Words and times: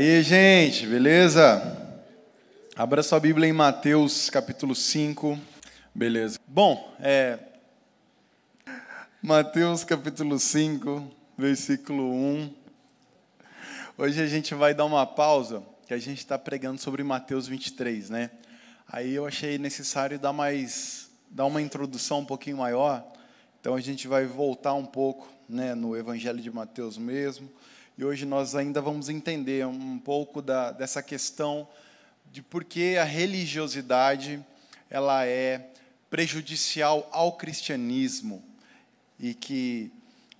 Aí, 0.00 0.22
gente, 0.22 0.86
beleza? 0.86 1.60
Abra 2.76 3.02
sua 3.02 3.18
Bíblia 3.18 3.48
em 3.48 3.52
Mateus 3.52 4.30
capítulo 4.30 4.72
5. 4.72 5.36
Beleza. 5.92 6.38
Bom, 6.46 6.96
é. 7.00 7.36
Mateus 9.20 9.82
capítulo 9.82 10.38
5, 10.38 11.04
versículo 11.36 12.14
1. 12.14 12.54
Hoje 13.98 14.22
a 14.22 14.28
gente 14.28 14.54
vai 14.54 14.72
dar 14.72 14.84
uma 14.84 15.04
pausa, 15.04 15.64
que 15.88 15.92
a 15.92 15.98
gente 15.98 16.18
está 16.18 16.38
pregando 16.38 16.80
sobre 16.80 17.02
Mateus 17.02 17.48
23, 17.48 18.08
né? 18.08 18.30
Aí 18.86 19.12
eu 19.12 19.26
achei 19.26 19.58
necessário 19.58 20.16
dar 20.16 20.32
mais, 20.32 21.10
dar 21.28 21.44
uma 21.46 21.60
introdução 21.60 22.20
um 22.20 22.24
pouquinho 22.24 22.58
maior. 22.58 23.04
Então 23.60 23.74
a 23.74 23.80
gente 23.80 24.06
vai 24.06 24.26
voltar 24.26 24.74
um 24.74 24.86
pouco, 24.86 25.28
né, 25.48 25.74
no 25.74 25.96
Evangelho 25.96 26.40
de 26.40 26.52
Mateus 26.52 26.96
mesmo. 26.96 27.50
E 27.98 28.04
hoje 28.04 28.24
nós 28.24 28.54
ainda 28.54 28.80
vamos 28.80 29.08
entender 29.08 29.66
um 29.66 29.98
pouco 29.98 30.40
da, 30.40 30.70
dessa 30.70 31.02
questão 31.02 31.66
de 32.30 32.40
por 32.40 32.62
que 32.62 32.96
a 32.96 33.02
religiosidade 33.02 34.40
ela 34.88 35.26
é 35.26 35.70
prejudicial 36.08 37.08
ao 37.10 37.32
cristianismo 37.32 38.40
e 39.18 39.34
que 39.34 39.90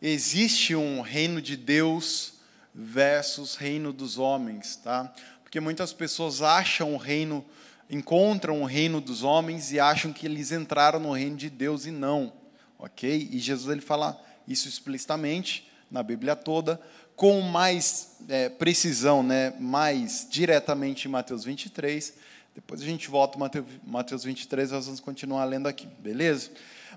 existe 0.00 0.76
um 0.76 1.00
reino 1.00 1.42
de 1.42 1.56
Deus 1.56 2.34
versus 2.72 3.56
reino 3.56 3.92
dos 3.92 4.18
homens, 4.18 4.76
tá? 4.76 5.12
Porque 5.42 5.58
muitas 5.58 5.92
pessoas 5.92 6.42
acham 6.42 6.94
o 6.94 6.96
reino, 6.96 7.44
encontram 7.90 8.62
o 8.62 8.66
reino 8.66 9.00
dos 9.00 9.24
homens 9.24 9.72
e 9.72 9.80
acham 9.80 10.12
que 10.12 10.26
eles 10.26 10.52
entraram 10.52 11.00
no 11.00 11.10
reino 11.10 11.36
de 11.36 11.50
Deus 11.50 11.86
e 11.86 11.90
não, 11.90 12.32
ok? 12.78 13.28
E 13.32 13.40
Jesus 13.40 13.72
ele 13.72 13.80
fala 13.80 14.16
isso 14.46 14.68
explicitamente 14.68 15.67
na 15.90 16.02
Bíblia 16.02 16.36
toda, 16.36 16.80
com 17.16 17.40
mais 17.40 18.16
é, 18.28 18.48
precisão, 18.48 19.22
né, 19.22 19.52
mais 19.58 20.26
diretamente 20.30 21.08
em 21.08 21.10
Mateus 21.10 21.44
23. 21.44 22.14
Depois 22.54 22.80
a 22.80 22.84
gente 22.84 23.08
volta 23.08 23.38
para 23.38 23.64
Mateus 23.84 24.24
23, 24.24 24.70
nós 24.70 24.84
vamos 24.86 25.00
continuar 25.00 25.44
lendo 25.44 25.66
aqui, 25.66 25.86
beleza? 25.98 26.50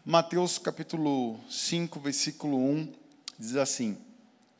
Mateus 0.05 0.57
capítulo 0.57 1.39
5, 1.49 1.99
versículo 1.99 2.57
1, 2.57 2.93
diz 3.37 3.55
assim: 3.55 3.97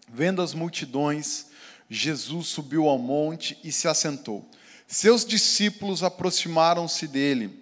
Vendo 0.07 0.41
as 0.41 0.53
multidões, 0.53 1.47
Jesus 1.89 2.47
subiu 2.47 2.88
ao 2.88 2.97
monte 2.97 3.57
e 3.63 3.71
se 3.71 3.88
assentou. 3.88 4.47
Seus 4.88 5.25
discípulos 5.25 6.03
aproximaram-se 6.03 7.07
dele 7.07 7.59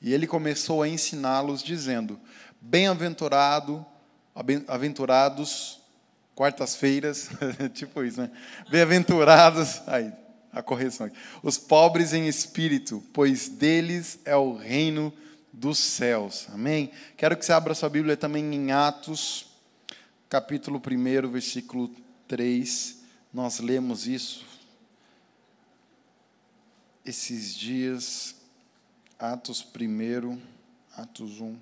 e 0.00 0.12
ele 0.12 0.26
começou 0.26 0.82
a 0.82 0.88
ensiná-los, 0.88 1.62
dizendo: 1.62 2.20
Bem-aventurado, 2.60 3.84
aventurados 4.66 5.77
quartas-feiras, 6.38 7.30
tipo 7.74 8.04
isso, 8.04 8.20
né? 8.20 8.30
Bem-aventurados, 8.70 9.82
aí, 9.88 10.12
a 10.52 10.62
correção 10.62 11.08
aqui. 11.08 11.16
Os 11.42 11.58
pobres 11.58 12.12
em 12.12 12.28
espírito, 12.28 13.02
pois 13.12 13.48
deles 13.48 14.20
é 14.24 14.36
o 14.36 14.54
reino 14.54 15.12
dos 15.52 15.78
céus. 15.78 16.46
Amém? 16.50 16.92
Quero 17.16 17.36
que 17.36 17.44
você 17.44 17.52
abra 17.52 17.74
sua 17.74 17.88
Bíblia 17.88 18.16
também 18.16 18.54
em 18.54 18.70
Atos, 18.70 19.46
capítulo 20.28 20.80
1, 20.80 21.28
versículo 21.28 21.90
3. 22.28 22.98
Nós 23.34 23.58
lemos 23.58 24.06
isso 24.06 24.46
esses 27.04 27.52
dias. 27.52 28.36
Atos 29.18 29.60
1, 29.60 30.40
Atos 30.96 31.40
1. 31.40 31.58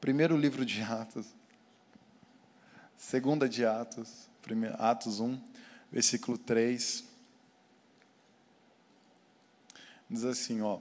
Primeiro 0.00 0.36
livro 0.36 0.66
de 0.66 0.82
Atos. 0.82 1.41
Segunda 3.12 3.46
de 3.46 3.62
Atos, 3.66 4.08
Atos 4.78 5.20
1, 5.20 5.38
versículo 5.92 6.38
3. 6.38 7.04
Diz 10.08 10.24
assim, 10.24 10.62
ó. 10.62 10.78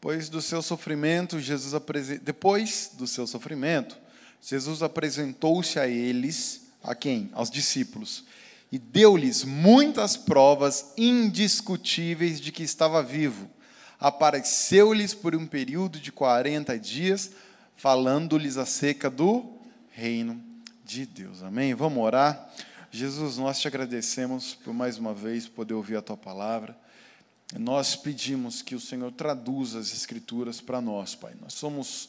Pois 0.00 0.28
do 0.28 0.42
seu 0.42 0.60
sofrimento, 0.60 1.38
Jesus 1.38 1.80
depois 2.20 2.90
do 2.94 3.06
seu 3.06 3.28
sofrimento, 3.28 3.96
Jesus 4.42 4.82
apresentou-se 4.82 5.78
a 5.78 5.86
eles, 5.86 6.62
a 6.82 6.96
quem? 6.96 7.30
Aos 7.32 7.48
discípulos, 7.48 8.24
e 8.72 8.76
deu-lhes 8.76 9.44
muitas 9.44 10.16
provas 10.16 10.94
indiscutíveis 10.96 12.40
de 12.40 12.50
que 12.50 12.64
estava 12.64 13.04
vivo. 13.04 13.48
Apareceu-lhes 14.00 15.14
por 15.14 15.36
um 15.36 15.46
período 15.46 16.00
de 16.00 16.10
40 16.10 16.76
dias, 16.76 17.30
falando-lhes 17.76 18.56
acerca 18.56 19.08
do 19.08 19.54
reino 19.92 20.45
de 20.86 21.04
Deus. 21.04 21.42
Amém? 21.42 21.74
Vamos 21.74 21.98
orar. 21.98 22.48
Jesus, 22.92 23.38
nós 23.38 23.58
te 23.58 23.66
agradecemos 23.66 24.54
por 24.54 24.72
mais 24.72 24.98
uma 24.98 25.12
vez 25.12 25.48
poder 25.48 25.74
ouvir 25.74 25.96
a 25.96 26.02
tua 26.02 26.16
palavra. 26.16 26.78
Nós 27.58 27.96
pedimos 27.96 28.62
que 28.62 28.76
o 28.76 28.80
Senhor 28.80 29.10
traduza 29.10 29.80
as 29.80 29.92
escrituras 29.92 30.60
para 30.60 30.80
nós, 30.80 31.16
Pai. 31.16 31.34
Nós 31.40 31.54
somos 31.54 32.08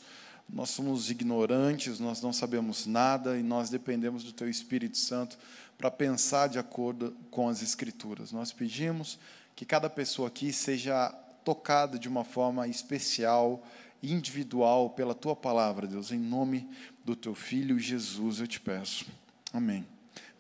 nós 0.50 0.70
somos 0.70 1.10
ignorantes, 1.10 2.00
nós 2.00 2.22
não 2.22 2.32
sabemos 2.32 2.86
nada 2.86 3.38
e 3.38 3.44
nós 3.44 3.70
dependemos 3.70 4.24
do 4.24 4.32
teu 4.32 4.50
Espírito 4.50 4.98
Santo 4.98 5.38
para 5.78 5.92
pensar 5.92 6.48
de 6.48 6.58
acordo 6.58 7.14
com 7.30 7.50
as 7.50 7.62
escrituras. 7.62 8.32
Nós 8.32 8.54
pedimos 8.54 9.20
que 9.58 9.66
cada 9.66 9.90
pessoa 9.90 10.30
aqui 10.30 10.54
seja 10.54 11.10
tocada 11.44 12.00
de 12.00 12.08
uma 12.08 12.24
forma 12.24 12.66
especial, 12.66 13.62
individual 14.02 14.92
pela 14.92 15.14
tua 15.14 15.36
palavra, 15.36 15.86
Deus, 15.86 16.14
em 16.14 16.20
nome 16.20 16.70
do 17.08 17.16
teu 17.16 17.34
filho 17.34 17.80
Jesus, 17.80 18.42
eu 18.42 18.48
te 18.48 18.60
peço. 18.60 19.06
Amém. 19.54 19.88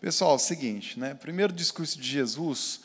Pessoal, 0.02 0.34
é 0.34 0.36
o 0.36 0.38
seguinte, 0.38 1.00
né? 1.00 1.14
Primeiro 1.14 1.54
discurso 1.54 1.98
de 1.98 2.06
Jesus, 2.06 2.82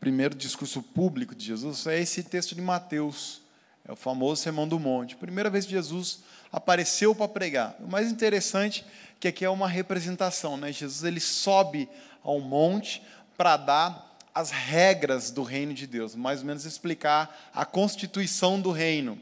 primeiro 0.00 0.34
discurso 0.34 0.82
público 0.82 1.34
de 1.34 1.44
Jesus 1.44 1.86
é 1.86 2.00
esse 2.00 2.22
texto 2.22 2.54
de 2.54 2.62
Mateus, 2.62 3.42
é 3.86 3.92
o 3.92 3.96
famoso 3.96 4.42
Sermão 4.42 4.66
do 4.66 4.80
Monte. 4.80 5.16
Primeira 5.16 5.50
vez 5.50 5.66
que 5.66 5.72
Jesus 5.72 6.20
apareceu 6.50 7.14
para 7.14 7.28
pregar. 7.28 7.76
O 7.78 7.86
mais 7.86 8.10
interessante 8.10 8.86
é 8.88 9.16
que 9.20 9.28
aqui 9.28 9.44
é 9.44 9.50
uma 9.50 9.68
representação, 9.68 10.56
né? 10.56 10.72
Jesus 10.72 11.04
ele 11.04 11.20
sobe 11.20 11.90
ao 12.22 12.40
monte 12.40 13.02
para 13.36 13.58
dar 13.58 14.16
as 14.34 14.50
regras 14.50 15.30
do 15.30 15.42
reino 15.42 15.74
de 15.74 15.86
Deus, 15.86 16.14
mais 16.14 16.40
ou 16.40 16.46
menos 16.46 16.64
explicar 16.64 17.50
a 17.52 17.66
constituição 17.66 18.58
do 18.58 18.70
reino. 18.70 19.20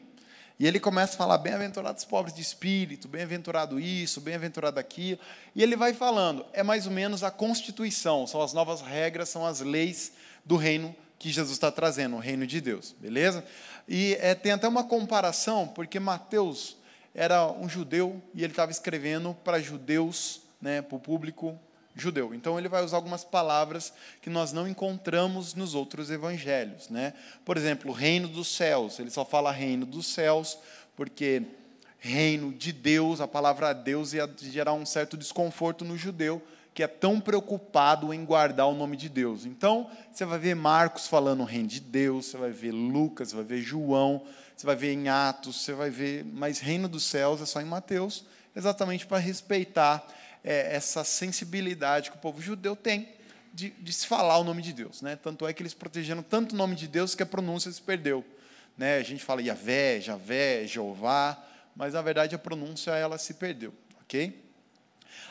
E 0.58 0.66
ele 0.66 0.78
começa 0.78 1.14
a 1.14 1.16
falar: 1.16 1.38
bem-aventurados 1.38 2.04
pobres 2.04 2.34
de 2.34 2.42
espírito, 2.42 3.08
bem-aventurado 3.08 3.80
isso, 3.80 4.20
bem-aventurado 4.20 4.78
aquilo. 4.78 5.18
E 5.54 5.62
ele 5.62 5.76
vai 5.76 5.92
falando, 5.92 6.44
é 6.52 6.62
mais 6.62 6.86
ou 6.86 6.92
menos 6.92 7.24
a 7.24 7.30
constituição, 7.30 8.26
são 8.26 8.40
as 8.40 8.52
novas 8.52 8.80
regras, 8.80 9.28
são 9.28 9.44
as 9.44 9.60
leis 9.60 10.12
do 10.44 10.56
reino 10.56 10.94
que 11.18 11.30
Jesus 11.30 11.56
está 11.56 11.70
trazendo, 11.70 12.16
o 12.16 12.18
reino 12.18 12.46
de 12.46 12.60
Deus, 12.60 12.94
beleza? 12.98 13.44
E 13.88 14.16
é, 14.20 14.34
tem 14.34 14.52
até 14.52 14.68
uma 14.68 14.84
comparação, 14.84 15.66
porque 15.66 15.98
Mateus 15.98 16.76
era 17.14 17.50
um 17.50 17.68
judeu 17.68 18.20
e 18.34 18.42
ele 18.42 18.52
estava 18.52 18.70
escrevendo 18.70 19.34
para 19.44 19.60
judeus, 19.60 20.42
né, 20.60 20.82
para 20.82 20.96
o 20.96 21.00
público 21.00 21.58
judeu. 21.94 22.34
Então 22.34 22.58
ele 22.58 22.68
vai 22.68 22.84
usar 22.84 22.96
algumas 22.96 23.24
palavras 23.24 23.92
que 24.20 24.30
nós 24.30 24.52
não 24.52 24.66
encontramos 24.66 25.54
nos 25.54 25.74
outros 25.74 26.10
evangelhos, 26.10 26.88
né? 26.88 27.14
Por 27.44 27.56
exemplo, 27.56 27.92
reino 27.92 28.28
dos 28.28 28.48
céus, 28.48 28.98
ele 28.98 29.10
só 29.10 29.24
fala 29.24 29.52
reino 29.52 29.86
dos 29.86 30.06
céus 30.06 30.58
porque 30.96 31.42
reino 31.98 32.52
de 32.52 32.72
Deus, 32.72 33.20
a 33.20 33.28
palavra 33.28 33.72
Deus 33.72 34.12
ia 34.12 34.30
gerar 34.38 34.74
um 34.74 34.84
certo 34.84 35.16
desconforto 35.16 35.84
no 35.84 35.96
judeu 35.96 36.42
que 36.74 36.82
é 36.82 36.88
tão 36.88 37.20
preocupado 37.20 38.12
em 38.12 38.24
guardar 38.24 38.66
o 38.66 38.74
nome 38.74 38.96
de 38.96 39.08
Deus. 39.08 39.46
Então, 39.46 39.88
você 40.12 40.24
vai 40.24 40.40
ver 40.40 40.56
Marcos 40.56 41.06
falando 41.06 41.44
reino 41.44 41.68
de 41.68 41.80
Deus, 41.80 42.26
você 42.26 42.36
vai 42.36 42.50
ver 42.50 42.72
Lucas, 42.72 43.28
você 43.28 43.36
vai 43.36 43.44
ver 43.44 43.62
João, 43.62 44.24
você 44.56 44.66
vai 44.66 44.74
ver 44.74 44.92
em 44.92 45.08
Atos, 45.08 45.62
você 45.62 45.72
vai 45.72 45.88
ver, 45.88 46.24
mas 46.24 46.58
reino 46.58 46.88
dos 46.88 47.04
céus 47.04 47.40
é 47.40 47.46
só 47.46 47.60
em 47.60 47.64
Mateus, 47.64 48.24
exatamente 48.56 49.06
para 49.06 49.18
respeitar 49.18 50.04
é, 50.44 50.76
essa 50.76 51.02
sensibilidade 51.02 52.10
que 52.10 52.16
o 52.16 52.20
povo 52.20 52.40
judeu 52.40 52.76
tem 52.76 53.08
de, 53.52 53.70
de, 53.70 53.92
se 53.92 54.06
falar 54.06 54.36
o 54.38 54.44
nome 54.44 54.60
de 54.60 54.72
Deus. 54.72 55.00
Né? 55.00 55.16
Tanto 55.16 55.46
é 55.46 55.52
que 55.52 55.62
eles 55.62 55.72
protegeram 55.72 56.22
tanto 56.22 56.52
o 56.52 56.56
nome 56.56 56.76
de 56.76 56.86
Deus 56.86 57.14
que 57.14 57.22
a 57.22 57.26
pronúncia 57.26 57.72
se 57.72 57.80
perdeu. 57.80 58.24
Né? 58.76 58.98
A 58.98 59.02
gente 59.02 59.24
fala 59.24 59.40
Yahvé, 59.40 60.00
Javé, 60.00 60.66
Jeová, 60.66 61.42
mas 61.74 61.94
na 61.94 62.02
verdade 62.02 62.34
a 62.34 62.38
pronúncia 62.38 62.90
ela 62.90 63.16
se 63.16 63.34
perdeu. 63.34 63.72
ok? 64.02 64.42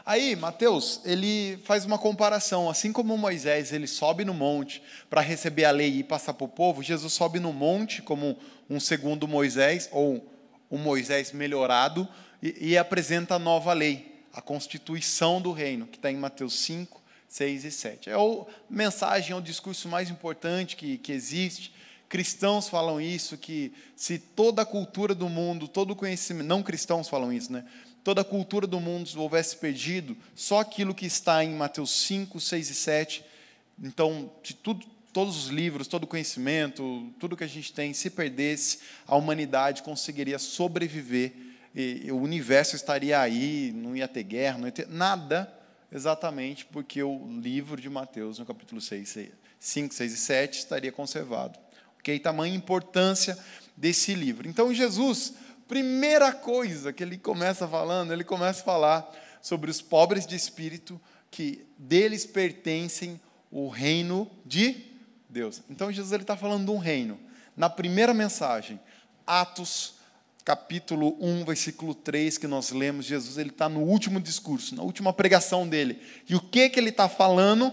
Aí, 0.05 0.35
Mateus, 0.35 0.99
ele 1.05 1.57
faz 1.63 1.85
uma 1.85 1.97
comparação. 1.97 2.69
Assim 2.69 2.91
como 2.91 3.17
Moisés 3.17 3.71
ele 3.71 3.87
sobe 3.87 4.25
no 4.25 4.33
monte 4.33 4.81
para 5.09 5.21
receber 5.21 5.65
a 5.65 5.71
lei 5.71 5.99
e 5.99 6.03
passar 6.03 6.33
para 6.33 6.45
o 6.45 6.49
povo, 6.49 6.83
Jesus 6.83 7.13
sobe 7.13 7.39
no 7.39 7.53
monte 7.53 8.01
como 8.01 8.37
um 8.69 8.79
segundo 8.79 9.27
Moisés, 9.27 9.87
ou 9.91 10.29
um 10.69 10.77
Moisés 10.77 11.31
melhorado, 11.31 12.07
e, 12.41 12.71
e 12.71 12.77
apresenta 12.77 13.35
a 13.35 13.39
nova 13.39 13.71
lei 13.71 14.12
a 14.33 14.41
constituição 14.41 15.39
do 15.39 15.51
reino, 15.51 15.85
que 15.85 15.97
está 15.97 16.11
em 16.11 16.17
Mateus 16.17 16.59
5, 16.59 17.01
6 17.29 17.65
e 17.65 17.71
7. 17.71 18.09
É 18.09 18.13
a 18.13 18.45
mensagem, 18.69 19.31
é 19.31 19.35
o 19.35 19.41
discurso 19.41 19.87
mais 19.87 20.09
importante 20.09 20.75
que, 20.75 20.97
que 20.97 21.11
existe. 21.11 21.73
Cristãos 22.09 22.67
falam 22.67 22.99
isso, 22.99 23.37
que 23.37 23.71
se 23.95 24.17
toda 24.17 24.63
a 24.63 24.65
cultura 24.65 25.15
do 25.15 25.29
mundo, 25.29 25.67
todo 25.67 25.91
o 25.91 25.95
conhecimento, 25.95 26.47
não 26.47 26.63
cristãos 26.63 27.07
falam 27.07 27.31
isso, 27.31 27.51
né? 27.51 27.63
Toda 28.03 28.21
a 28.21 28.25
cultura 28.25 28.67
do 28.67 28.79
mundo 28.79 29.09
houvesse 29.15 29.55
perdido, 29.55 30.17
só 30.35 30.59
aquilo 30.59 30.93
que 30.93 31.05
está 31.05 31.43
em 31.43 31.55
Mateus 31.55 31.91
5, 31.91 32.39
6 32.39 32.69
e 32.69 32.75
7 32.75 33.25
Então, 33.81 34.29
de 34.43 34.53
tudo, 34.53 34.85
todos 35.13 35.37
os 35.37 35.47
livros, 35.47 35.87
todo 35.87 36.03
o 36.03 36.07
conhecimento, 36.07 37.13
tudo 37.19 37.37
que 37.37 37.43
a 37.43 37.47
gente 37.47 37.71
tem, 37.71 37.93
se 37.93 38.09
perdesse, 38.09 38.79
a 39.07 39.15
humanidade 39.15 39.83
conseguiria 39.83 40.37
sobreviver, 40.37 41.33
e, 41.73 42.03
e 42.05 42.11
o 42.11 42.17
universo 42.17 42.75
estaria 42.75 43.19
aí, 43.19 43.71
não 43.75 43.95
ia 43.95 44.07
ter 44.07 44.23
guerra, 44.23 44.57
não 44.57 44.67
ia 44.67 44.71
ter 44.71 44.87
nada, 44.87 45.51
exatamente 45.91 46.65
porque 46.65 47.01
o 47.01 47.27
livro 47.39 47.79
de 47.79 47.89
Mateus, 47.89 48.39
no 48.39 48.45
capítulo 48.45 48.81
6, 48.81 49.29
5, 49.59 49.93
6 49.93 50.13
e 50.13 50.17
7, 50.17 50.59
estaria 50.59 50.91
conservado. 50.91 51.59
Ok? 51.99 52.19
Tamanha 52.19 52.55
importância 52.55 53.37
desse 53.75 54.13
livro. 54.13 54.47
Então, 54.47 54.73
Jesus, 54.73 55.33
primeira 55.67 56.31
coisa 56.31 56.91
que 56.91 57.03
ele 57.03 57.17
começa 57.17 57.67
falando, 57.67 58.11
ele 58.11 58.23
começa 58.23 58.61
a 58.61 58.65
falar 58.65 59.11
sobre 59.41 59.69
os 59.69 59.81
pobres 59.81 60.25
de 60.25 60.35
espírito, 60.35 60.99
que 61.29 61.65
deles 61.77 62.25
pertencem 62.25 63.19
o 63.51 63.67
reino 63.67 64.29
de 64.45 64.93
Deus. 65.29 65.61
Então 65.69 65.91
Jesus 65.91 66.21
está 66.21 66.37
falando 66.37 66.65
de 66.65 66.71
um 66.71 66.77
reino. 66.77 67.19
Na 67.57 67.69
primeira 67.69 68.13
mensagem, 68.13 68.79
Atos 69.25 69.95
capítulo 70.43 71.15
1, 71.19 71.45
versículo 71.45 71.95
3, 71.95 72.37
que 72.37 72.47
nós 72.47 72.71
lemos, 72.71 73.05
Jesus 73.05 73.37
ele 73.37 73.49
está 73.49 73.69
no 73.69 73.81
último 73.81 74.19
discurso, 74.19 74.75
na 74.75 74.83
última 74.83 75.13
pregação 75.13 75.67
dele. 75.67 76.01
E 76.27 76.35
o 76.35 76.41
que 76.41 76.69
que 76.69 76.79
ele 76.79 76.89
está 76.89 77.07
falando? 77.07 77.71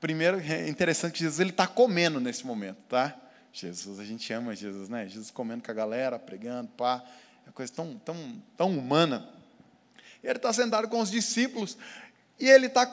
Primeiro, 0.00 0.38
é 0.38 0.68
interessante 0.68 1.12
que 1.12 1.20
Jesus 1.20 1.48
está 1.48 1.66
comendo 1.66 2.20
nesse 2.20 2.46
momento, 2.46 2.78
tá? 2.88 3.16
Jesus, 3.52 3.98
a 3.98 4.04
gente 4.04 4.30
ama 4.32 4.54
Jesus, 4.54 4.88
né? 4.88 5.08
Jesus 5.08 5.30
comendo 5.30 5.64
com 5.64 5.70
a 5.70 5.74
galera, 5.74 6.18
pregando, 6.18 6.68
pá, 6.76 7.02
é 7.46 7.50
coisa 7.50 7.72
tão, 7.72 7.98
tão, 8.04 8.42
tão 8.56 8.78
humana. 8.78 9.28
Ele 10.22 10.36
está 10.36 10.52
sentado 10.52 10.88
com 10.88 11.00
os 11.00 11.10
discípulos 11.10 11.78
e 12.38 12.48
ele 12.48 12.66
está 12.66 12.86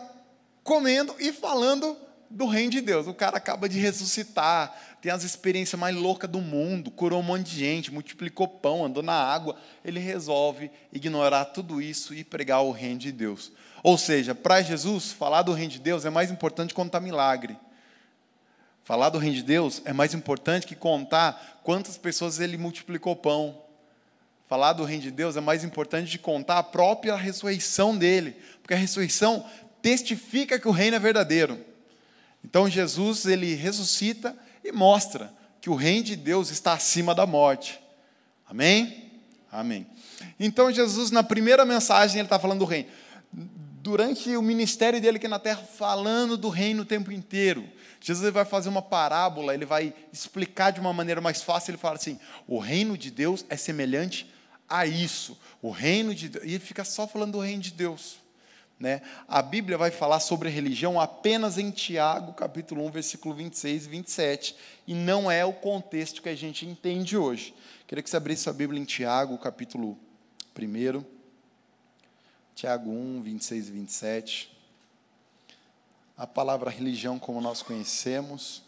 comendo 0.63 1.15
e 1.19 1.31
falando 1.33 1.97
do 2.29 2.45
reino 2.45 2.71
de 2.71 2.81
Deus. 2.81 3.07
O 3.07 3.13
cara 3.13 3.37
acaba 3.37 3.69
de 3.69 3.79
ressuscitar, 3.79 4.75
tem 5.01 5.11
as 5.11 5.23
experiências 5.23 5.79
mais 5.79 5.95
loucas 5.95 6.29
do 6.29 6.41
mundo, 6.41 6.89
curou 6.91 7.19
um 7.19 7.23
monte 7.23 7.51
de 7.51 7.59
gente, 7.59 7.93
multiplicou 7.93 8.47
pão, 8.47 8.85
andou 8.85 9.03
na 9.03 9.13
água. 9.13 9.55
Ele 9.83 9.99
resolve 9.99 10.71
ignorar 10.91 11.45
tudo 11.45 11.81
isso 11.81 12.13
e 12.13 12.23
pregar 12.23 12.63
o 12.63 12.71
reino 12.71 12.99
de 12.99 13.11
Deus. 13.11 13.51
Ou 13.83 13.97
seja, 13.97 14.33
para 14.33 14.61
Jesus, 14.61 15.11
falar 15.11 15.43
do 15.43 15.53
reino 15.53 15.73
de 15.73 15.79
Deus 15.79 16.05
é 16.05 16.09
mais 16.09 16.31
importante 16.31 16.73
contar 16.73 16.99
milagre. 16.99 17.57
Falar 18.83 19.09
do 19.09 19.17
reino 19.17 19.35
de 19.35 19.43
Deus 19.43 19.81
é 19.85 19.93
mais 19.93 20.13
importante 20.13 20.67
que 20.67 20.75
contar 20.75 21.61
quantas 21.63 21.97
pessoas 21.97 22.39
ele 22.39 22.57
multiplicou 22.57 23.15
pão. 23.15 23.61
Falar 24.47 24.73
do 24.73 24.83
reino 24.83 25.03
de 25.03 25.11
Deus 25.11 25.35
é 25.35 25.41
mais 25.41 25.63
importante 25.63 26.09
de 26.09 26.19
contar 26.19 26.59
a 26.59 26.63
própria 26.63 27.15
ressurreição 27.15 27.97
dele, 27.97 28.35
porque 28.61 28.75
a 28.75 28.77
ressurreição 28.77 29.43
testifica 29.81 30.59
que 30.59 30.67
o 30.67 30.71
reino 30.71 30.95
é 30.95 30.99
verdadeiro. 30.99 31.59
Então 32.45 32.69
Jesus 32.69 33.25
ele 33.25 33.55
ressuscita 33.55 34.37
e 34.63 34.71
mostra 34.71 35.33
que 35.59 35.67
o 35.67 35.73
reino 35.73 36.03
de 36.03 36.15
Deus 36.15 36.51
está 36.51 36.73
acima 36.73 37.15
da 37.15 37.25
morte. 37.25 37.79
Amém? 38.47 39.13
Amém. 39.51 39.87
Então 40.39 40.71
Jesus 40.71 41.09
na 41.09 41.23
primeira 41.23 41.65
mensagem 41.65 42.19
ele 42.19 42.27
está 42.27 42.37
falando 42.37 42.59
do 42.59 42.65
reino. 42.65 42.87
Durante 43.81 44.37
o 44.37 44.43
ministério 44.43 45.01
dele 45.01 45.17
aqui 45.17 45.27
na 45.27 45.39
terra, 45.39 45.63
falando 45.63 46.37
do 46.37 46.49
reino 46.49 46.83
o 46.83 46.85
tempo 46.85 47.11
inteiro. 47.11 47.67
Jesus 47.99 48.31
vai 48.31 48.45
fazer 48.45 48.69
uma 48.69 48.81
parábola, 48.81 49.55
ele 49.55 49.65
vai 49.65 49.91
explicar 50.13 50.69
de 50.69 50.79
uma 50.79 50.93
maneira 50.93 51.19
mais 51.19 51.41
fácil. 51.41 51.71
Ele 51.71 51.79
fala 51.79 51.95
assim: 51.95 52.19
o 52.47 52.59
reino 52.59 52.95
de 52.95 53.09
Deus 53.09 53.43
é 53.49 53.57
semelhante 53.57 54.31
a 54.69 54.85
isso. 54.85 55.35
O 55.63 55.71
reino 55.71 56.13
de 56.13 56.29
Deus. 56.29 56.45
E 56.45 56.49
ele 56.49 56.59
fica 56.59 56.83
só 56.83 57.07
falando 57.07 57.31
do 57.31 57.39
reino 57.39 57.63
de 57.63 57.71
Deus. 57.71 58.23
Né? 58.79 59.01
A 59.27 59.41
Bíblia 59.41 59.77
vai 59.77 59.89
falar 59.89 60.19
sobre 60.19 60.49
religião 60.49 60.99
apenas 60.99 61.57
em 61.57 61.71
Tiago, 61.71 62.33
capítulo 62.33 62.85
1, 62.85 62.91
versículo 62.91 63.33
26 63.33 63.85
e 63.85 63.89
27, 63.89 64.55
e 64.85 64.93
não 64.93 65.31
é 65.31 65.45
o 65.45 65.53
contexto 65.53 66.21
que 66.21 66.29
a 66.29 66.35
gente 66.35 66.65
entende 66.65 67.17
hoje. 67.17 67.55
Queria 67.87 68.03
que 68.03 68.09
você 68.09 68.17
abrisse 68.17 68.43
sua 68.43 68.53
Bíblia 68.53 68.81
em 68.81 68.85
Tiago, 68.85 69.37
capítulo 69.37 69.97
1, 70.59 71.03
Tiago 72.53 72.89
1, 72.89 73.21
26 73.21 73.67
e 73.67 73.71
27. 73.71 74.57
A 76.17 76.25
palavra 76.25 76.69
religião, 76.69 77.19
como 77.19 77.41
nós 77.41 77.61
conhecemos, 77.61 78.63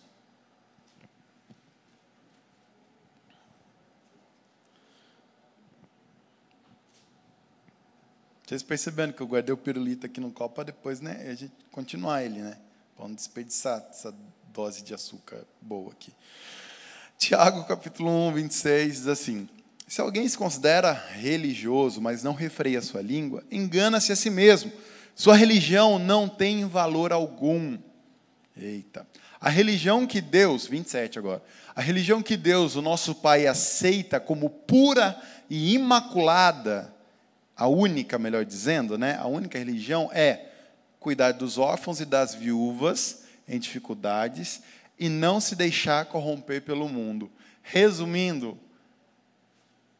Vocês 8.47 8.63
percebendo 8.63 9.11
que 9.11 9.21
eu 9.21 9.27
guardei 9.27 9.53
o 9.53 9.57
pirulito 9.57 10.05
aqui 10.05 10.21
no 10.21 10.31
copo 10.31 10.55
para 10.55 10.63
depois 10.63 11.01
né, 11.01 11.27
a 11.29 11.33
gente 11.33 11.51
continuar 11.69 12.23
ele, 12.23 12.39
né? 12.39 12.57
Para 12.95 13.05
não 13.05 13.13
desperdiçar 13.13 13.85
essa 13.89 14.15
dose 14.53 14.81
de 14.81 14.93
açúcar 14.93 15.43
boa 15.61 15.91
aqui. 15.91 16.13
Tiago, 17.17 17.65
capítulo 17.65 18.09
1, 18.29 18.35
26, 18.35 18.93
diz 18.93 19.07
assim: 19.07 19.49
Se 19.85 19.99
alguém 19.99 20.25
se 20.29 20.37
considera 20.37 20.93
religioso, 20.93 21.99
mas 21.99 22.23
não 22.23 22.31
refreia 22.31 22.81
sua 22.81 23.01
língua, 23.01 23.43
engana-se 23.51 24.13
a 24.13 24.15
si 24.15 24.29
mesmo. 24.29 24.71
Sua 25.13 25.35
religião 25.35 25.99
não 25.99 26.29
tem 26.29 26.65
valor 26.65 27.11
algum. 27.11 27.77
Eita. 28.55 29.05
A 29.41 29.49
religião 29.49 30.07
que 30.07 30.21
Deus, 30.21 30.65
27 30.65 31.19
agora, 31.19 31.43
a 31.75 31.81
religião 31.81 32.23
que 32.23 32.37
Deus, 32.37 32.77
o 32.77 32.81
nosso 32.81 33.13
Pai, 33.13 33.45
aceita 33.45 34.21
como 34.21 34.49
pura 34.49 35.21
e 35.49 35.73
imaculada, 35.73 36.95
a 37.57 37.67
única, 37.67 38.19
melhor 38.19 38.45
dizendo, 38.45 38.97
né, 38.97 39.17
a 39.17 39.25
única 39.25 39.57
religião 39.57 40.09
é 40.13 40.51
cuidar 40.99 41.31
dos 41.31 41.57
órfãos 41.57 41.99
e 41.99 42.05
das 42.05 42.35
viúvas 42.35 43.23
em 43.47 43.59
dificuldades 43.59 44.61
e 44.99 45.09
não 45.09 45.39
se 45.39 45.55
deixar 45.55 46.05
corromper 46.05 46.61
pelo 46.61 46.87
mundo. 46.87 47.31
Resumindo, 47.63 48.57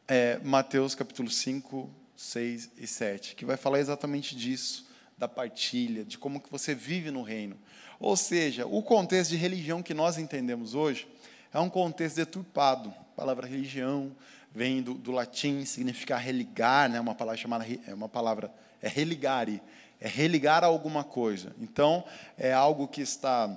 é, 0.06 0.38
Mateus 0.42 0.94
capítulo 0.94 1.30
5, 1.30 1.90
6 2.16 2.70
e 2.78 2.86
7, 2.86 3.34
que 3.34 3.44
vai 3.44 3.56
falar 3.56 3.80
exatamente 3.80 4.36
disso, 4.36 4.86
da 5.16 5.28
partilha, 5.28 6.04
de 6.04 6.16
como 6.16 6.40
que 6.40 6.50
você 6.50 6.74
vive 6.74 7.10
no 7.10 7.22
reino. 7.22 7.58
Ou 7.98 8.16
seja, 8.16 8.66
o 8.66 8.82
contexto 8.82 9.30
de 9.30 9.36
religião 9.36 9.82
que 9.82 9.92
nós 9.92 10.16
entendemos 10.16 10.74
hoje 10.74 11.08
é 11.52 11.58
um 11.58 11.68
contexto 11.68 12.16
deturpado. 12.16 12.90
A 12.90 13.16
palavra 13.16 13.46
religião 13.48 14.14
vem 14.54 14.82
do, 14.82 14.94
do 14.94 15.12
latim, 15.12 15.64
significa 15.64 16.16
religar, 16.16 16.88
né? 16.88 17.00
uma 17.00 17.14
palavra 17.14 17.40
chamada, 17.40 17.66
é 17.86 17.94
uma 17.94 18.08
palavra, 18.08 18.52
é 18.82 18.88
religare, 18.88 19.62
é 20.00 20.08
religar 20.08 20.64
a 20.64 20.66
alguma 20.66 21.04
coisa. 21.04 21.54
Então, 21.60 22.04
é 22.36 22.52
algo 22.52 22.88
que 22.88 23.00
está, 23.00 23.50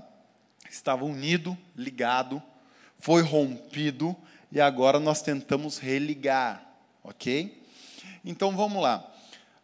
estava 0.69 1.05
unido, 1.05 1.57
ligado, 1.75 2.41
foi 2.99 3.21
rompido, 3.21 4.15
e 4.51 4.59
agora 4.59 4.99
nós 4.99 5.21
tentamos 5.21 5.77
religar, 5.77 6.63
ok? 7.03 7.63
Então, 8.23 8.55
vamos 8.55 8.81
lá. 8.81 9.09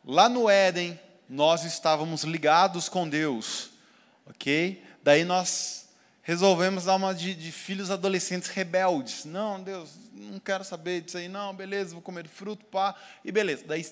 Lá 0.03 0.29
no 0.29 0.49
Éden, 0.49 0.97
nós 1.27 1.65
estávamos 1.65 2.23
ligados 2.23 2.87
com 2.87 3.07
Deus, 3.07 3.71
ok? 4.25 4.81
Daí 5.03 5.25
nós 5.25 5.86
resolvemos 6.27 6.83
dar 6.83 6.95
uma 6.95 7.15
de, 7.15 7.33
de, 7.33 7.53
filhos 7.53 7.89
adolescentes 7.89 8.49
rebeldes. 8.49 9.23
Não, 9.23 9.63
Deus, 9.63 9.91
não 10.11 10.39
quero 10.39 10.61
saber 10.61 10.99
disso 10.99 11.17
aí, 11.17 11.29
não, 11.29 11.55
beleza, 11.55 11.93
vou 11.93 12.01
comer 12.01 12.27
fruto, 12.27 12.65
pá, 12.65 12.93
e 13.23 13.31
beleza. 13.31 13.63
Daí 13.65 13.89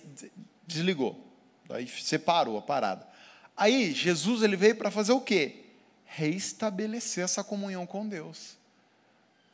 desligou, 0.67 1.33
daí 1.65 1.87
separou 1.87 2.57
a 2.57 2.61
parada. 2.61 3.07
Aí 3.55 3.93
Jesus 3.93 4.43
ele 4.43 4.57
veio 4.57 4.75
para 4.75 4.91
fazer 4.91 5.13
o 5.13 5.21
quê? 5.21 5.63
Reestabelecer 6.03 7.23
essa 7.23 7.41
comunhão 7.41 7.85
com 7.85 8.05
Deus. 8.05 8.57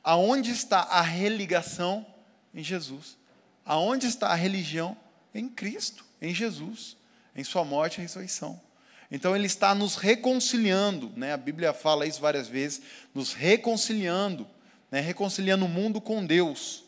Aonde 0.03 0.49
está 0.49 0.79
a 0.79 1.01
religação 1.01 2.03
em 2.51 2.63
Jesus? 2.63 3.15
Aonde 3.63 4.07
está 4.07 4.29
a 4.29 4.35
religião 4.35 4.97
em 5.35 5.47
Cristo, 5.47 6.03
em 6.19 6.33
Jesus, 6.33 6.97
em 7.35 7.43
sua 7.43 7.63
morte 7.63 7.99
e 7.99 8.01
ressurreição? 8.01 8.59
Então 9.11 9.35
ele 9.35 9.45
está 9.45 9.75
nos 9.75 9.95
reconciliando, 9.95 11.11
né? 11.17 11.33
a 11.33 11.37
Bíblia 11.37 11.73
fala 11.73 12.05
isso 12.07 12.21
várias 12.21 12.47
vezes, 12.47 12.81
nos 13.13 13.33
reconciliando, 13.33 14.47
né? 14.89 15.01
reconciliando 15.01 15.65
o 15.65 15.69
mundo 15.69 15.99
com 15.99 16.25
Deus, 16.25 16.85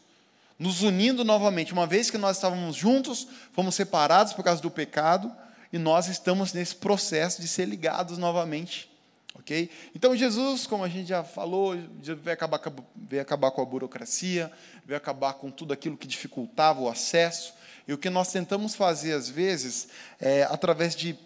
nos 0.58 0.82
unindo 0.84 1.26
novamente. 1.26 1.74
Uma 1.74 1.86
vez 1.86 2.10
que 2.10 2.18
nós 2.18 2.38
estávamos 2.38 2.78
juntos, 2.78 3.28
fomos 3.52 3.76
separados 3.76 4.32
por 4.32 4.44
causa 4.44 4.62
do 4.62 4.72
pecado, 4.72 5.36
e 5.72 5.78
nós 5.78 6.08
estamos 6.08 6.54
nesse 6.54 6.76
processo 6.76 7.42
de 7.42 7.48
ser 7.48 7.66
ligados 7.66 8.18
novamente. 8.18 8.90
Ok? 9.36 9.70
Então 9.94 10.16
Jesus, 10.16 10.68
como 10.68 10.84
a 10.84 10.88
gente 10.88 11.10
já 11.10 11.24
falou, 11.24 11.76
veio 12.00 12.34
acabar, 12.34 12.62
veio 12.96 13.22
acabar 13.22 13.52
com 13.52 13.62
a 13.62 13.66
burocracia, 13.66 14.52
veio 14.86 14.96
acabar 14.96 15.34
com 15.34 15.50
tudo 15.50 15.74
aquilo 15.74 15.98
que 15.98 16.08
dificultava 16.08 16.80
o 16.80 16.88
acesso. 16.88 17.54
E 17.86 17.92
o 17.92 17.98
que 17.98 18.10
nós 18.10 18.32
tentamos 18.32 18.76
fazer, 18.76 19.14
às 19.14 19.28
vezes, 19.28 19.90
é, 20.22 20.44
através 20.44 20.96
de 20.96 21.18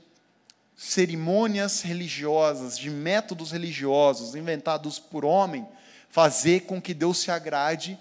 cerimônias 0.77 1.81
religiosas, 1.81 2.77
de 2.77 2.91
métodos 2.91 3.51
religiosos 3.51 4.35
inventados 4.35 4.99
por 4.99 5.25
homem, 5.25 5.67
fazer 6.07 6.61
com 6.61 6.79
que 6.79 6.93
Deus 6.93 7.17
se 7.17 7.31
agrade 7.31 7.97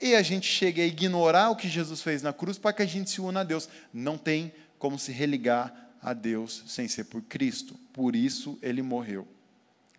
e 0.00 0.14
a 0.14 0.22
gente 0.22 0.46
chegue 0.46 0.80
a 0.80 0.86
ignorar 0.86 1.50
o 1.50 1.56
que 1.56 1.68
Jesus 1.68 2.00
fez 2.00 2.22
na 2.22 2.32
cruz 2.32 2.56
para 2.56 2.72
que 2.72 2.82
a 2.82 2.86
gente 2.86 3.10
se 3.10 3.20
una 3.20 3.40
a 3.40 3.44
Deus. 3.44 3.68
Não 3.92 4.16
tem 4.16 4.52
como 4.78 4.98
se 4.98 5.10
religar 5.10 5.74
a 6.00 6.14
Deus 6.14 6.62
sem 6.68 6.88
ser 6.88 7.04
por 7.04 7.20
Cristo. 7.22 7.74
Por 7.92 8.14
isso 8.14 8.56
ele 8.62 8.80
morreu. 8.80 9.26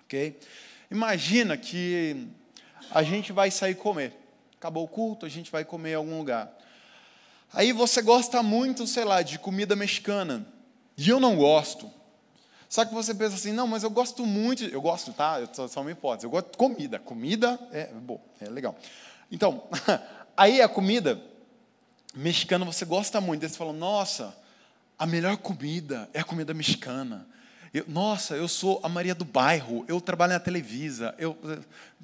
ok? 0.05 0.39
Imagina 0.89 1.55
que 1.57 2.27
a 2.89 3.03
gente 3.03 3.31
vai 3.33 3.51
sair 3.51 3.75
comer. 3.75 4.13
Acabou 4.57 4.85
o 4.85 4.87
culto, 4.87 5.25
a 5.25 5.29
gente 5.29 5.51
vai 5.51 5.65
comer 5.65 5.91
em 5.91 5.95
algum 5.95 6.17
lugar. 6.17 6.51
Aí 7.53 7.73
você 7.73 8.01
gosta 8.01 8.41
muito, 8.41 8.87
sei 8.87 9.03
lá, 9.03 9.21
de 9.21 9.37
comida 9.37 9.75
mexicana. 9.75 10.47
E 10.97 11.09
eu 11.09 11.19
não 11.19 11.35
gosto. 11.35 11.91
Só 12.71 12.85
que 12.85 12.93
você 12.93 13.13
pensa 13.13 13.35
assim, 13.35 13.51
não, 13.51 13.67
mas 13.67 13.83
eu 13.83 13.89
gosto 13.89 14.25
muito, 14.25 14.63
eu 14.63 14.81
gosto, 14.81 15.11
tá? 15.11 15.45
Só, 15.51 15.67
só 15.67 15.81
uma 15.81 15.91
hipótese, 15.91 16.25
eu 16.25 16.29
gosto 16.29 16.51
de 16.51 16.57
comida. 16.57 16.99
Comida 16.99 17.59
é 17.69 17.87
bom, 17.87 18.17
é 18.39 18.47
legal. 18.47 18.77
Então, 19.29 19.63
aí 20.37 20.61
a 20.61 20.69
comida 20.69 21.21
mexicana 22.15 22.63
você 22.63 22.85
gosta 22.85 23.19
muito. 23.19 23.43
Aí 23.43 23.49
você 23.49 23.57
fala, 23.57 23.73
nossa, 23.73 24.33
a 24.97 25.05
melhor 25.05 25.35
comida 25.35 26.09
é 26.13 26.21
a 26.21 26.23
comida 26.23 26.53
mexicana. 26.53 27.27
Eu, 27.73 27.83
nossa, 27.89 28.37
eu 28.37 28.47
sou 28.47 28.79
a 28.81 28.87
Maria 28.87 29.13
do 29.13 29.25
bairro, 29.25 29.83
eu 29.89 29.99
trabalho 29.99 30.31
na 30.31 30.39
Televisa. 30.39 31.13
Eu, 31.17 31.37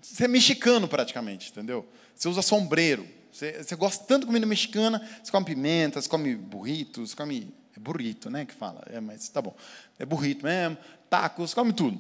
você 0.02 0.26
é 0.26 0.28
mexicano 0.28 0.86
praticamente, 0.86 1.50
entendeu? 1.50 1.88
Você 2.14 2.28
usa 2.28 2.42
sombreiro. 2.42 3.08
Você, 3.32 3.64
você 3.64 3.76
gosta 3.76 4.04
tanto 4.06 4.22
de 4.22 4.26
comida 4.28 4.46
mexicana, 4.46 5.08
você 5.24 5.32
come 5.32 5.46
pimenta, 5.46 6.02
você 6.02 6.10
come 6.10 6.36
burritos, 6.36 7.14
come 7.14 7.54
é 7.78 7.80
burrito, 7.80 8.30
né, 8.30 8.44
que 8.44 8.54
fala. 8.54 8.82
É, 8.88 9.00
mas 9.00 9.30
tá 9.30 9.42
bom. 9.42 9.56
É 10.00 10.06
burrito 10.06 10.44
mesmo, 10.44 10.78
tacos, 11.10 11.54
come 11.54 11.72
tudo. 11.72 12.00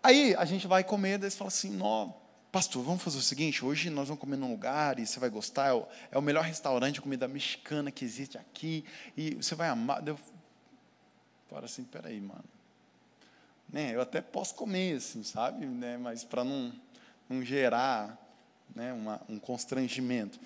Aí 0.00 0.34
a 0.36 0.44
gente 0.44 0.66
vai 0.68 0.84
comer, 0.84 1.18
daí 1.18 1.28
você 1.28 1.36
fala 1.36 1.48
assim, 1.48 1.70
nó, 1.70 2.10
pastor, 2.52 2.84
vamos 2.84 3.02
fazer 3.02 3.18
o 3.18 3.22
seguinte, 3.22 3.64
hoje 3.64 3.90
nós 3.90 4.06
vamos 4.06 4.20
comer 4.20 4.36
num 4.36 4.50
lugar 4.50 4.98
e 4.98 5.06
você 5.06 5.18
vai 5.18 5.28
gostar, 5.28 5.68
é 5.68 5.72
o, 5.72 5.86
é 6.12 6.18
o 6.18 6.22
melhor 6.22 6.44
restaurante 6.44 6.94
de 6.94 7.00
comida 7.00 7.26
mexicana 7.26 7.90
que 7.90 8.04
existe 8.04 8.38
aqui, 8.38 8.84
e 9.16 9.34
você 9.34 9.56
vai 9.56 9.68
amar. 9.68 10.06
Eu 10.06 10.18
falo 11.50 11.64
assim, 11.64 11.82
peraí, 11.82 12.20
mano. 12.20 12.44
Né, 13.70 13.94
eu 13.94 14.00
até 14.00 14.20
posso 14.20 14.54
comer, 14.54 14.96
assim, 14.96 15.22
sabe? 15.24 15.66
Né, 15.66 15.98
mas 15.98 16.22
para 16.22 16.44
não, 16.44 16.72
não 17.28 17.42
gerar 17.42 18.16
né, 18.74 18.92
uma, 18.92 19.20
um 19.28 19.38
constrangimento. 19.38 20.38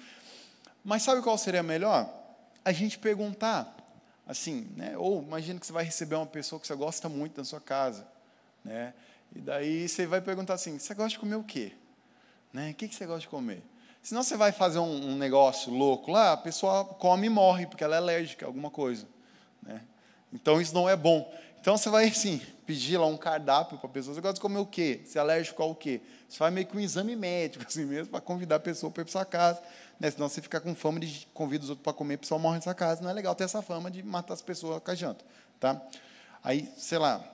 Mas 0.85 1.03
sabe 1.03 1.23
qual 1.23 1.37
seria 1.39 1.63
melhor? 1.63 2.09
A 2.65 2.73
gente 2.73 2.99
perguntar 2.99 3.77
assim, 4.27 4.69
né? 4.77 4.97
Ou 4.97 5.23
imagina 5.23 5.59
que 5.59 5.67
você 5.67 5.73
vai 5.73 5.85
receber 5.85 6.17
uma 6.17 6.27
pessoa 6.27 6.61
que 6.61 6.67
você 6.67 6.75
gosta 6.75 7.09
muito 7.09 7.39
na 7.39 7.45
sua 7.45 7.61
casa, 7.61 8.07
né? 8.65 8.95
E 9.35 9.41
daí 9.41 9.89
você 9.89 10.07
vai 10.07 10.21
perguntar 10.21 10.55
assim: 10.55 10.79
você 10.79 10.95
gosta 10.95 11.11
de 11.11 11.19
comer 11.19 11.37
o 11.37 11.45
quê? 11.45 11.73
Né? 12.53 12.71
O 12.71 12.75
que 12.75 12.89
você 12.89 13.07
gosta 13.07 13.23
de 13.23 13.29
comer? 13.29 13.63
Senão 14.03 14.23
você 14.23 14.37
vai 14.37 14.51
fazer 14.51 14.81
um, 14.81 15.13
um 15.13 15.17
negócio 15.17 15.73
louco 15.73 16.11
lá, 16.11 16.33
a 16.33 16.37
pessoa 16.37 16.85
come 16.85 17.27
e 17.27 17.31
morre 17.31 17.67
porque 17.67 17.85
ela 17.85 17.95
é 17.95 17.99
alérgica 17.99 18.45
a 18.45 18.49
alguma 18.49 18.71
coisa, 18.71 19.07
né? 19.63 19.81
Então 20.33 20.61
isso 20.61 20.75
não 20.75 20.89
é 20.89 20.97
bom. 20.97 21.33
Então 21.63 21.77
você 21.77 21.89
vai 21.89 22.09
assim, 22.09 22.43
pedir 22.67 22.99
lá 22.99 23.07
um 23.07 23.17
cardápio 23.17 23.79
para 23.79 23.89
a 23.89 23.93
pessoa. 23.93 24.13
Você 24.13 24.21
gosta 24.21 24.35
de 24.35 24.41
comer 24.41 24.59
o 24.59 24.67
quê? 24.67 25.01
Você 25.05 25.17
é 25.17 25.21
alérgico 25.21 25.63
ao 25.63 25.77
quê? 25.77 26.01
Você 26.29 26.37
faz 26.37 26.53
meio 26.53 26.67
que 26.67 26.77
um 26.77 26.81
exame 26.81 27.15
médico 27.15 27.65
assim 27.69 27.85
mesmo 27.85 28.09
para 28.09 28.21
convidar 28.21 28.57
a 28.57 28.61
pessoa 28.61 28.91
para 28.91 29.03
ir 29.03 29.05
para 29.05 29.13
sua 29.13 29.25
casa. 29.25 29.63
Né? 30.01 30.11
Senão 30.11 30.29
você 30.29 30.43
fica 30.43 30.61
com 30.61 30.75
fama 30.75 30.99
de 30.99 31.25
convidar 31.33 31.63
os 31.63 31.71
outros 31.71 31.85
para 31.85 31.93
comer, 31.93 32.15
a 32.15 32.19
pessoa 32.19 32.37
morre 32.37 32.57
nessa 32.57 32.75
casa. 32.75 33.01
Não 33.01 33.09
é 33.09 33.13
legal 33.13 33.33
ter 33.37 33.45
essa 33.45 33.63
fama 33.63 33.93
de 33.93 34.03
matar 34.03 34.35
as 34.35 34.43
pessoas 34.43 34.83
com 34.83 34.91
a 34.91 34.95
janta. 34.97 35.25
Tá? 35.61 35.81
Aí, 36.43 36.69
sei 36.77 36.99
lá, 36.99 37.25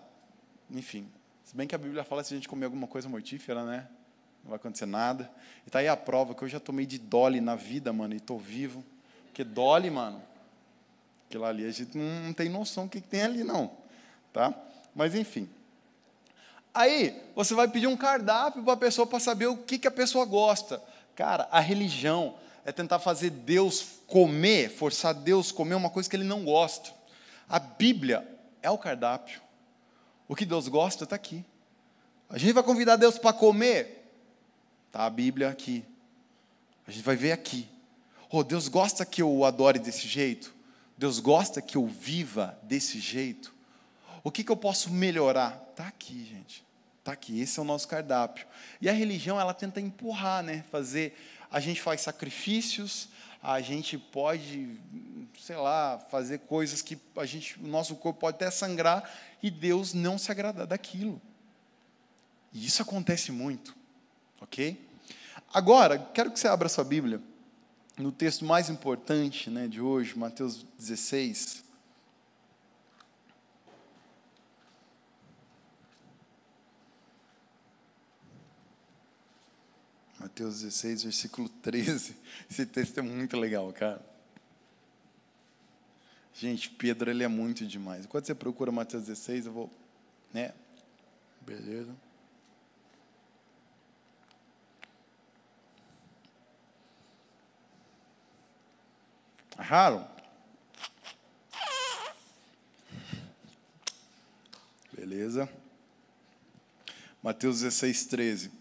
enfim. 0.70 1.08
Se 1.42 1.56
bem 1.56 1.66
que 1.66 1.74
a 1.74 1.78
Bíblia 1.78 2.04
fala 2.04 2.22
se 2.22 2.34
a 2.34 2.36
gente 2.36 2.50
comer 2.50 2.66
alguma 2.66 2.86
coisa 2.86 3.08
mortífera, 3.08 3.64
né? 3.64 3.88
Não 4.44 4.50
vai 4.50 4.56
acontecer 4.56 4.84
nada. 4.84 5.30
E 5.66 5.70
tá 5.70 5.78
aí 5.78 5.88
a 5.88 5.96
prova 5.96 6.34
que 6.34 6.42
eu 6.42 6.48
já 6.48 6.60
tomei 6.60 6.84
de 6.84 6.98
dole 6.98 7.40
na 7.40 7.56
vida, 7.56 7.94
mano, 7.94 8.12
e 8.12 8.18
estou 8.18 8.38
vivo. 8.38 8.84
Porque 9.24 9.42
dole, 9.42 9.88
mano, 9.88 10.22
aquilo 11.26 11.46
ali, 11.46 11.64
a 11.64 11.70
gente 11.70 11.96
não, 11.96 12.26
não 12.26 12.32
tem 12.34 12.50
noção 12.50 12.84
do 12.84 12.90
que, 12.90 13.00
que 13.00 13.08
tem 13.08 13.22
ali, 13.22 13.42
não. 13.42 13.77
Tá? 14.38 14.54
Mas, 14.94 15.16
enfim. 15.16 15.50
Aí, 16.72 17.20
você 17.34 17.54
vai 17.54 17.66
pedir 17.66 17.88
um 17.88 17.96
cardápio 17.96 18.62
para 18.62 18.74
a 18.74 18.76
pessoa 18.76 19.04
para 19.04 19.18
saber 19.18 19.46
o 19.46 19.56
que, 19.56 19.80
que 19.80 19.88
a 19.88 19.90
pessoa 19.90 20.24
gosta. 20.24 20.80
Cara, 21.16 21.48
a 21.50 21.58
religião, 21.58 22.36
é 22.64 22.70
tentar 22.70 23.00
fazer 23.00 23.30
Deus 23.30 23.96
comer, 24.06 24.70
forçar 24.70 25.12
Deus 25.12 25.50
comer 25.50 25.74
uma 25.74 25.90
coisa 25.90 26.08
que 26.08 26.14
ele 26.14 26.22
não 26.22 26.44
gosta. 26.44 26.92
A 27.48 27.58
Bíblia 27.58 28.24
é 28.62 28.70
o 28.70 28.78
cardápio. 28.78 29.42
O 30.28 30.36
que 30.36 30.46
Deus 30.46 30.68
gosta 30.68 31.02
está 31.02 31.16
aqui. 31.16 31.44
A 32.30 32.38
gente 32.38 32.52
vai 32.52 32.62
convidar 32.62 32.94
Deus 32.94 33.18
para 33.18 33.32
comer, 33.32 34.08
tá 34.92 35.04
a 35.04 35.10
Bíblia 35.10 35.48
aqui. 35.48 35.84
A 36.86 36.92
gente 36.92 37.02
vai 37.02 37.16
ver 37.16 37.32
aqui. 37.32 37.68
Oh, 38.30 38.44
Deus 38.44 38.68
gosta 38.68 39.04
que 39.04 39.20
eu 39.20 39.44
adore 39.44 39.80
desse 39.80 40.06
jeito. 40.06 40.54
Deus 40.96 41.18
gosta 41.18 41.60
que 41.60 41.76
eu 41.76 41.88
viva 41.88 42.56
desse 42.62 43.00
jeito. 43.00 43.57
O 44.22 44.30
que, 44.30 44.44
que 44.44 44.50
eu 44.50 44.56
posso 44.56 44.90
melhorar? 44.90 45.68
Está 45.70 45.88
aqui, 45.88 46.24
gente. 46.24 46.64
Está 46.98 47.12
aqui. 47.12 47.40
Esse 47.40 47.58
é 47.58 47.62
o 47.62 47.64
nosso 47.64 47.86
cardápio. 47.88 48.46
E 48.80 48.88
a 48.88 48.92
religião, 48.92 49.40
ela 49.40 49.54
tenta 49.54 49.80
empurrar, 49.80 50.42
né? 50.42 50.64
Fazer 50.70 51.16
a 51.50 51.60
gente 51.60 51.80
faz 51.80 52.02
sacrifícios, 52.02 53.08
a 53.42 53.60
gente 53.60 53.96
pode, 53.96 54.78
sei 55.40 55.56
lá, 55.56 55.98
fazer 56.10 56.40
coisas 56.40 56.82
que 56.82 56.98
a 57.16 57.24
gente, 57.24 57.58
o 57.58 57.66
nosso 57.66 57.96
corpo 57.96 58.20
pode 58.20 58.36
até 58.36 58.50
sangrar 58.50 59.10
e 59.42 59.50
Deus 59.50 59.94
não 59.94 60.18
se 60.18 60.30
agradar 60.30 60.66
daquilo. 60.66 61.20
E 62.52 62.66
isso 62.66 62.82
acontece 62.82 63.30
muito, 63.32 63.74
ok? 64.40 64.86
Agora, 65.52 65.98
quero 66.12 66.30
que 66.30 66.38
você 66.38 66.48
abra 66.48 66.68
sua 66.68 66.84
Bíblia 66.84 67.20
no 67.96 68.12
texto 68.12 68.44
mais 68.44 68.68
importante 68.68 69.50
né, 69.50 69.66
de 69.66 69.80
hoje, 69.80 70.16
Mateus 70.18 70.66
16. 70.78 71.64
Mateus 80.18 80.62
16, 80.62 81.04
versículo 81.04 81.48
13. 81.48 82.16
Esse 82.50 82.66
texto 82.66 82.98
é 82.98 83.02
muito 83.02 83.36
legal, 83.36 83.72
cara. 83.72 84.04
Gente, 86.34 86.70
Pedro, 86.70 87.10
ele 87.10 87.24
é 87.24 87.28
muito 87.28 87.66
demais. 87.66 88.06
Quando 88.06 88.26
você 88.26 88.34
procura 88.34 88.70
Mateus 88.70 89.04
16, 89.04 89.46
eu 89.46 89.52
vou. 89.52 89.70
Né? 90.32 90.52
Beleza. 91.40 91.94
Acharam? 99.56 100.08
Beleza. 104.92 105.48
Mateus 107.22 107.60
16, 107.60 108.06
13. 108.06 108.57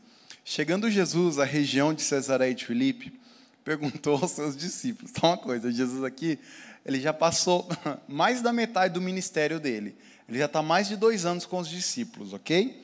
Chegando 0.49 0.89
Jesus 0.89 1.39
à 1.39 1.43
região 1.43 1.93
de 1.93 2.01
Cesareia 2.01 2.55
de 2.55 2.65
Filipe, 2.65 3.11
perguntou 3.65 4.17
aos 4.17 4.31
seus 4.31 4.55
discípulos. 4.55 5.11
Então, 5.11 5.31
uma 5.31 5.37
coisa, 5.37 5.69
Jesus 5.69 6.05
aqui, 6.05 6.39
ele 6.85 7.01
já 7.01 7.11
passou 7.11 7.67
mais 8.07 8.41
da 8.41 8.53
metade 8.53 8.93
do 8.93 9.01
ministério 9.01 9.59
dele. 9.59 9.93
Ele 10.25 10.37
já 10.39 10.45
está 10.45 10.61
mais 10.61 10.87
de 10.87 10.95
dois 10.95 11.25
anos 11.25 11.45
com 11.45 11.59
os 11.59 11.67
discípulos, 11.67 12.31
ok? 12.31 12.81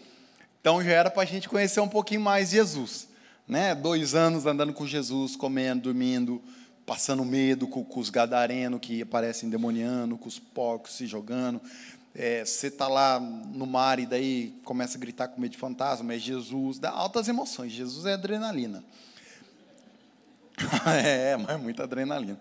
Então 0.60 0.84
já 0.84 0.92
era 0.92 1.10
para 1.10 1.24
a 1.24 1.26
gente 1.26 1.48
conhecer 1.48 1.80
um 1.80 1.88
pouquinho 1.88 2.20
mais 2.20 2.50
Jesus. 2.50 3.08
Né? 3.48 3.74
Dois 3.74 4.14
anos 4.14 4.46
andando 4.46 4.74
com 4.74 4.86
Jesus, 4.86 5.38
comendo, 5.38 5.84
dormindo, 5.84 6.42
passando 6.86 7.24
medo 7.24 7.66
com, 7.66 7.82
com 7.82 8.02
os 8.02 8.10
gadarenos 8.10 8.82
que 8.82 9.04
aparecem 9.04 9.50
demoniando, 9.50 10.18
com 10.18 10.28
os 10.28 10.38
porcos 10.38 10.98
se 10.98 11.08
jogando, 11.08 11.62
é, 12.16 12.46
você 12.46 12.68
está 12.68 12.88
lá 12.88 13.20
no 13.20 13.66
mar 13.66 14.00
e 14.00 14.06
daí 14.06 14.54
começa 14.64 14.98
a 14.98 15.02
gritar 15.02 15.30
com 15.30 15.42
medo 15.42 15.54
de 15.54 15.58
fantasma, 15.58 16.14
é 16.14 16.20
Jesus, 16.20 16.78
dá 16.78 16.92
altas 16.92 17.28
emoções. 17.28 17.72
Jesus 17.72 18.06
é 18.06 18.14
adrenalina. 18.14 18.84
é, 21.04 21.36
mas 21.38 21.50
é 21.50 21.58
muita 21.58 21.84
adrenalina. 21.84 22.40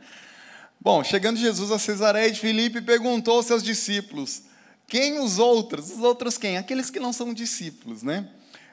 Bom, 0.79 1.03
chegando 1.03 1.39
Jesus 1.39 1.71
a 1.71 1.79
Cesareia 1.79 2.31
de 2.31 2.39
Filipe, 2.39 2.83
perguntou 2.83 3.37
aos 3.37 3.47
seus 3.47 3.63
discípulos: 3.63 4.43
quem 4.87 5.19
os 5.21 5.39
outros? 5.39 5.91
Os 5.91 6.01
outros 6.01 6.37
quem? 6.37 6.59
Aqueles 6.59 6.91
que 6.91 7.01
não 7.01 7.13
são 7.13 7.33
discípulos, 7.33 8.03
né? 8.03 8.29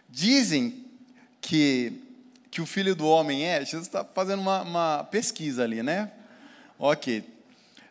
Dizem 0.10 0.86
que, 1.40 1.94
que 2.52 2.62
o 2.62 2.66
filho 2.66 2.94
do 2.94 3.08
homem 3.08 3.46
é. 3.46 3.64
Jesus 3.64 3.88
está 3.88 4.04
fazendo 4.04 4.42
uma, 4.42 4.64
uma 4.64 5.04
pesquisa 5.06 5.64
ali, 5.64 5.82
né? 5.82 6.12
Ok. 6.78 7.24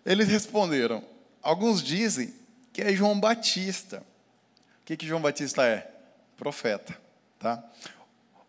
Eles 0.04 0.28
responderam: 0.28 1.02
alguns 1.40 1.82
dizem 1.82 2.34
que 2.72 2.82
é 2.82 2.92
João 2.92 3.18
Batista. 3.18 3.98
O 4.82 4.84
que, 4.84 4.96
que 4.96 5.06
João 5.06 5.20
Batista 5.20 5.64
é? 5.64 5.90
Profeta. 6.36 6.96
Tá? 7.38 7.62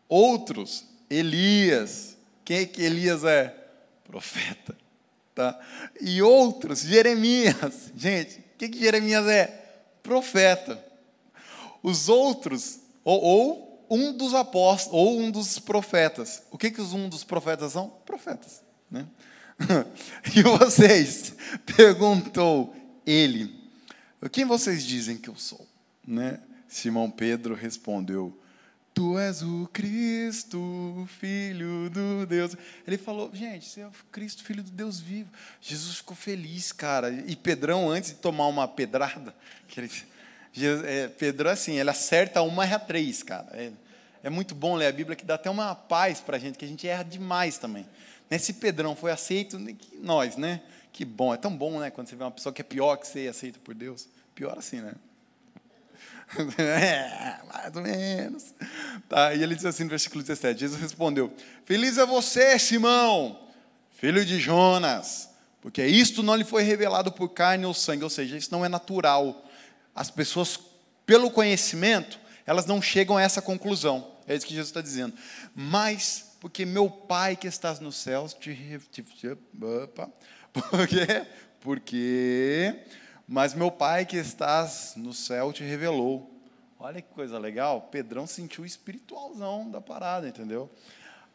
Outros, 0.08 0.86
Elias. 1.10 2.18
Quem 2.46 2.60
é 2.60 2.66
que 2.66 2.82
Elias 2.82 3.24
é? 3.24 3.56
Profeta. 4.04 4.76
Tá? 5.36 5.60
E 6.02 6.22
outros, 6.22 6.82
Jeremias. 6.82 7.92
Gente, 7.96 8.40
o 8.40 8.58
que, 8.58 8.70
que 8.70 8.80
Jeremias 8.80 9.28
é? 9.28 9.48
Profeta. 10.02 10.84
Os 11.82 12.10
outros, 12.10 12.80
ou, 13.04 13.22
ou 13.22 13.86
um 13.90 14.14
dos 14.14 14.34
apóstolos, 14.34 15.00
ou 15.00 15.20
um 15.20 15.32
dos 15.32 15.60
profetas. 15.60 16.44
O 16.52 16.58
que, 16.58 16.72
que 16.72 16.82
os 16.82 16.94
um 16.94 17.10
dos 17.10 17.24
profetas 17.24 17.74
são? 17.74 17.90
Profetas. 18.06 18.62
Né? 18.90 19.06
e 20.36 20.44
vocês? 20.44 21.34
Perguntou 21.76 22.76
ele. 23.06 23.59
Quem 24.28 24.44
vocês 24.44 24.84
dizem 24.84 25.18
que 25.18 25.30
eu 25.30 25.36
sou? 25.36 25.66
Né? 26.06 26.40
Simão 26.68 27.10
Pedro 27.10 27.56
respondeu: 27.56 28.38
Tu 28.94 29.18
és 29.18 29.42
o 29.42 29.70
Cristo, 29.72 31.08
Filho 31.20 31.90
do 31.90 32.26
Deus. 32.26 32.56
Ele 32.86 32.98
falou, 32.98 33.32
gente, 33.34 33.66
você 33.66 33.82
é 33.82 33.88
o 33.88 33.92
Cristo, 34.12 34.44
Filho 34.44 34.62
do 34.62 34.72
Deus 34.72 35.00
vivo. 35.00 35.30
Jesus 35.62 35.98
ficou 35.98 36.18
feliz, 36.18 36.72
cara. 36.72 37.10
E 37.10 37.36
Pedrão, 37.36 37.90
antes 37.90 38.10
de 38.10 38.18
tomar 38.18 38.48
uma 38.48 38.68
pedrada, 38.68 39.34
que 39.68 39.80
ele, 39.80 39.90
é, 40.86 41.08
Pedro, 41.08 41.50
assim, 41.50 41.80
ele 41.80 41.90
acerta 41.90 42.42
uma 42.42 42.66
erra 42.66 42.80
três, 42.80 43.24
cara. 43.24 43.48
É, 43.54 43.72
é 44.24 44.30
muito 44.30 44.54
bom 44.54 44.76
ler 44.76 44.88
a 44.88 44.92
Bíblia, 44.92 45.16
que 45.16 45.24
dá 45.24 45.36
até 45.36 45.50
uma 45.50 45.74
paz 45.74 46.20
para 46.20 46.36
a 46.36 46.40
gente, 46.40 46.58
que 46.58 46.66
a 46.66 46.68
gente 46.68 46.86
erra 46.86 47.04
demais 47.04 47.58
também. 47.58 47.88
Nesse 48.30 48.54
Pedrão 48.54 48.96
foi 48.96 49.12
aceito, 49.12 49.58
nós, 50.02 50.36
né? 50.36 50.62
Que 50.92 51.06
bom, 51.06 51.34
é 51.34 51.38
tão 51.38 51.56
bom, 51.56 51.80
né? 51.80 51.90
Quando 51.90 52.08
você 52.08 52.16
vê 52.16 52.24
uma 52.24 52.32
pessoa 52.32 52.54
que 52.54 52.62
é 52.62 52.64
pior 52.64 52.98
que 52.98 53.08
você 53.08 53.26
e 53.26 53.28
aceita 53.28 53.60
por 53.64 53.74
Deus. 53.74 54.08
Pior 54.36 54.58
assim, 54.58 54.82
né? 54.82 54.94
É, 56.58 57.40
mais 57.48 57.76
ou 57.76 57.82
menos. 57.82 58.54
Tá, 59.08 59.34
e 59.34 59.42
ele 59.42 59.56
diz 59.56 59.66
assim 59.66 59.84
no 59.84 59.90
versículo 59.90 60.22
17: 60.22 60.60
Jesus 60.60 60.80
respondeu: 60.80 61.34
Feliz 61.66 61.98
é 61.98 62.06
você, 62.06 62.58
Simão, 62.60 63.48
filho 63.92 64.24
de 64.24 64.40
Jonas, 64.40 65.30
porque 65.62 65.86
isto 65.86 66.22
não 66.24 66.36
lhe 66.36 66.44
foi 66.44 66.64
revelado 66.64 67.12
por 67.12 67.30
carne 67.30 67.66
ou 67.66 67.74
sangue, 67.74 68.04
ou 68.04 68.10
seja, 68.10 68.38
isso 68.38 68.52
não 68.52 68.64
é 68.64 68.70
natural. 68.70 69.46
As 69.96 70.10
pessoas, 70.10 70.60
pelo 71.06 71.32
conhecimento, 71.32 72.20
elas 72.46 72.66
não 72.66 72.82
chegam 72.82 73.18
a 73.18 73.22
essa 73.22 73.42
conclusão. 73.42 74.12
É 74.28 74.36
isso 74.36 74.46
que 74.46 74.54
Jesus 74.54 74.70
está 74.70 74.82
dizendo. 74.82 75.14
Mas, 75.56 76.36
porque 76.40 76.66
meu 76.66 76.90
Pai 76.90 77.36
que 77.36 77.48
estás 77.48 77.80
nos 77.80 77.96
céus 77.96 78.34
te. 78.34 78.80
te, 78.92 79.02
te 79.02 79.28
opa, 79.28 80.10
por 80.70 80.88
quê? 80.88 81.26
Porque 81.62 82.76
mas 83.32 83.54
meu 83.54 83.70
pai 83.70 84.08
que 84.08 84.18
estás 84.18 84.94
no 84.98 85.14
céu 85.14 85.54
te 85.54 85.64
revelou. 85.64 86.34
Olha 86.80 87.00
que 87.00 87.14
coisa 87.14 87.38
legal. 87.38 87.88
Pedrão 87.92 88.26
sentiu 88.26 88.64
o 88.64 88.66
espiritualzão 88.66 89.70
da 89.70 89.80
parada, 89.80 90.28
entendeu? 90.28 90.68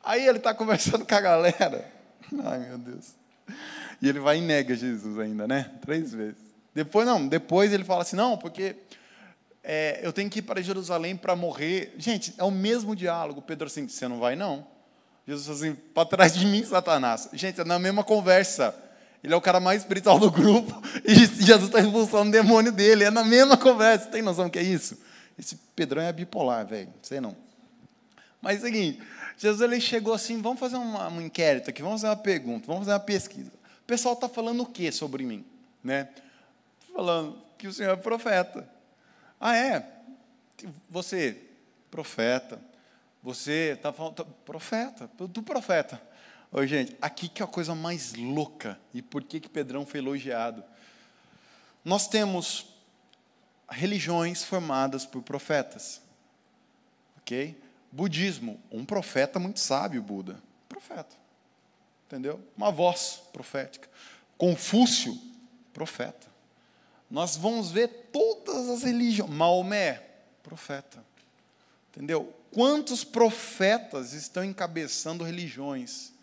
Aí 0.02 0.26
ele 0.26 0.38
está 0.38 0.52
conversando 0.56 1.06
com 1.06 1.14
a 1.14 1.20
galera. 1.20 1.88
Ai, 2.42 2.58
meu 2.58 2.78
Deus. 2.78 3.14
E 4.02 4.08
ele 4.08 4.18
vai 4.18 4.38
e 4.38 4.40
nega 4.40 4.74
Jesus 4.74 5.20
ainda, 5.20 5.46
né? 5.46 5.70
Três 5.82 6.12
vezes. 6.12 6.42
Depois, 6.74 7.06
não, 7.06 7.28
depois 7.28 7.72
ele 7.72 7.84
fala 7.84 8.02
assim: 8.02 8.16
não, 8.16 8.36
porque 8.36 8.74
é, 9.62 10.00
eu 10.02 10.12
tenho 10.12 10.28
que 10.28 10.40
ir 10.40 10.42
para 10.42 10.60
Jerusalém 10.60 11.16
para 11.16 11.36
morrer. 11.36 11.94
Gente, 11.96 12.34
é 12.36 12.42
o 12.42 12.50
mesmo 12.50 12.96
diálogo. 12.96 13.40
Pedro 13.40 13.68
assim: 13.68 13.86
você 13.86 14.08
não 14.08 14.18
vai, 14.18 14.34
não. 14.34 14.66
Jesus 15.28 15.62
assim: 15.62 15.76
para 15.76 16.08
trás 16.08 16.34
de 16.34 16.44
mim, 16.44 16.64
Satanás. 16.64 17.28
Gente, 17.34 17.60
é 17.60 17.64
na 17.64 17.78
mesma 17.78 18.02
conversa. 18.02 18.74
Ele 19.24 19.32
é 19.32 19.36
o 19.36 19.40
cara 19.40 19.58
mais 19.58 19.80
espiritual 19.80 20.18
do 20.18 20.30
grupo 20.30 20.82
e 21.02 21.14
Jesus 21.14 21.64
está 21.64 21.80
expulsando 21.80 22.28
o 22.28 22.30
demônio 22.30 22.70
dele. 22.70 23.04
É 23.04 23.10
na 23.10 23.24
mesma 23.24 23.56
conversa. 23.56 24.08
Tem 24.08 24.20
noção 24.20 24.44
do 24.44 24.50
que 24.50 24.58
é 24.58 24.62
isso? 24.62 24.98
Esse 25.38 25.56
Pedrão 25.74 26.02
é 26.02 26.12
bipolar, 26.12 26.66
velho. 26.66 26.92
Sei 27.00 27.22
não. 27.22 27.34
Mas 28.42 28.56
é 28.56 28.58
o 28.58 28.62
seguinte: 28.66 29.02
Jesus 29.38 29.62
ele 29.62 29.80
chegou 29.80 30.12
assim: 30.12 30.42
vamos 30.42 30.60
fazer 30.60 30.76
uma, 30.76 31.08
um 31.08 31.22
inquérito 31.22 31.70
aqui, 31.70 31.80
vamos 31.80 32.02
fazer 32.02 32.10
uma 32.10 32.22
pergunta, 32.22 32.66
vamos 32.66 32.82
fazer 32.82 32.92
uma 32.92 33.00
pesquisa. 33.00 33.50
O 33.82 33.86
pessoal 33.86 34.12
está 34.12 34.28
falando 34.28 34.62
o 34.62 34.66
que 34.66 34.92
sobre 34.92 35.24
mim? 35.24 35.42
Né? 35.82 36.06
Falando 36.94 37.38
que 37.56 37.66
o 37.66 37.72
Senhor 37.72 37.92
é 37.92 37.96
profeta. 37.96 38.68
Ah, 39.40 39.56
é? 39.56 39.88
Você, 40.90 41.38
profeta. 41.90 42.60
Você 43.22 43.72
está 43.74 43.90
falando, 43.90 44.22
profeta, 44.44 45.08
do 45.16 45.42
profeta. 45.42 45.98
Oi, 46.56 46.68
gente, 46.68 46.96
aqui 47.02 47.28
que 47.28 47.42
é 47.42 47.44
a 47.44 47.48
coisa 47.48 47.74
mais 47.74 48.14
louca 48.14 48.78
e 48.94 49.02
por 49.02 49.24
que, 49.24 49.40
que 49.40 49.48
Pedrão 49.48 49.84
foi 49.84 49.98
elogiado. 49.98 50.62
Nós 51.84 52.06
temos 52.06 52.66
religiões 53.68 54.44
formadas 54.44 55.04
por 55.04 55.20
profetas. 55.20 56.00
Ok? 57.18 57.60
Budismo, 57.90 58.60
um 58.70 58.84
profeta 58.84 59.40
muito 59.40 59.58
sábio, 59.58 60.00
Buda. 60.00 60.40
Profeta. 60.68 61.16
Entendeu? 62.06 62.40
Uma 62.56 62.70
voz 62.70 63.20
profética. 63.32 63.90
Confúcio, 64.38 65.20
profeta. 65.72 66.28
Nós 67.10 67.36
vamos 67.36 67.72
ver 67.72 67.88
todas 68.12 68.68
as 68.68 68.84
religiões. 68.84 69.28
Maomé, 69.28 70.04
profeta. 70.40 71.04
Entendeu? 71.90 72.32
Quantos 72.52 73.02
profetas 73.02 74.12
estão 74.12 74.44
encabeçando 74.44 75.24
religiões? 75.24 76.13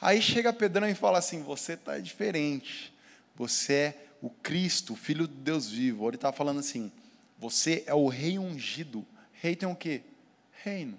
Aí 0.00 0.22
chega 0.22 0.52
Pedrão 0.52 0.88
e 0.88 0.94
fala 0.94 1.18
assim: 1.18 1.42
Você 1.42 1.72
está 1.72 1.98
diferente. 1.98 2.92
Você 3.36 3.72
é 3.72 4.04
o 4.20 4.30
Cristo, 4.30 4.94
Filho 4.94 5.26
de 5.26 5.34
Deus 5.34 5.70
vivo. 5.70 6.08
Ele 6.08 6.16
está 6.16 6.32
falando 6.32 6.60
assim: 6.60 6.90
Você 7.38 7.82
é 7.86 7.94
o 7.94 8.06
Rei 8.08 8.38
ungido. 8.38 9.04
Rei 9.32 9.56
tem 9.56 9.68
o 9.68 9.74
quê? 9.74 10.02
Reino. 10.62 10.98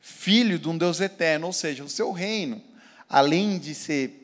Filho 0.00 0.58
de 0.58 0.68
um 0.68 0.76
Deus 0.76 1.00
eterno, 1.00 1.46
ou 1.46 1.52
seja, 1.52 1.84
o 1.84 1.88
seu 1.88 2.10
reino, 2.10 2.60
além 3.08 3.58
de 3.58 3.74
ser 3.74 4.18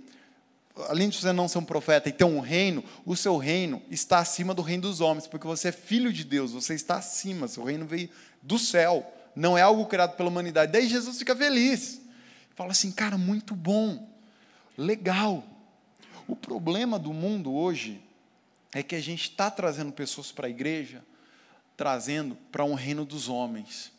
além 0.88 1.08
de 1.08 1.16
você 1.16 1.32
não 1.32 1.48
ser 1.48 1.58
um 1.58 1.64
profeta 1.64 2.08
e 2.08 2.12
ter 2.12 2.24
um 2.24 2.38
reino, 2.38 2.84
o 3.04 3.16
seu 3.16 3.36
reino 3.36 3.82
está 3.90 4.18
acima 4.18 4.54
do 4.54 4.62
reino 4.62 4.82
dos 4.82 5.00
homens, 5.00 5.26
porque 5.26 5.46
você 5.46 5.68
é 5.68 5.72
filho 5.72 6.12
de 6.12 6.22
Deus, 6.22 6.52
você 6.52 6.74
está 6.74 6.96
acima, 6.96 7.48
seu 7.48 7.64
reino 7.64 7.84
veio 7.84 8.08
do 8.40 8.58
céu, 8.58 9.04
não 9.34 9.58
é 9.58 9.62
algo 9.62 9.86
criado 9.86 10.16
pela 10.16 10.28
humanidade. 10.28 10.70
Daí 10.70 10.88
Jesus 10.88 11.18
fica 11.18 11.34
feliz. 11.34 12.00
Fala 12.58 12.72
assim, 12.72 12.90
cara, 12.90 13.16
muito 13.16 13.54
bom, 13.54 14.10
legal. 14.76 15.44
O 16.26 16.34
problema 16.34 16.98
do 16.98 17.12
mundo 17.12 17.54
hoje 17.54 18.02
é 18.72 18.82
que 18.82 18.96
a 18.96 19.00
gente 19.00 19.30
está 19.30 19.48
trazendo 19.48 19.92
pessoas 19.92 20.32
para 20.32 20.48
a 20.48 20.50
igreja, 20.50 21.04
trazendo 21.76 22.34
para 22.50 22.64
um 22.64 22.74
reino 22.74 23.04
dos 23.04 23.28
homens, 23.28 23.92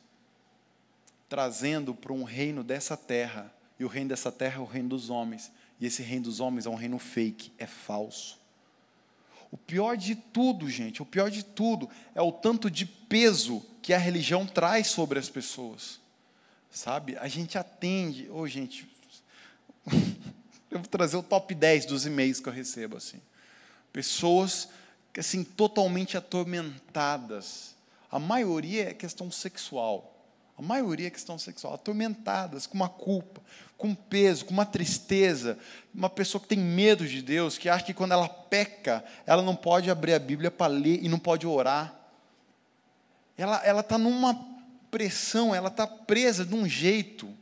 trazendo 1.29 1.95
para 1.95 2.11
um 2.11 2.25
reino 2.25 2.61
dessa 2.61 2.97
terra. 2.97 3.49
E 3.79 3.85
o 3.85 3.87
reino 3.87 4.09
dessa 4.09 4.29
terra 4.29 4.57
é 4.57 4.61
o 4.61 4.65
reino 4.65 4.89
dos 4.89 5.09
homens. 5.09 5.49
E 5.79 5.85
esse 5.85 6.03
reino 6.03 6.25
dos 6.25 6.41
homens 6.41 6.65
é 6.65 6.69
um 6.69 6.75
reino 6.75 6.99
fake, 6.99 7.53
é 7.57 7.65
falso. 7.65 8.37
O 9.49 9.55
pior 9.57 9.95
de 9.95 10.15
tudo, 10.15 10.69
gente, 10.69 11.01
o 11.01 11.05
pior 11.05 11.31
de 11.31 11.43
tudo 11.45 11.89
é 12.13 12.21
o 12.21 12.33
tanto 12.33 12.69
de 12.69 12.85
peso 12.85 13.65
que 13.81 13.93
a 13.93 13.97
religião 13.97 14.45
traz 14.45 14.87
sobre 14.87 15.17
as 15.17 15.29
pessoas. 15.29 16.01
Sabe? 16.71 17.17
A 17.17 17.27
gente 17.27 17.57
atende. 17.57 18.29
Ô, 18.29 18.39
oh, 18.39 18.47
gente, 18.47 18.87
eu 20.69 20.79
vou 20.79 20.87
trazer 20.87 21.17
o 21.17 21.23
top 21.23 21.53
10 21.55 21.85
dos 21.85 22.05
e-mails 22.05 22.39
que 22.39 22.47
eu 22.47 22.53
recebo. 22.53 22.97
assim. 22.97 23.21
Pessoas 23.91 24.69
assim, 25.17 25.43
totalmente 25.43 26.17
atormentadas. 26.17 27.75
A 28.11 28.19
maioria 28.19 28.89
é 28.89 28.93
questão 28.93 29.31
sexual. 29.31 30.15
A 30.57 30.61
maioria 30.61 31.07
é 31.07 31.09
questão 31.11 31.37
sexual. 31.37 31.73
Atormentadas, 31.73 32.67
com 32.67 32.75
uma 32.75 32.89
culpa, 32.89 33.41
com 33.77 33.95
peso, 33.95 34.45
com 34.45 34.53
uma 34.53 34.65
tristeza. 34.65 35.57
Uma 35.93 36.09
pessoa 36.09 36.41
que 36.41 36.47
tem 36.47 36.59
medo 36.59 37.07
de 37.07 37.21
Deus, 37.21 37.57
que 37.57 37.69
acha 37.69 37.85
que 37.85 37.93
quando 37.93 38.11
ela 38.11 38.27
peca, 38.27 39.03
ela 39.25 39.41
não 39.41 39.55
pode 39.55 39.89
abrir 39.89 40.13
a 40.13 40.19
Bíblia 40.19 40.51
para 40.51 40.71
ler 40.71 41.03
e 41.03 41.09
não 41.09 41.19
pode 41.19 41.47
orar. 41.47 41.95
Ela 43.37 43.79
está 43.79 43.97
numa 43.97 44.58
pressão, 44.89 45.53
ela 45.53 45.69
está 45.69 45.87
presa 45.87 46.45
de 46.45 46.53
um 46.53 46.67
jeito. 46.67 47.33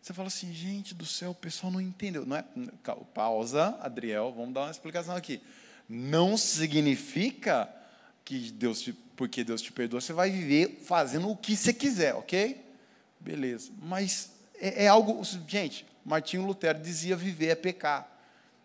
Você 0.00 0.12
fala 0.12 0.28
assim, 0.28 0.52
gente 0.52 0.94
do 0.94 1.06
céu, 1.06 1.30
o 1.30 1.34
pessoal 1.34 1.72
não 1.72 1.80
entendeu. 1.80 2.26
Não 2.26 2.36
é, 2.36 2.44
pausa, 3.14 3.78
Adriel, 3.80 4.32
vamos 4.36 4.52
dar 4.52 4.62
uma 4.62 4.70
explicação 4.70 5.16
aqui. 5.16 5.40
Não 5.88 6.36
significa 6.36 7.68
que 8.24 8.50
Deus 8.50 8.80
te, 8.80 8.92
porque 8.92 9.44
Deus 9.44 9.62
te 9.62 9.72
perdoa, 9.72 10.00
você 10.00 10.12
vai 10.12 10.30
viver 10.30 10.80
fazendo 10.84 11.28
o 11.28 11.36
que 11.36 11.56
você 11.56 11.72
quiser, 11.72 12.14
ok? 12.14 12.64
Beleza. 13.20 13.70
Mas 13.82 14.30
é, 14.58 14.84
é 14.84 14.88
algo. 14.88 15.22
Gente, 15.46 15.86
Martinho 16.04 16.44
Lutero 16.44 16.78
dizia: 16.78 17.16
viver 17.16 17.48
é 17.48 17.54
pecar. 17.54 18.08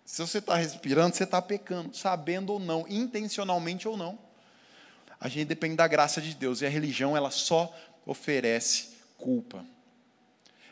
Se 0.05 0.21
você 0.21 0.39
está 0.39 0.55
respirando, 0.55 1.15
você 1.15 1.23
está 1.23 1.41
pecando, 1.41 1.95
sabendo 1.95 2.53
ou 2.53 2.59
não, 2.59 2.85
intencionalmente 2.89 3.87
ou 3.87 3.95
não. 3.95 4.17
A 5.21 5.27
gente 5.27 5.47
depende 5.47 5.75
da 5.75 5.87
graça 5.87 6.21
de 6.21 6.33
Deus 6.33 6.61
e 6.61 6.65
a 6.65 6.69
religião 6.69 7.15
ela 7.15 7.29
só 7.29 7.73
oferece 8.09 8.89
culpa. 9.17 9.63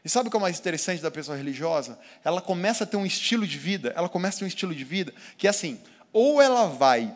E 0.04 0.10
sabe 0.10 0.28
o 0.28 0.32
que 0.32 0.38
é 0.38 0.40
mais 0.40 0.58
interessante 0.58 1.02
da 1.02 1.12
pessoa 1.12 1.38
religiosa? 1.38 2.00
Ela 2.24 2.42
começa 2.42 2.84
a 2.84 2.88
ter 2.88 2.98
um 2.98 3.06
estilo 3.06 3.46
de 3.46 3.58
vida, 3.60 3.94
ela 3.96 4.10
começa 4.10 4.38
a 4.38 4.40
ter 4.40 4.46
um 4.46 4.48
estilo 4.48 4.74
de 4.74 4.84
vida 4.84 5.14
que 5.38 5.48
é 5.48 5.50
assim, 5.50 5.80
ou 6.12 6.42
ela 6.42 6.68
vai, 6.68 7.16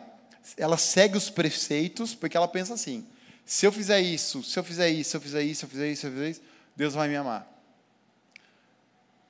ela 0.56 0.76
segue 0.76 1.16
os 1.16 1.28
preceitos, 1.28 2.14
porque 2.14 2.36
ela 2.36 2.46
pensa 2.46 2.74
assim: 2.74 3.06
se 3.44 3.66
eu 3.66 3.72
fizer 3.72 4.00
isso, 4.00 4.42
se 4.42 4.58
eu 4.58 4.62
fizer 4.62 4.90
isso, 4.90 5.10
se 5.10 5.16
eu 5.16 5.20
fizer 5.20 5.42
isso, 5.42 5.60
se 5.60 5.66
eu 5.66 5.70
fizer 5.70 5.90
isso, 5.90 6.00
se 6.00 6.06
eu 6.06 6.10
fizer 6.12 6.30
isso, 6.30 6.42
Deus 6.76 6.94
vai 6.94 7.08
me 7.08 7.16
amar. 7.16 7.48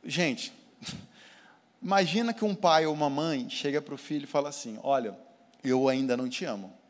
Gente, 0.05 0.53
imagina 1.81 2.35
que 2.35 2.45
um 2.45 2.55
pai 2.55 2.85
ou 2.85 2.93
uma 2.93 3.09
mãe 3.09 3.49
chega 3.49 3.81
para 3.81 3.95
o 3.95 3.99
filho 3.99 4.25
e 4.25 4.27
fala 4.27 4.49
assim: 4.49 4.79
Olha, 4.83 5.17
eu 5.63 5.89
ainda 5.89 6.17
não 6.17 6.29
te 6.29 6.45
amo. 6.45 6.82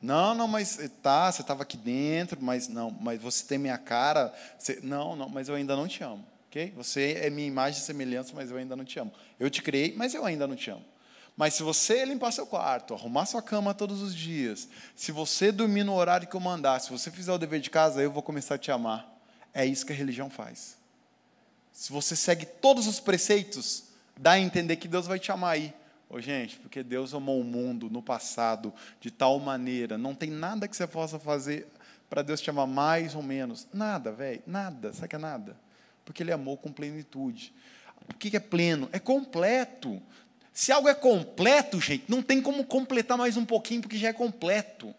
Não, 0.00 0.34
não, 0.34 0.46
mas 0.46 0.78
eh, 0.78 0.88
tá, 1.02 1.30
você 1.30 1.42
estava 1.42 1.62
aqui 1.62 1.76
dentro, 1.76 2.38
mas 2.40 2.68
não, 2.68 2.90
mas 2.90 3.20
você 3.20 3.44
tem 3.44 3.58
minha 3.58 3.78
cara. 3.78 4.32
Você, 4.58 4.78
não, 4.82 5.16
não, 5.16 5.28
mas 5.28 5.48
eu 5.48 5.54
ainda 5.54 5.74
não 5.74 5.88
te 5.88 6.04
amo. 6.04 6.24
ok? 6.48 6.72
Você 6.76 7.18
é 7.20 7.30
minha 7.30 7.48
imagem 7.48 7.80
e 7.80 7.84
semelhança, 7.84 8.32
mas 8.34 8.50
eu 8.50 8.56
ainda 8.56 8.76
não 8.76 8.84
te 8.84 8.98
amo. 8.98 9.12
Eu 9.40 9.50
te 9.50 9.60
criei, 9.60 9.94
mas 9.96 10.14
eu 10.14 10.24
ainda 10.24 10.46
não 10.46 10.54
te 10.54 10.70
amo. 10.70 10.84
Mas 11.36 11.54
se 11.54 11.62
você 11.62 12.04
limpar 12.04 12.32
seu 12.32 12.46
quarto, 12.46 12.94
arrumar 12.94 13.24
sua 13.26 13.40
cama 13.40 13.72
todos 13.72 14.02
os 14.02 14.14
dias, 14.14 14.68
se 14.96 15.12
você 15.12 15.52
dormir 15.52 15.84
no 15.84 15.94
horário 15.94 16.26
que 16.26 16.34
eu 16.34 16.40
mandar, 16.40 16.80
se 16.80 16.90
você 16.90 17.12
fizer 17.12 17.32
o 17.32 17.38
dever 17.38 17.60
de 17.60 17.70
casa, 17.70 18.02
eu 18.02 18.10
vou 18.10 18.22
começar 18.22 18.56
a 18.56 18.58
te 18.58 18.72
amar. 18.72 19.08
É 19.54 19.64
isso 19.64 19.86
que 19.86 19.92
a 19.92 19.96
religião 19.96 20.28
faz. 20.28 20.76
Se 21.72 21.92
você 21.92 22.16
segue 22.16 22.44
todos 22.44 22.88
os 22.88 22.98
preceitos, 22.98 23.84
dá 24.16 24.32
a 24.32 24.40
entender 24.40 24.76
que 24.76 24.88
Deus 24.88 25.06
vai 25.06 25.18
te 25.18 25.30
amar 25.30 25.54
aí. 25.54 25.72
Ô, 26.10 26.20
gente, 26.20 26.56
porque 26.56 26.82
Deus 26.82 27.12
amou 27.12 27.40
o 27.40 27.44
mundo 27.44 27.90
no 27.90 28.02
passado 28.02 28.72
de 29.00 29.10
tal 29.10 29.38
maneira, 29.38 29.98
não 29.98 30.14
tem 30.14 30.30
nada 30.30 30.66
que 30.66 30.76
você 30.76 30.86
possa 30.86 31.18
fazer 31.18 31.68
para 32.08 32.22
Deus 32.22 32.40
te 32.40 32.48
amar 32.48 32.66
mais 32.66 33.14
ou 33.14 33.22
menos. 33.22 33.66
Nada, 33.72 34.10
velho, 34.10 34.42
nada. 34.46 34.92
Sabe 34.92 35.08
que 35.08 35.16
é 35.16 35.18
nada? 35.18 35.56
Porque 36.04 36.22
Ele 36.22 36.32
amou 36.32 36.56
com 36.56 36.72
plenitude. 36.72 37.52
O 38.08 38.14
que 38.14 38.34
é 38.34 38.40
pleno? 38.40 38.88
É 38.92 38.98
completo. 38.98 40.00
Se 40.52 40.72
algo 40.72 40.88
é 40.88 40.94
completo, 40.94 41.80
gente, 41.80 42.04
não 42.08 42.22
tem 42.22 42.40
como 42.40 42.64
completar 42.64 43.18
mais 43.18 43.36
um 43.36 43.44
pouquinho, 43.44 43.82
porque 43.82 43.98
já 43.98 44.08
é 44.08 44.12
completo. 44.12 44.94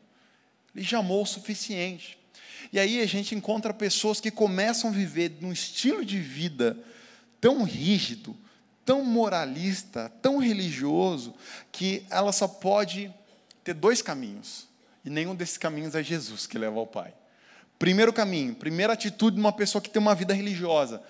Ele 0.76 0.86
já 0.86 1.00
amou 1.00 1.24
o 1.24 1.26
suficiente. 1.26 2.18
E 2.72 2.80
aí 2.80 3.02
a 3.02 3.06
gente 3.08 3.34
encontra 3.34 3.74
pessoas 3.74 4.22
que 4.22 4.30
começam 4.30 4.92
a 4.92 4.94
viver 4.94 5.38
num 5.42 5.52
estilo 5.52 6.06
de 6.06 6.20
vida 6.20 6.78
tão 7.42 7.64
rígido, 7.64 8.38
tão 8.90 9.06
moralista, 9.06 10.12
tão 10.20 10.40
religioso, 10.40 11.36
que 11.72 12.04
ela 12.10 12.32
só 12.32 12.48
pode 12.48 13.14
ter 13.64 13.76
dois 13.76 14.02
caminhos. 14.02 14.68
E 15.06 15.12
nenhum 15.12 15.36
desses 15.36 15.60
caminhos 15.60 15.94
é 15.94 16.02
Jesus 16.02 16.48
que 16.48 16.58
leva 16.58 16.80
ao 16.80 16.88
Pai. 16.88 17.14
Primeiro 17.78 18.12
caminho, 18.12 18.56
primeira 18.56 18.94
atitude 18.94 19.36
de 19.36 19.40
uma 19.40 19.54
pessoa 19.54 19.80
que 19.80 19.92
tem 19.92 20.02
uma 20.02 20.16
vida 20.16 20.34
religiosa. 20.34 21.04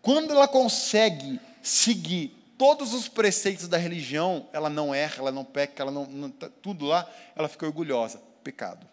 Quando 0.00 0.30
ela 0.30 0.46
consegue 0.46 1.40
seguir 1.60 2.32
todos 2.56 2.94
os 2.94 3.08
preceitos 3.08 3.66
da 3.66 3.76
religião, 3.76 4.46
ela 4.52 4.70
não 4.70 4.94
erra, 4.94 5.16
ela 5.18 5.32
não 5.32 5.44
peca, 5.44 5.82
ela 5.82 5.90
não, 5.90 6.06
não 6.06 6.30
tá 6.30 6.48
tudo 6.62 6.84
lá, 6.84 7.10
ela 7.34 7.48
fica 7.48 7.66
orgulhosa. 7.66 8.22
Pecado. 8.44 8.86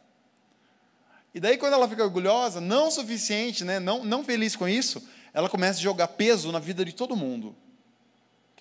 E 1.36 1.40
daí, 1.40 1.56
quando 1.56 1.74
ela 1.74 1.88
fica 1.88 2.04
orgulhosa, 2.04 2.60
não 2.60 2.90
suficiente, 2.90 3.64
né, 3.64 3.80
não, 3.80 4.04
não 4.04 4.24
feliz 4.24 4.56
com 4.56 4.68
isso, 4.68 5.08
ela 5.32 5.48
começa 5.48 5.78
a 5.78 5.84
jogar 5.84 6.08
peso 6.08 6.52
na 6.52 6.58
vida 6.58 6.84
de 6.84 6.94
todo 6.94 7.16
mundo. 7.16 7.56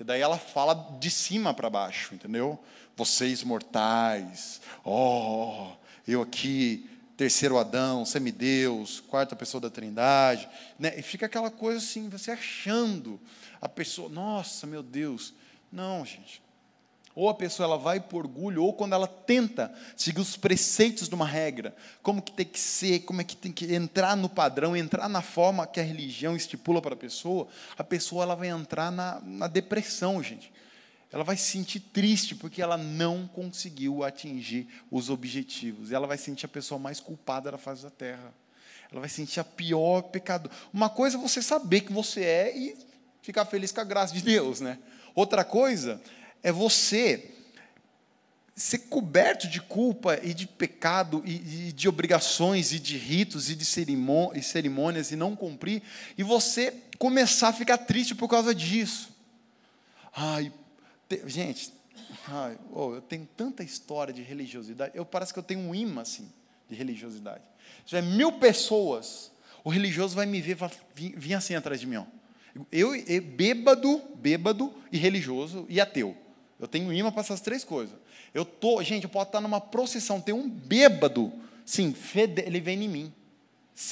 Que 0.02 0.06
daí 0.06 0.20
ela 0.20 0.36
fala 0.36 0.74
de 0.98 1.08
cima 1.08 1.54
para 1.54 1.70
baixo, 1.70 2.12
entendeu? 2.12 2.58
Vocês 2.96 3.44
mortais, 3.44 4.60
oh, 4.84 5.68
eu 6.08 6.20
aqui, 6.20 6.90
terceiro 7.16 7.56
Adão, 7.56 8.04
semideus, 8.04 8.98
quarta 8.98 9.36
pessoa 9.36 9.60
da 9.60 9.70
Trindade, 9.70 10.48
né? 10.76 10.92
E 10.98 11.02
fica 11.02 11.26
aquela 11.26 11.52
coisa 11.52 11.78
assim, 11.78 12.08
você 12.08 12.32
achando 12.32 13.20
a 13.60 13.68
pessoa, 13.68 14.08
nossa, 14.08 14.66
meu 14.66 14.82
Deus. 14.82 15.34
Não, 15.70 16.04
gente. 16.04 16.42
Ou 17.14 17.28
a 17.28 17.34
pessoa 17.34 17.66
ela 17.66 17.76
vai 17.76 18.00
por 18.00 18.24
orgulho, 18.24 18.64
ou 18.64 18.72
quando 18.72 18.94
ela 18.94 19.06
tenta 19.06 19.72
seguir 19.96 20.20
os 20.20 20.36
preceitos 20.36 21.08
de 21.08 21.14
uma 21.14 21.26
regra, 21.26 21.74
como 22.02 22.22
que 22.22 22.32
tem 22.32 22.46
que 22.46 22.58
ser, 22.58 23.00
como 23.00 23.20
é 23.20 23.24
que 23.24 23.36
tem 23.36 23.52
que 23.52 23.74
entrar 23.74 24.16
no 24.16 24.28
padrão, 24.28 24.74
entrar 24.74 25.08
na 25.08 25.20
forma 25.20 25.66
que 25.66 25.78
a 25.78 25.82
religião 25.82 26.34
estipula 26.34 26.80
para 26.80 26.94
a 26.94 26.96
pessoa, 26.96 27.46
a 27.76 27.84
pessoa 27.84 28.22
ela 28.22 28.34
vai 28.34 28.48
entrar 28.48 28.90
na, 28.90 29.20
na 29.20 29.46
depressão, 29.46 30.22
gente. 30.22 30.50
Ela 31.12 31.22
vai 31.22 31.36
se 31.36 31.50
sentir 31.50 31.80
triste 31.80 32.34
porque 32.34 32.62
ela 32.62 32.78
não 32.78 33.28
conseguiu 33.28 34.02
atingir 34.02 34.66
os 34.90 35.10
objetivos. 35.10 35.90
E 35.90 35.94
ela 35.94 36.06
vai 36.06 36.16
sentir 36.16 36.46
a 36.46 36.48
pessoa 36.48 36.78
mais 36.78 36.98
culpada 36.98 37.50
da 37.50 37.58
face 37.58 37.82
da 37.82 37.90
terra. 37.90 38.32
Ela 38.90 39.00
vai 39.00 39.10
sentir 39.10 39.38
a 39.38 39.44
pior 39.44 40.02
pecado. 40.02 40.50
Uma 40.72 40.88
coisa 40.88 41.18
é 41.18 41.20
você 41.20 41.42
saber 41.42 41.82
que 41.82 41.92
você 41.92 42.24
é 42.24 42.56
e 42.56 42.76
ficar 43.20 43.44
feliz 43.44 43.70
com 43.70 43.82
a 43.82 43.84
graça 43.84 44.14
de 44.14 44.22
Deus, 44.22 44.60
né? 44.62 44.78
Outra 45.14 45.44
coisa 45.44 46.00
é 46.42 46.50
você 46.50 47.30
ser 48.54 48.78
coberto 48.78 49.48
de 49.48 49.60
culpa 49.60 50.20
e 50.22 50.34
de 50.34 50.46
pecado 50.46 51.22
e, 51.24 51.72
de 51.72 51.88
obrigações 51.88 52.72
e 52.72 52.78
de 52.78 52.96
ritos 52.96 53.50
e 53.50 53.54
de 53.54 53.64
cerimônias 53.64 55.10
e 55.10 55.16
não 55.16 55.34
cumprir 55.34 55.82
e 56.16 56.22
você 56.22 56.74
começar 56.98 57.48
a 57.48 57.52
ficar 57.52 57.78
triste 57.78 58.14
por 58.14 58.28
causa 58.28 58.54
disso. 58.54 59.10
Ai, 60.14 60.52
te, 61.08 61.22
gente, 61.26 61.72
ai, 62.28 62.58
oh, 62.70 62.94
eu 62.94 63.00
tenho 63.00 63.26
tanta 63.36 63.64
história 63.64 64.12
de 64.12 64.22
religiosidade. 64.22 64.92
Eu 64.94 65.04
parece 65.04 65.32
que 65.32 65.38
eu 65.38 65.42
tenho 65.42 65.60
um 65.60 65.74
imã 65.74 66.02
assim 66.02 66.30
de 66.68 66.74
religiosidade. 66.74 67.44
Se 67.80 67.86
tiver 67.86 68.02
mil 68.02 68.32
pessoas, 68.32 69.32
o 69.64 69.70
religioso 69.70 70.14
vai 70.14 70.26
me 70.26 70.40
ver, 70.40 70.54
vai 70.54 70.70
vir, 70.94 71.14
vir 71.16 71.34
assim 71.34 71.54
atrás 71.54 71.80
de 71.80 71.86
mim. 71.86 71.96
Ó. 71.96 72.04
Eu, 72.70 72.94
eu 72.94 73.22
bêbado, 73.22 74.02
bêbado 74.16 74.72
e 74.92 74.98
religioso 74.98 75.64
e 75.68 75.80
ateu. 75.80 76.16
Eu 76.62 76.68
tenho 76.68 76.92
imã 76.92 77.10
para 77.10 77.22
essas 77.22 77.40
três 77.40 77.64
coisas. 77.64 77.92
Eu 78.32 78.44
tô, 78.44 78.80
gente, 78.84 79.02
eu 79.02 79.10
posso 79.10 79.26
estar 79.26 79.40
numa 79.40 79.60
procissão, 79.60 80.20
tem 80.20 80.32
um 80.32 80.48
bêbado, 80.48 81.32
sim, 81.66 81.92
ele 82.46 82.60
vem 82.60 82.84
em 82.84 82.88
mim. 82.88 83.14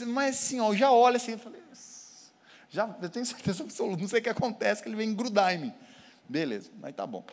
Mas 0.06 0.36
assim, 0.36 0.60
ó, 0.60 0.68
eu 0.68 0.76
já 0.76 0.92
olho 0.92 1.16
assim, 1.16 1.32
eu 1.32 1.38
falei, 1.40 1.60
já, 2.70 2.96
eu 3.02 3.10
tenho 3.10 3.26
certeza 3.26 3.64
absoluta, 3.64 4.00
não 4.00 4.08
sei 4.08 4.20
o 4.20 4.22
que 4.22 4.28
acontece, 4.28 4.84
que 4.84 4.88
ele 4.88 4.94
vem 4.94 5.12
grudar 5.12 5.52
em 5.52 5.58
mim. 5.58 5.74
Beleza, 6.28 6.70
aí 6.80 6.92
tá 6.92 7.04
bom. 7.04 7.24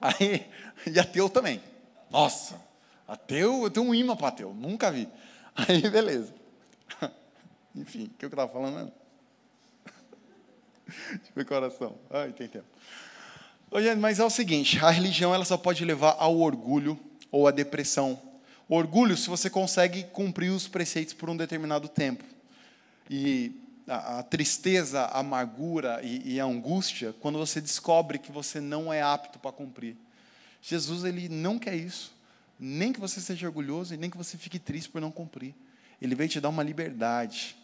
Aí, 0.00 0.48
e 0.86 1.00
ateu 1.00 1.28
também. 1.28 1.60
Nossa, 2.08 2.54
ateu, 3.08 3.64
eu 3.64 3.70
tenho 3.72 3.86
um 3.86 3.92
imã 3.92 4.14
para 4.14 4.28
ateu, 4.28 4.54
nunca 4.54 4.92
vi. 4.92 5.08
Aí, 5.56 5.82
beleza. 5.90 6.32
Enfim, 7.74 8.04
o 8.04 8.10
que 8.10 8.24
eu 8.24 8.28
estava 8.28 8.52
falando 8.52 8.92
ver 11.34 11.44
coração. 11.44 11.98
Ai, 12.08 12.32
tem 12.32 12.46
tempo. 12.46 12.66
Mas 13.98 14.18
é 14.18 14.24
o 14.24 14.30
seguinte, 14.30 14.78
a 14.84 14.90
religião 14.90 15.32
ela 15.32 15.44
só 15.44 15.56
pode 15.56 15.84
levar 15.84 16.16
ao 16.18 16.38
orgulho 16.38 16.98
ou 17.30 17.46
à 17.46 17.50
depressão. 17.50 18.20
O 18.68 18.74
orgulho, 18.74 19.16
se 19.16 19.28
você 19.28 19.48
consegue 19.48 20.04
cumprir 20.04 20.50
os 20.50 20.66
preceitos 20.66 21.14
por 21.14 21.30
um 21.30 21.36
determinado 21.36 21.88
tempo. 21.88 22.24
E 23.08 23.52
a, 23.86 24.22
tristeza, 24.22 25.02
a 25.02 25.20
amargura 25.20 26.00
e, 26.02 26.34
e 26.34 26.40
a 26.40 26.44
angústia, 26.44 27.14
quando 27.20 27.38
você 27.38 27.60
descobre 27.60 28.18
que 28.18 28.30
você 28.30 28.60
não 28.60 28.92
é 28.92 29.02
apto 29.02 29.38
para 29.38 29.52
cumprir. 29.52 29.96
Jesus 30.62 31.04
ele 31.04 31.28
não 31.28 31.58
quer 31.58 31.74
isso. 31.74 32.12
Nem 32.58 32.92
que 32.92 33.00
você 33.00 33.20
seja 33.20 33.46
orgulhoso 33.46 33.94
e 33.94 33.96
nem 33.96 34.10
que 34.10 34.16
você 34.16 34.36
fique 34.36 34.58
triste 34.58 34.90
por 34.90 35.00
não 35.00 35.10
cumprir. 35.10 35.54
Ele 36.00 36.14
veio 36.14 36.28
te 36.28 36.40
dar 36.40 36.48
uma 36.48 36.62
liberdade. 36.62 37.56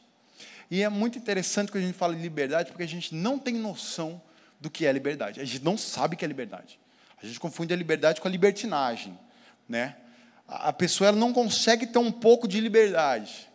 E 0.70 0.82
é 0.82 0.88
muito 0.88 1.18
interessante 1.18 1.70
quando 1.70 1.84
a 1.84 1.86
gente 1.86 1.96
fala 1.96 2.14
de 2.14 2.22
liberdade, 2.22 2.70
porque 2.70 2.82
a 2.82 2.88
gente 2.88 3.14
não 3.14 3.38
tem 3.38 3.54
noção 3.54 4.20
do 4.60 4.70
que 4.70 4.86
é 4.86 4.92
liberdade. 4.92 5.40
A 5.40 5.44
gente 5.44 5.64
não 5.64 5.76
sabe 5.76 6.14
o 6.14 6.18
que 6.18 6.24
é 6.24 6.28
liberdade. 6.28 6.78
A 7.22 7.26
gente 7.26 7.40
confunde 7.40 7.72
a 7.72 7.76
liberdade 7.76 8.20
com 8.20 8.28
a 8.28 8.30
libertinagem, 8.30 9.18
né? 9.68 9.96
A 10.46 10.72
pessoa 10.72 11.08
ela 11.08 11.16
não 11.16 11.32
consegue 11.32 11.86
ter 11.86 11.98
um 11.98 12.12
pouco 12.12 12.46
de 12.46 12.60
liberdade, 12.60 13.48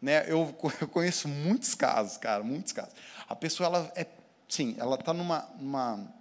né? 0.00 0.24
Eu, 0.30 0.54
eu 0.80 0.88
conheço 0.88 1.28
muitos 1.28 1.74
casos, 1.74 2.16
cara, 2.16 2.42
muitos 2.42 2.72
casos. 2.72 2.94
A 3.28 3.34
pessoa 3.34 3.66
ela 3.66 3.92
é, 3.96 4.06
sim, 4.48 4.76
ela 4.78 4.94
está 4.94 5.12
numa, 5.12 5.48
numa, 5.58 6.14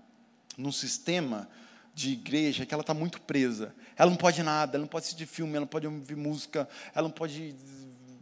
num 0.57 0.71
sistema 0.71 1.47
de 1.93 2.11
igreja 2.11 2.65
que 2.65 2.73
ela 2.73 2.81
está 2.81 2.93
muito 2.93 3.21
presa. 3.21 3.73
Ela 3.95 4.09
não 4.09 4.17
pode 4.17 4.41
nada, 4.41 4.75
ela 4.75 4.81
não 4.81 4.87
pode 4.87 5.05
assistir 5.05 5.25
filme, 5.25 5.53
ela 5.53 5.61
não 5.61 5.67
pode 5.67 5.87
ouvir 5.87 6.15
música, 6.15 6.67
ela 6.93 7.07
não 7.07 7.13
pode 7.13 7.55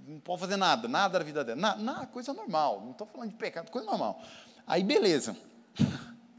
não 0.06 0.19
pode 0.19 0.41
fazer 0.41 0.58
nada, 0.58 0.88
nada 0.88 1.17
da 1.19 1.26
vida 1.26 1.43
dela. 1.43 1.60
Nada, 1.60 1.82
nada 1.82 2.08
coisa 2.08 2.34
normal. 2.34 2.82
Não 2.82 2.91
estou 2.91 3.08
falando 3.08 3.30
de 3.30 3.36
pecado, 3.36 3.71
coisa 3.71 3.88
normal. 3.88 4.21
Aí, 4.67 4.84
beleza. 4.84 5.36
Vou 5.78 5.88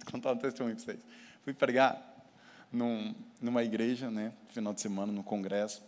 contar 0.10 0.32
um 0.32 0.36
testemunho 0.36 0.76
para 0.76 0.84
vocês. 0.84 1.00
Fui 1.42 1.52
pregar 1.52 2.00
num, 2.72 3.14
numa 3.40 3.62
igreja, 3.62 4.10
né, 4.10 4.32
final 4.48 4.72
de 4.72 4.80
semana, 4.80 5.12
no 5.12 5.22
congresso 5.22 5.82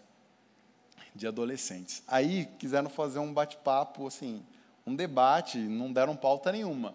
de 1.15 1.27
adolescentes. 1.27 2.03
Aí 2.07 2.47
quiseram 2.59 2.89
fazer 2.89 3.19
um 3.19 3.33
bate-papo, 3.33 4.07
assim, 4.07 4.43
um 4.87 4.95
debate, 4.95 5.59
não 5.59 5.93
deram 5.93 6.15
pauta 6.15 6.53
nenhuma. 6.53 6.95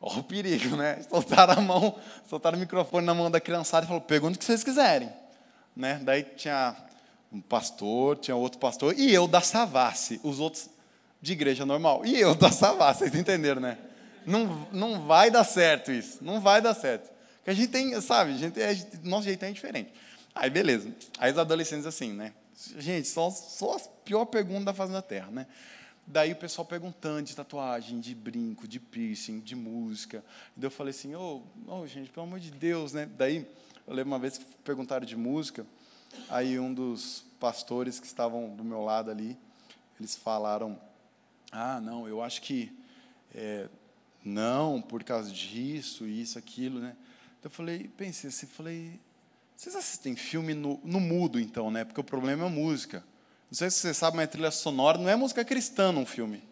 Olha 0.00 0.20
o 0.20 0.24
perigo, 0.24 0.76
né? 0.76 1.02
Soltaram 1.08 1.52
a 1.52 1.60
mão, 1.60 1.98
soltaram 2.28 2.56
o 2.56 2.60
microfone 2.60 3.06
na 3.06 3.14
mão 3.14 3.30
da 3.30 3.38
criançada 3.38 3.84
e 3.84 3.86
falaram, 3.86 4.06
pergunta 4.06 4.36
o 4.36 4.38
que 4.38 4.44
vocês 4.44 4.64
quiserem. 4.64 5.10
Né? 5.76 6.00
Daí 6.02 6.22
tinha 6.22 6.74
um 7.30 7.40
pastor, 7.40 8.16
tinha 8.16 8.34
outro 8.34 8.58
pastor, 8.58 8.98
e 8.98 9.12
eu 9.12 9.28
da 9.28 9.40
Savassi, 9.40 10.18
os 10.24 10.40
outros 10.40 10.70
de 11.20 11.32
igreja 11.32 11.66
normal. 11.66 12.04
E 12.04 12.18
eu 12.18 12.34
da 12.34 12.50
Savassi, 12.50 13.00
vocês 13.00 13.14
entenderam, 13.14 13.60
né? 13.60 13.78
Não, 14.30 14.68
não 14.72 15.06
vai 15.06 15.30
dar 15.30 15.44
certo 15.44 15.90
isso. 15.90 16.22
Não 16.22 16.40
vai 16.40 16.62
dar 16.62 16.74
certo. 16.74 17.10
Porque 17.38 17.50
a 17.50 17.54
gente 17.54 17.68
tem, 17.68 18.00
sabe, 18.00 18.32
a 18.32 18.36
gente 18.36 18.60
é, 18.60 18.74
nosso 19.02 19.24
jeito 19.24 19.44
é 19.44 19.50
diferente. 19.50 19.92
Aí, 20.34 20.48
beleza. 20.48 20.94
Aí 21.18 21.32
os 21.32 21.38
adolescentes 21.38 21.86
assim, 21.86 22.12
né? 22.12 22.32
Gente, 22.78 23.08
só, 23.08 23.30
só 23.30 23.76
a 23.76 23.80
pior 24.04 24.26
pergunta 24.26 24.66
da 24.66 24.74
face 24.74 24.92
da 24.92 25.02
terra, 25.02 25.30
né? 25.30 25.46
Daí 26.06 26.32
o 26.32 26.36
pessoal 26.36 26.66
perguntando 26.66 27.22
de 27.22 27.36
tatuagem, 27.36 28.00
de 28.00 28.14
brinco, 28.14 28.66
de 28.66 28.80
piercing, 28.80 29.40
de 29.40 29.54
música. 29.54 30.24
Daí 30.56 30.66
eu 30.66 30.70
falei 30.70 30.90
assim, 30.90 31.14
ô, 31.14 31.42
oh, 31.66 31.80
oh, 31.80 31.86
gente, 31.86 32.10
pelo 32.10 32.26
amor 32.26 32.40
de 32.40 32.50
Deus, 32.50 32.92
né? 32.92 33.08
Daí, 33.16 33.46
eu 33.86 33.94
lembro 33.94 34.12
uma 34.12 34.18
vez 34.18 34.36
que 34.36 34.44
perguntaram 34.64 35.06
de 35.06 35.16
música, 35.16 35.64
aí 36.28 36.58
um 36.58 36.74
dos 36.74 37.24
pastores 37.38 38.00
que 38.00 38.06
estavam 38.06 38.54
do 38.54 38.64
meu 38.64 38.82
lado 38.82 39.10
ali, 39.10 39.38
eles 39.98 40.16
falaram, 40.16 40.78
ah, 41.52 41.80
não, 41.80 42.08
eu 42.08 42.22
acho 42.22 42.42
que 42.42 42.76
é, 43.34 43.68
não, 44.24 44.82
por 44.82 45.02
causa 45.02 45.30
disso, 45.30 46.06
isso, 46.06 46.38
aquilo, 46.38 46.78
né? 46.78 46.94
Então 47.38 47.50
eu 47.50 47.50
falei, 47.50 47.90
pensei 47.96 48.28
assim, 48.28 48.46
falei, 48.46 49.00
Vocês 49.56 49.74
assistem 49.74 50.14
filme 50.14 50.54
no, 50.54 50.80
no 50.84 51.00
mudo, 51.00 51.40
então, 51.40 51.70
né? 51.70 51.84
Porque 51.84 52.00
o 52.00 52.04
problema 52.04 52.44
é 52.44 52.46
a 52.46 52.50
música. 52.50 53.02
Não 53.50 53.56
sei 53.56 53.70
se 53.70 53.78
você 53.78 53.94
sabe, 53.94 54.16
mas 54.16 54.28
trilha 54.28 54.50
sonora 54.50 54.98
não 54.98 55.08
é 55.08 55.16
música 55.16 55.44
cristã 55.44 55.90
num 55.90 56.06
filme. 56.06 56.42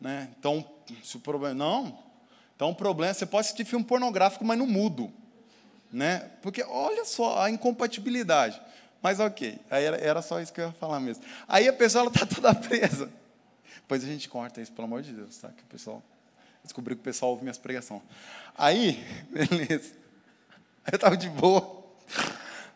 Né? 0.00 0.28
Então, 0.38 0.68
se 1.02 1.16
o 1.16 1.20
problema. 1.20 1.54
Não. 1.54 1.98
Então, 2.54 2.70
o 2.70 2.74
problema 2.74 3.10
é 3.10 3.14
você 3.14 3.24
pode 3.24 3.46
assistir 3.46 3.64
filme 3.64 3.84
pornográfico, 3.84 4.44
mas 4.44 4.58
no 4.58 4.66
mudo. 4.66 5.12
Né? 5.90 6.30
Porque 6.42 6.62
olha 6.62 7.04
só 7.04 7.40
a 7.42 7.50
incompatibilidade. 7.50 8.60
Mas 9.00 9.20
ok, 9.20 9.58
aí 9.70 9.84
era, 9.84 9.96
era 9.96 10.22
só 10.22 10.40
isso 10.40 10.52
que 10.52 10.60
eu 10.60 10.66
ia 10.66 10.72
falar 10.72 10.98
mesmo. 10.98 11.22
Aí 11.46 11.68
a 11.68 11.72
pessoa 11.72 12.06
está 12.06 12.26
toda 12.26 12.52
presa. 12.56 13.10
Depois 13.76 14.02
a 14.02 14.06
gente 14.06 14.28
corta 14.28 14.60
isso, 14.60 14.72
pelo 14.72 14.86
amor 14.86 15.02
de 15.02 15.12
Deus, 15.12 15.36
tá? 15.38 15.48
Que 15.48 15.62
o 15.62 15.66
pessoal. 15.66 16.02
Descobriu 16.64 16.96
que 16.96 17.02
o 17.02 17.04
pessoal 17.04 17.30
ouve 17.30 17.44
minhas 17.44 17.58
pregações. 17.58 18.02
Aí, 18.58 19.04
beleza. 19.30 19.92
Aí 20.84 20.92
eu 20.92 20.96
estava 20.96 21.16
de 21.16 21.28
boa. 21.28 21.84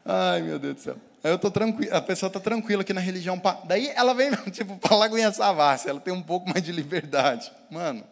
Ai, 0.05 0.43
meu 0.43 0.59
Deus 0.59 0.77
do 0.77 0.81
céu. 0.81 0.97
Aí 1.25 1.33
eu 1.33 1.39
tô 1.39 1.51
tranquilo, 1.51 1.93
a 1.93 2.01
pessoa 2.01 2.29
está 2.29 2.39
tranquila 2.39 2.83
aqui 2.83 2.93
na 2.93 3.01
religião. 3.01 3.41
Daí 3.65 3.89
ela 3.89 4.15
vem, 4.15 4.31
tipo, 4.53 4.77
para 4.79 4.95
Lagoinha 4.95 5.33
Savassi, 5.33 5.89
ela 5.89 6.01
tem 6.01 6.15
um 6.15 6.23
pouco 6.23 6.49
mais 6.49 6.63
de 6.63 6.71
liberdade. 6.71 7.51
Mano, 7.71 8.05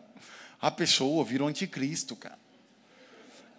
a 0.61 0.71
pessoa 0.71 1.25
vira 1.25 1.45
um 1.45 1.47
anticristo, 1.47 2.17
cara 2.17 2.47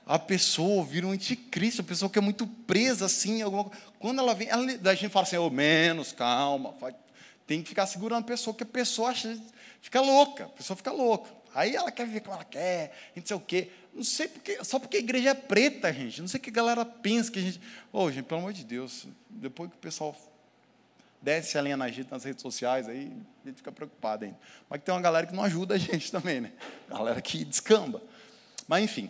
a 0.07 0.17
pessoa 0.17 0.85
vira 0.85 1.05
um 1.05 1.11
anticristo, 1.11 1.81
a 1.81 1.83
pessoa 1.83 2.09
que 2.09 2.17
é 2.17 2.21
muito 2.21 2.47
presa 2.47 3.05
assim, 3.05 3.41
alguma 3.41 3.69
Quando 3.99 4.19
ela 4.19 4.33
vem, 4.33 4.47
ela, 4.47 4.63
a 4.63 4.95
gente 4.95 5.11
fala 5.11 5.23
assim, 5.25 5.35
oh, 5.35 5.49
menos, 5.49 6.13
calma, 6.13 6.73
tem 7.45 7.61
que 7.61 7.69
ficar 7.69 7.85
segurando 7.85 8.23
a 8.23 8.27
pessoa, 8.27 8.55
que 8.55 8.63
a 8.63 8.65
pessoa 8.65 9.09
acha, 9.09 9.37
fica 9.81 9.99
louca, 9.99 10.45
a 10.45 10.49
pessoa 10.49 10.77
fica 10.77 10.91
louca. 10.91 11.29
Aí 11.57 11.75
ela 11.75 11.91
quer 11.91 12.05
ver 12.05 12.19
como 12.21 12.35
ela 12.35 12.43
quer, 12.43 13.11
não 13.15 13.25
sei 13.25 13.35
o 13.35 13.39
quê. 13.39 13.71
Não 13.93 14.03
sei 14.03 14.27
porque, 14.27 14.63
só 14.63 14.77
porque 14.77 14.97
a 14.97 14.99
igreja 14.99 15.31
é 15.31 15.33
preta, 15.33 15.91
gente. 15.91 16.21
Não 16.21 16.27
sei 16.27 16.39
o 16.39 16.43
que 16.43 16.51
a 16.51 16.53
galera 16.53 16.85
pensa 16.85 17.31
que 17.31 17.39
a 17.39 17.41
gente. 17.41 17.59
Ô, 17.91 18.03
oh, 18.03 18.11
gente, 18.11 18.25
pelo 18.25 18.41
amor 18.41 18.53
de 18.53 18.63
Deus, 18.63 19.07
depois 19.29 19.69
que 19.71 19.75
o 19.75 19.79
pessoal 19.79 20.15
desce 21.21 21.57
a 21.57 21.61
linha 21.61 21.75
na 21.75 21.89
gente 21.89 22.11
nas 22.11 22.23
redes 22.23 22.43
sociais, 22.43 22.87
aí 22.87 23.11
a 23.43 23.47
gente 23.47 23.57
fica 23.57 23.71
preocupado 23.71 24.25
ainda. 24.25 24.37
Mas 24.69 24.81
tem 24.83 24.93
uma 24.93 25.01
galera 25.01 25.25
que 25.25 25.33
não 25.33 25.43
ajuda 25.43 25.73
a 25.73 25.77
gente 25.77 26.11
também, 26.13 26.39
né? 26.39 26.51
Galera 26.87 27.19
que 27.19 27.43
descamba. 27.43 28.03
Mas 28.67 28.83
enfim, 28.83 29.09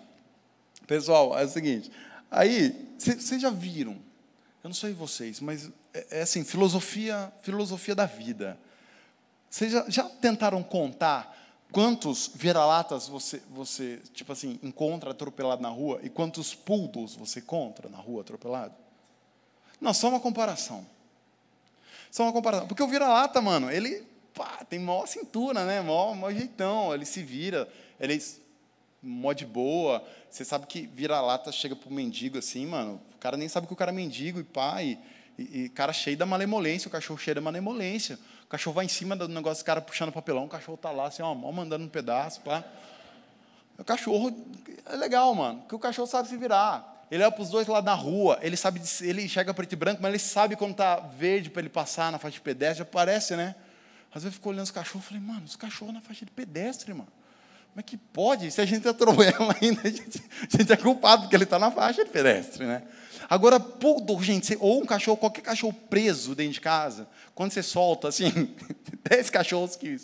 Pessoal, 0.87 1.37
é 1.37 1.43
o 1.43 1.49
seguinte. 1.49 1.91
Aí, 2.31 2.95
vocês 2.97 3.41
já 3.41 3.49
viram? 3.49 3.91
Eu 4.63 4.69
não 4.69 4.73
sei 4.73 4.93
vocês, 4.93 5.41
mas 5.41 5.69
é, 5.93 6.19
é 6.19 6.21
assim, 6.21 6.45
filosofia, 6.45 7.31
filosofia 7.41 7.93
da 7.93 8.05
vida. 8.05 8.57
Vocês 9.49 9.73
já, 9.73 9.89
já 9.89 10.03
tentaram 10.03 10.63
contar 10.63 11.35
quantos 11.71 12.31
vira-latas 12.33 13.07
você, 13.07 13.41
você, 13.49 14.01
tipo 14.13 14.31
assim, 14.31 14.59
encontra 14.63 15.11
atropelado 15.11 15.61
na 15.61 15.69
rua 15.69 15.99
e 16.03 16.09
quantos 16.09 16.53
poodles 16.53 17.15
você 17.15 17.39
encontra 17.39 17.89
na 17.89 17.97
rua 17.97 18.21
atropelado? 18.21 18.73
Não, 19.79 19.93
só 19.93 20.09
uma 20.09 20.19
comparação. 20.19 20.85
Só 22.11 22.23
uma 22.23 22.33
comparação. 22.33 22.67
Porque 22.67 22.81
o 22.81 22.87
vira-lata, 22.87 23.41
mano, 23.41 23.69
ele 23.69 24.03
pá, 24.33 24.63
tem 24.69 24.79
maior 24.79 25.07
cintura, 25.07 25.65
né? 25.65 25.81
Maior, 25.81 26.15
maior 26.15 26.33
jeitão, 26.33 26.93
ele 26.93 27.05
se 27.05 27.21
vira, 27.21 27.67
ele 27.99 28.21
mó 29.01 29.33
de 29.33 29.45
boa. 29.45 30.03
Você 30.29 30.45
sabe 30.45 30.67
que 30.67 30.87
vira-lata 30.87 31.51
chega 31.51 31.75
pro 31.75 31.91
mendigo 31.91 32.37
assim, 32.37 32.65
mano. 32.65 33.01
O 33.15 33.17
cara 33.19 33.37
nem 33.37 33.47
sabe 33.47 33.67
que 33.67 33.73
o 33.73 33.75
cara 33.75 33.91
é 33.91 33.93
mendigo 33.93 34.39
e 34.39 34.43
pai. 34.43 34.97
E, 35.37 35.65
e, 35.65 35.69
cara 35.69 35.93
cheio 35.93 36.17
da 36.17 36.25
malemolência, 36.25 36.87
o 36.87 36.91
cachorro 36.91 37.19
cheio 37.19 37.35
da 37.35 37.41
malemolência. 37.41 38.17
O 38.47 38.49
cachorro 38.49 38.75
vai 38.75 38.85
em 38.85 38.89
cima 38.89 39.13
do 39.13 39.27
negócio, 39.27 39.61
o 39.61 39.65
cara 39.65 39.81
puxando 39.81 40.09
papelão, 40.09 40.45
o 40.45 40.47
cachorro 40.47 40.77
tá 40.77 40.89
lá 40.89 41.07
assim, 41.07 41.21
ó, 41.21 41.35
mandando 41.35 41.83
um 41.83 41.89
pedaço, 41.89 42.39
pá. 42.41 42.63
O 43.77 43.83
cachorro 43.83 44.33
é 44.85 44.95
legal, 44.95 45.35
mano, 45.35 45.59
porque 45.59 45.75
o 45.75 45.79
cachorro 45.79 46.07
sabe 46.07 46.29
se 46.29 46.37
virar. 46.37 47.05
Ele 47.11 47.23
é 47.23 47.29
para 47.29 47.41
os 47.41 47.49
dois 47.49 47.67
lados 47.67 47.85
da 47.85 47.93
rua, 47.93 48.39
ele 48.41 48.55
sabe, 48.55 48.81
ele 49.01 49.25
enxerga 49.25 49.53
preto 49.53 49.73
e 49.73 49.75
branco, 49.75 50.01
mas 50.01 50.09
ele 50.09 50.19
sabe 50.19 50.55
quando 50.55 50.75
tá 50.75 50.95
verde 50.95 51.49
para 51.49 51.61
ele 51.61 51.69
passar 51.69 52.09
na 52.09 52.17
faixa 52.17 52.35
de 52.35 52.41
pedestre, 52.41 52.83
aparece, 52.83 53.35
né? 53.35 53.53
Às 54.09 54.23
vezes 54.23 54.27
eu 54.27 54.31
fico 54.31 54.49
olhando 54.49 54.63
os 54.63 54.71
cachorros, 54.71 55.05
falei, 55.05 55.21
mano, 55.21 55.43
os 55.43 55.57
cachorros 55.57 55.93
na 55.93 55.99
faixa 55.99 56.23
de 56.23 56.31
pedestre, 56.31 56.93
mano. 56.93 57.09
Como 57.71 57.81
é 57.81 57.83
que 57.83 57.97
pode? 57.97 58.49
Se 58.49 58.61
a 58.61 58.65
gente 58.65 58.87
atropela 58.89 59.55
ainda, 59.61 59.81
a 59.83 59.89
gente, 59.89 60.23
a 60.41 60.57
gente 60.57 60.71
é 60.71 60.77
culpado, 60.77 61.23
porque 61.23 61.35
ele 61.35 61.43
está 61.43 61.59
na 61.59 61.69
faixa 61.69 62.05
de 62.05 62.09
pedestre, 62.09 62.65
né? 62.65 62.83
Agora, 63.29 63.59
pô, 63.59 64.01
gente, 64.21 64.57
ou 64.59 64.81
um 64.81 64.85
cachorro, 64.85 65.17
qualquer 65.17 65.41
cachorro 65.41 65.73
preso 65.89 66.33
dentro 66.33 66.53
de 66.53 66.61
casa, 66.61 67.07
quando 67.35 67.51
você 67.51 67.61
solta, 67.61 68.07
assim, 68.07 68.55
dez 69.03 69.29
cachorros 69.29 69.75
que 69.75 69.97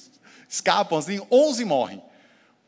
escapam, 0.50 0.98
assim, 0.98 1.22
onze 1.32 1.64
morrem. 1.64 2.04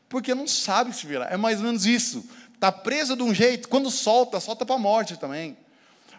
Porque 0.08 0.34
não 0.34 0.46
sabe 0.46 0.94
se 0.94 1.06
virar. 1.06 1.32
É 1.32 1.36
mais 1.36 1.58
ou 1.58 1.64
menos 1.64 1.84
isso. 1.84 2.24
Está 2.54 2.72
preso 2.72 3.14
de 3.14 3.22
um 3.22 3.34
jeito, 3.34 3.68
quando 3.68 3.90
solta, 3.90 4.40
solta 4.40 4.64
para 4.64 4.76
a 4.76 4.78
morte 4.78 5.18
também. 5.18 5.56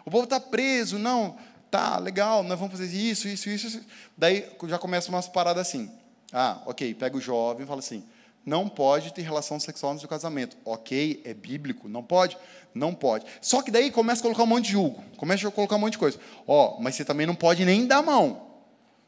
O 0.04 0.10
povo 0.10 0.24
está 0.24 0.38
preso, 0.38 0.98
não, 0.98 1.36
tá, 1.68 1.98
legal, 1.98 2.44
nós 2.44 2.58
vamos 2.58 2.78
fazer 2.78 2.96
isso, 2.96 3.26
isso, 3.26 3.50
isso, 3.50 3.66
isso. 3.66 3.80
Daí 4.16 4.48
já 4.68 4.78
começa 4.78 5.08
umas 5.08 5.28
paradas 5.28 5.66
assim. 5.66 5.90
Ah, 6.32 6.62
ok, 6.64 6.94
pega 6.94 7.16
o 7.16 7.20
jovem 7.20 7.64
e 7.64 7.66
fala 7.66 7.80
assim, 7.80 8.04
não 8.48 8.68
pode 8.68 9.12
ter 9.12 9.22
relação 9.22 9.60
sexual 9.60 9.92
antes 9.92 10.02
do 10.02 10.08
casamento. 10.08 10.56
Ok, 10.64 11.20
é 11.24 11.34
bíblico, 11.34 11.88
não 11.88 12.02
pode? 12.02 12.36
Não 12.74 12.94
pode. 12.94 13.26
Só 13.40 13.60
que 13.62 13.70
daí 13.70 13.90
começa 13.90 14.20
a 14.20 14.22
colocar 14.22 14.42
um 14.42 14.46
monte 14.46 14.66
de 14.66 14.72
julgo, 14.72 15.02
começa 15.16 15.46
a 15.46 15.50
colocar 15.50 15.76
um 15.76 15.80
monte 15.80 15.92
de 15.92 15.98
coisa. 15.98 16.18
Ó, 16.46 16.76
oh, 16.76 16.82
mas 16.82 16.94
você 16.94 17.04
também 17.04 17.26
não 17.26 17.34
pode 17.34 17.64
nem 17.64 17.86
dar 17.86 18.02
mão. 18.02 18.48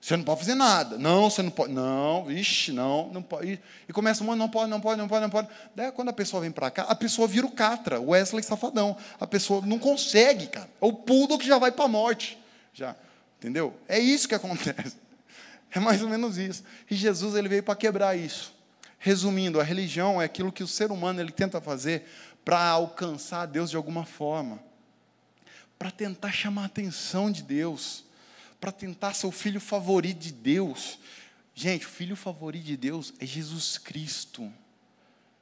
Você 0.01 0.17
não 0.17 0.25
pode 0.25 0.41
fazer 0.41 0.55
nada. 0.55 0.97
Não, 0.97 1.29
você 1.29 1.43
não 1.43 1.51
pode. 1.51 1.73
Não, 1.73 2.31
ixi, 2.31 2.73
não, 2.73 3.11
não 3.13 3.23
pode. 3.23 3.61
E 3.87 3.93
começa 3.93 4.25
monte, 4.25 4.39
não 4.39 4.49
pode, 4.49 4.71
não 4.71 4.81
pode, 4.81 4.99
não 4.99 5.09
pode, 5.09 5.23
não 5.23 5.31
pode. 5.31 5.49
Daí 5.75 5.93
quando 5.93 6.09
a 6.09 6.13
pessoa 6.13 6.41
vem 6.41 6.51
para 6.51 6.71
cá, 6.71 6.83
a 6.83 6.95
pessoa 6.95 7.29
vira 7.29 7.47
o 7.47 7.51
catra, 7.51 8.01
o 8.01 8.11
Wesley 8.11 8.43
safadão. 8.43 8.97
A 9.19 9.27
pessoa 9.27 9.65
não 9.67 9.79
consegue, 9.79 10.47
cara. 10.47 10.69
É 10.81 10.87
o 10.87 10.93
pudo 10.93 11.39
que 11.39 11.47
já 11.47 11.59
vai 11.59 11.71
para 11.71 11.85
a 11.85 11.89
morte. 11.89 12.39
Já. 12.73 12.97
Entendeu? 13.39 13.75
É 13.89 13.99
isso 13.99 14.29
que 14.29 14.35
acontece. 14.35 14.97
É 15.73 15.79
mais 15.79 16.03
ou 16.03 16.09
menos 16.09 16.37
isso. 16.37 16.65
E 16.91 16.97
Jesus 16.97 17.37
ele 17.37 17.49
veio 17.49 17.63
para 17.63 17.77
quebrar 17.77 18.19
isso. 18.19 18.53
Resumindo, 19.03 19.59
a 19.59 19.65
religião 19.65 20.21
é 20.21 20.27
aquilo 20.27 20.53
que 20.53 20.63
o 20.63 20.69
ser 20.69 20.93
humano 20.93 21.23
ele 21.23 21.33
tenta 21.33 21.59
fazer 21.59 22.05
para 22.45 22.69
alcançar 22.69 23.47
Deus 23.47 23.71
de 23.71 23.77
alguma 23.77 24.05
forma, 24.05 24.63
para 25.79 25.91
tentar 25.91 26.31
chamar 26.31 26.65
a 26.65 26.67
atenção 26.67 27.31
de 27.31 27.43
Deus, 27.43 28.05
para 28.61 28.71
tentar 28.71 29.15
ser 29.15 29.27
o 29.27 29.33
filho 29.33 29.59
favorito 29.59 30.19
de 30.19 30.31
Deus. 30.31 30.99
Gente, 31.55 31.87
o 31.87 31.89
filho 31.89 32.15
favorito 32.15 32.65
de 32.65 32.77
Deus 32.77 33.15
é 33.19 33.25
Jesus 33.25 33.79
Cristo. 33.79 34.53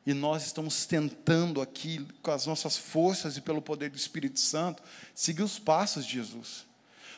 E 0.07 0.15
nós 0.15 0.47
estamos 0.47 0.87
tentando 0.87 1.61
aqui, 1.61 2.07
com 2.23 2.31
as 2.31 2.47
nossas 2.47 2.77
forças 2.77 3.37
e 3.37 3.41
pelo 3.41 3.61
poder 3.61 3.91
do 3.91 3.97
Espírito 3.97 4.39
Santo, 4.39 4.85
seguir 5.13 5.43
os 5.43 5.59
passos 5.59 6.07
de 6.07 6.13
Jesus, 6.13 6.65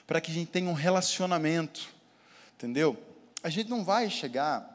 para 0.06 0.22
que 0.22 0.30
a 0.30 0.34
gente 0.34 0.50
tenha 0.50 0.70
um 0.70 0.74
relacionamento, 0.74 1.86
entendeu? 2.54 2.98
A 3.42 3.50
gente 3.50 3.68
não 3.68 3.84
vai 3.84 4.08
chegar 4.08 4.69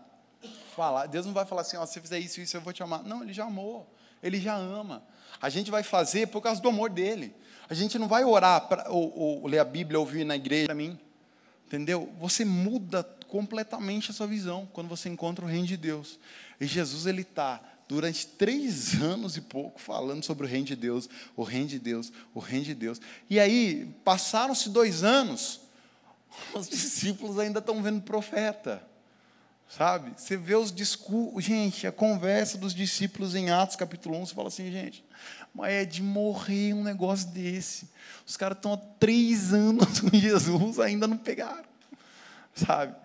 falar. 0.75 1.07
Deus 1.07 1.25
não 1.25 1.33
vai 1.33 1.45
falar 1.45 1.61
assim, 1.61 1.77
ó, 1.77 1.85
se 1.85 1.93
você 1.93 2.01
fizer 2.01 2.19
isso, 2.19 2.41
isso, 2.41 2.57
eu 2.57 2.61
vou 2.61 2.73
te 2.73 2.83
amar. 2.83 3.03
Não, 3.03 3.23
Ele 3.23 3.33
já 3.33 3.45
amou. 3.45 3.91
Ele 4.21 4.39
já 4.39 4.55
ama. 4.55 5.03
A 5.41 5.49
gente 5.49 5.71
vai 5.71 5.83
fazer 5.83 6.27
por 6.27 6.41
causa 6.41 6.61
do 6.61 6.69
amor 6.69 6.89
dele. 6.89 7.35
A 7.69 7.73
gente 7.73 7.97
não 7.97 8.07
vai 8.07 8.23
orar 8.23 8.67
pra, 8.67 8.89
ou, 8.89 9.17
ou 9.17 9.47
ler 9.47 9.59
a 9.59 9.65
Bíblia, 9.65 9.99
ouvir 9.99 10.25
na 10.25 10.35
igreja 10.35 10.65
para 10.65 10.75
mim. 10.75 10.99
Entendeu? 11.65 12.13
Você 12.19 12.45
muda 12.45 13.03
completamente 13.27 14.11
a 14.11 14.13
sua 14.13 14.27
visão 14.27 14.67
quando 14.71 14.87
você 14.87 15.09
encontra 15.09 15.43
o 15.43 15.47
reino 15.47 15.65
de 15.65 15.77
Deus. 15.77 16.19
E 16.59 16.67
Jesus, 16.67 17.05
ele 17.05 17.21
está 17.21 17.61
durante 17.87 18.27
três 18.27 18.99
anos 19.01 19.37
e 19.37 19.41
pouco 19.41 19.79
falando 19.79 20.23
sobre 20.23 20.45
o 20.45 20.49
reino 20.49 20.65
de 20.65 20.75
Deus, 20.75 21.09
o 21.35 21.43
reino 21.43 21.67
de 21.67 21.79
Deus, 21.79 22.11
o 22.33 22.39
reino 22.39 22.65
de 22.65 22.73
Deus. 22.73 23.01
E 23.29 23.39
aí, 23.39 23.93
passaram-se 24.03 24.69
dois 24.69 25.03
anos, 25.03 25.61
os 26.53 26.67
discípulos 26.67 27.37
ainda 27.39 27.59
estão 27.59 27.81
vendo 27.81 28.01
profeta. 28.01 28.81
Sabe? 29.67 30.13
Você 30.15 30.37
vê 30.37 30.55
os 30.55 30.71
discursos, 30.71 31.43
gente, 31.43 31.87
a 31.87 31.91
conversa 31.91 32.57
dos 32.57 32.73
discípulos 32.73 33.35
em 33.35 33.49
Atos 33.49 33.75
capítulo 33.75 34.15
1, 34.17 34.27
você 34.27 34.35
fala 34.35 34.47
assim, 34.47 34.71
gente, 34.71 35.03
mas 35.53 35.73
é 35.73 35.85
de 35.85 36.01
morrer 36.01 36.73
um 36.73 36.83
negócio 36.83 37.29
desse. 37.29 37.89
Os 38.25 38.37
caras 38.37 38.57
estão 38.57 38.73
há 38.73 38.77
três 38.77 39.53
anos 39.53 39.99
com 40.01 40.15
Jesus, 40.15 40.79
ainda 40.79 41.07
não 41.07 41.17
pegaram. 41.17 41.65
Sabe? 42.53 42.95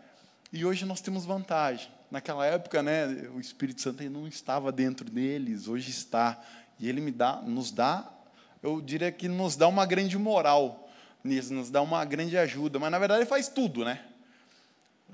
E 0.53 0.64
hoje 0.64 0.85
nós 0.85 1.01
temos 1.01 1.25
vantagem. 1.25 1.88
Naquela 2.11 2.44
época, 2.44 2.83
né, 2.83 3.07
o 3.35 3.40
Espírito 3.40 3.81
Santo 3.81 4.03
não 4.11 4.27
estava 4.27 4.70
dentro 4.70 5.09
deles, 5.09 5.68
hoje 5.68 5.90
está. 5.90 6.40
E 6.79 6.88
ele 6.88 7.01
me 7.01 7.11
dá, 7.11 7.37
nos 7.37 7.70
dá, 7.70 8.09
eu 8.62 8.81
diria 8.81 9.11
que 9.11 9.29
nos 9.29 9.57
dá 9.57 9.68
uma 9.68 9.87
grande 9.87 10.18
moral 10.18 10.88
nisso, 11.23 11.53
nos 11.53 11.70
dá 11.70 11.81
uma 11.81 12.05
grande 12.05 12.37
ajuda. 12.37 12.79
Mas 12.79 12.90
na 12.90 12.99
verdade 12.99 13.20
ele 13.20 13.29
faz 13.29 13.49
tudo, 13.49 13.85
né? 13.85 14.01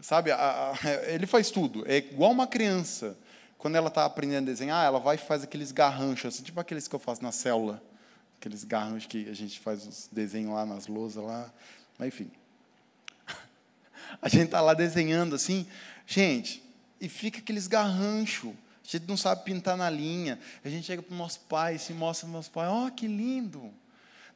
Sabe, 0.03 0.31
a, 0.31 0.73
a, 0.73 0.75
ele 1.11 1.27
faz 1.27 1.51
tudo. 1.51 1.85
É 1.87 1.97
igual 1.97 2.31
uma 2.31 2.47
criança. 2.47 3.17
Quando 3.59 3.77
ela 3.77 3.89
está 3.89 4.05
aprendendo 4.05 4.45
a 4.45 4.53
desenhar, 4.53 4.85
ela 4.85 4.99
vai 4.99 5.17
e 5.17 5.19
faz 5.19 5.43
aqueles 5.43 5.73
garranchos, 5.73 6.35
assim, 6.35 6.43
tipo 6.43 6.61
aqueles 6.61 6.87
que 6.87 6.95
eu 6.95 6.99
faço 6.99 7.23
na 7.23 7.33
célula. 7.33 7.83
Aqueles 8.39 8.65
garranchos 8.65 9.07
que 9.07 9.29
a 9.29 9.35
gente 9.35 9.59
faz 9.59 9.87
os 9.87 10.09
desenhos 10.13 10.53
lá 10.53 10.67
nas 10.67 10.87
lousas 10.87 11.23
lá. 11.25 11.51
Mas, 11.99 12.09
enfim. 12.09 12.31
A 14.21 14.29
gente 14.29 14.45
está 14.45 14.61
lá 14.61 14.75
desenhando 14.75 15.35
assim. 15.35 15.67
Gente, 16.07 16.63
e 17.01 17.09
fica 17.09 17.39
aqueles 17.39 17.67
garranchos. 17.67 18.53
A 18.85 18.89
gente 18.89 19.09
não 19.09 19.17
sabe 19.17 19.43
pintar 19.43 19.77
na 19.77 19.91
linha. 19.91 20.39
A 20.65 20.69
gente 20.69 20.87
chega 20.87 21.03
para 21.03 21.15
o 21.15 21.19
nosso 21.19 21.41
pai 21.41 21.77
e 21.77 21.79
se 21.79 21.93
mostra 21.93 22.27
para 22.27 22.35
o 22.35 22.37
nosso 22.37 22.51
pai: 22.51 22.69
oh, 22.69 22.91
que 22.91 23.09
lindo! 23.09 23.73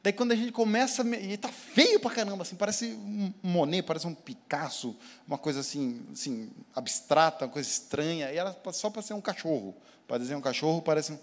Daí 0.03 0.11
quando 0.11 0.31
a 0.31 0.35
gente 0.35 0.51
começa, 0.51 1.03
e 1.03 1.37
tá 1.37 1.49
feio 1.49 1.99
pra 1.99 2.09
caramba, 2.09 2.41
assim, 2.41 2.55
parece 2.55 2.85
um 2.87 3.31
Monet, 3.43 3.83
parece 3.83 4.07
um 4.07 4.15
Picasso, 4.15 4.95
uma 5.27 5.37
coisa 5.37 5.59
assim, 5.59 6.01
assim 6.11 6.49
abstrata, 6.75 7.45
uma 7.45 7.51
coisa 7.51 7.69
estranha, 7.69 8.31
e 8.31 8.37
era 8.37 8.55
só 8.71 8.89
para 8.89 9.03
ser 9.03 9.13
um 9.13 9.21
cachorro. 9.21 9.75
Para 10.07 10.17
desenhar 10.17 10.39
um 10.39 10.41
cachorro 10.41 10.81
parece, 10.81 11.19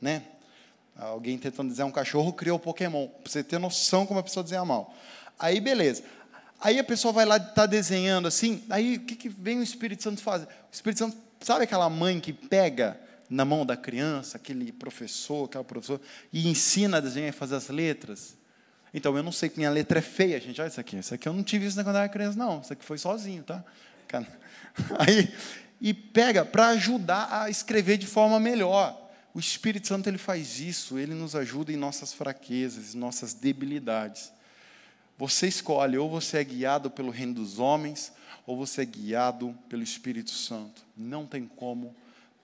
né? 0.00 0.22
Alguém 0.96 1.38
tentando 1.38 1.68
desenhar 1.68 1.88
um 1.88 1.92
cachorro 1.92 2.32
criou 2.32 2.56
o 2.56 2.60
Pokémon, 2.60 3.06
para 3.06 3.30
você 3.30 3.44
ter 3.44 3.58
noção 3.58 4.04
como 4.04 4.18
a 4.18 4.22
pessoa 4.24 4.42
desenha 4.42 4.64
mal. 4.64 4.92
Aí 5.38 5.60
beleza. 5.60 6.02
Aí 6.60 6.80
a 6.80 6.84
pessoa 6.84 7.12
vai 7.12 7.24
lá, 7.24 7.36
está 7.36 7.64
desenhando 7.64 8.26
assim, 8.26 8.64
aí 8.70 8.96
o 8.96 9.00
que, 9.00 9.14
que 9.14 9.28
vem 9.28 9.60
o 9.60 9.62
Espírito 9.62 10.02
Santo 10.02 10.20
fazer? 10.20 10.46
O 10.46 10.72
Espírito 10.72 10.98
Santo, 10.98 11.16
sabe 11.40 11.62
aquela 11.62 11.88
mãe 11.88 12.18
que 12.18 12.32
pega 12.32 12.98
na 13.28 13.44
mão 13.44 13.66
da 13.66 13.76
criança, 13.76 14.36
aquele 14.36 14.72
professor, 14.72 15.44
aquela 15.44 15.64
professora, 15.64 16.00
e 16.32 16.48
ensina 16.48 16.98
a 16.98 17.00
desenhar 17.00 17.30
e 17.30 17.32
fazer 17.32 17.56
as 17.56 17.68
letras? 17.68 18.36
Então, 18.92 19.16
eu 19.16 19.22
não 19.22 19.32
sei 19.32 19.48
que 19.48 19.58
minha 19.58 19.70
letra 19.70 19.98
é 19.98 20.02
feia, 20.02 20.40
gente. 20.40 20.60
Olha 20.60 20.68
isso 20.68 20.80
aqui. 20.80 20.96
Isso 20.96 21.14
aqui 21.14 21.28
eu 21.28 21.32
não 21.32 21.42
tive 21.42 21.66
isso 21.66 21.76
quando 21.76 21.96
eu 21.96 22.02
era 22.02 22.08
criança, 22.08 22.38
não. 22.38 22.60
Isso 22.60 22.72
aqui 22.72 22.84
foi 22.84 22.98
sozinho, 22.98 23.42
tá? 23.42 23.62
Aí, 24.98 25.32
e 25.80 25.92
pega 25.92 26.44
para 26.44 26.68
ajudar 26.68 27.28
a 27.30 27.50
escrever 27.50 27.98
de 27.98 28.06
forma 28.06 28.40
melhor. 28.40 29.06
O 29.34 29.38
Espírito 29.38 29.86
Santo 29.86 30.08
ele 30.08 30.16
faz 30.16 30.60
isso, 30.60 30.98
ele 30.98 31.12
nos 31.12 31.36
ajuda 31.36 31.70
em 31.70 31.76
nossas 31.76 32.12
fraquezas, 32.12 32.94
em 32.94 32.98
nossas 32.98 33.34
debilidades. 33.34 34.32
Você 35.18 35.46
escolhe, 35.46 35.98
ou 35.98 36.08
você 36.08 36.38
é 36.38 36.44
guiado 36.44 36.90
pelo 36.90 37.10
reino 37.10 37.34
dos 37.34 37.58
homens, 37.58 38.12
ou 38.46 38.56
você 38.56 38.82
é 38.82 38.84
guiado 38.86 39.54
pelo 39.68 39.82
Espírito 39.82 40.30
Santo. 40.30 40.82
Não 40.96 41.26
tem 41.26 41.46
como 41.46 41.94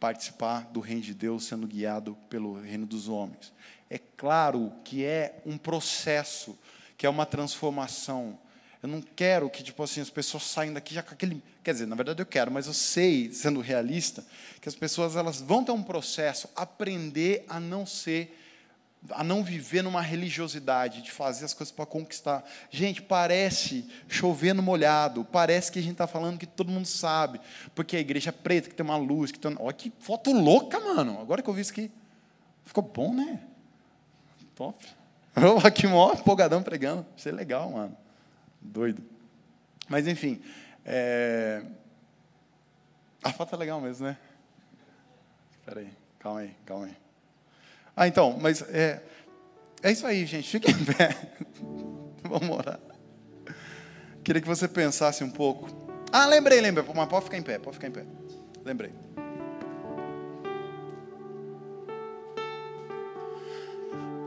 participar 0.02 0.68
do 0.72 0.80
reino 0.80 1.00
de 1.00 1.14
Deus 1.14 1.44
sendo 1.44 1.64
guiado 1.64 2.18
pelo 2.28 2.60
reino 2.60 2.84
dos 2.84 3.08
homens. 3.08 3.52
É 3.88 4.00
claro 4.16 4.72
que 4.82 5.04
é 5.04 5.40
um 5.46 5.56
processo, 5.56 6.58
que 6.98 7.06
é 7.06 7.08
uma 7.08 7.24
transformação. 7.24 8.36
Eu 8.82 8.88
não 8.88 9.00
quero 9.00 9.48
que 9.48 9.62
tipo 9.62 9.80
assim 9.80 10.00
as 10.00 10.10
pessoas 10.10 10.42
saiam 10.42 10.74
daqui 10.74 10.92
já 10.92 11.04
com 11.04 11.14
aquele, 11.14 11.40
quer 11.62 11.70
dizer, 11.70 11.86
na 11.86 11.94
verdade 11.94 12.20
eu 12.20 12.26
quero, 12.26 12.50
mas 12.50 12.66
eu 12.66 12.74
sei, 12.74 13.30
sendo 13.30 13.60
realista, 13.60 14.26
que 14.60 14.68
as 14.68 14.74
pessoas 14.74 15.14
elas 15.14 15.40
vão 15.40 15.62
ter 15.62 15.70
um 15.70 15.84
processo 15.84 16.50
aprender 16.56 17.44
a 17.48 17.60
não 17.60 17.86
ser 17.86 18.41
a 19.10 19.24
não 19.24 19.42
viver 19.42 19.82
numa 19.82 20.00
religiosidade, 20.00 21.02
de 21.02 21.10
fazer 21.10 21.44
as 21.44 21.54
coisas 21.54 21.74
para 21.74 21.84
conquistar. 21.86 22.44
Gente, 22.70 23.02
parece 23.02 23.88
chover 24.08 24.54
no 24.54 24.62
molhado, 24.62 25.24
parece 25.24 25.72
que 25.72 25.78
a 25.78 25.82
gente 25.82 25.92
está 25.92 26.06
falando 26.06 26.38
que 26.38 26.46
todo 26.46 26.70
mundo 26.70 26.86
sabe, 26.86 27.40
porque 27.74 27.96
a 27.96 28.00
igreja 28.00 28.30
é 28.30 28.32
preta, 28.32 28.68
que 28.68 28.74
tem 28.74 28.84
uma 28.84 28.96
luz, 28.96 29.32
que 29.32 29.38
tem... 29.38 29.56
Olha 29.58 29.72
que 29.72 29.92
foto 29.98 30.32
louca, 30.32 30.78
mano. 30.78 31.20
Agora 31.20 31.42
que 31.42 31.50
eu 31.50 31.54
vi 31.54 31.62
isso 31.62 31.72
aqui, 31.72 31.90
ficou 32.64 32.84
bom, 32.84 33.12
né? 33.12 33.40
Top. 34.54 34.86
Eu 35.34 35.58
aqui, 35.58 35.86
mó 35.86 36.12
empolgadão 36.12 36.62
pregando. 36.62 37.06
Achei 37.16 37.32
legal, 37.32 37.70
mano. 37.70 37.96
Doido. 38.60 39.02
Mas, 39.88 40.06
enfim. 40.06 40.42
É... 40.84 41.62
A 43.24 43.32
foto 43.32 43.54
é 43.54 43.58
legal 43.58 43.80
mesmo, 43.80 44.06
né? 44.06 44.18
Espera 45.58 45.80
aí. 45.80 45.90
Calma 46.18 46.40
aí, 46.40 46.56
calma 46.66 46.86
aí. 46.86 47.01
Ah, 47.96 48.08
então, 48.08 48.38
mas 48.40 48.62
é, 48.62 49.02
é 49.82 49.92
isso 49.92 50.06
aí, 50.06 50.24
gente. 50.24 50.48
Fique 50.48 50.70
em 50.70 50.84
pé. 50.84 51.16
Vamos 52.24 52.56
orar. 52.56 52.80
Queria 54.24 54.40
que 54.40 54.48
você 54.48 54.68
pensasse 54.68 55.22
um 55.22 55.30
pouco. 55.30 55.68
Ah, 56.12 56.26
lembrei, 56.26 56.60
lembrei. 56.60 56.84
Mas 56.94 57.08
pode 57.08 57.24
ficar 57.24 57.38
em 57.38 57.42
pé, 57.42 57.58
pode 57.58 57.76
ficar 57.76 57.88
em 57.88 57.92
pé. 57.92 58.04
Lembrei. 58.64 58.92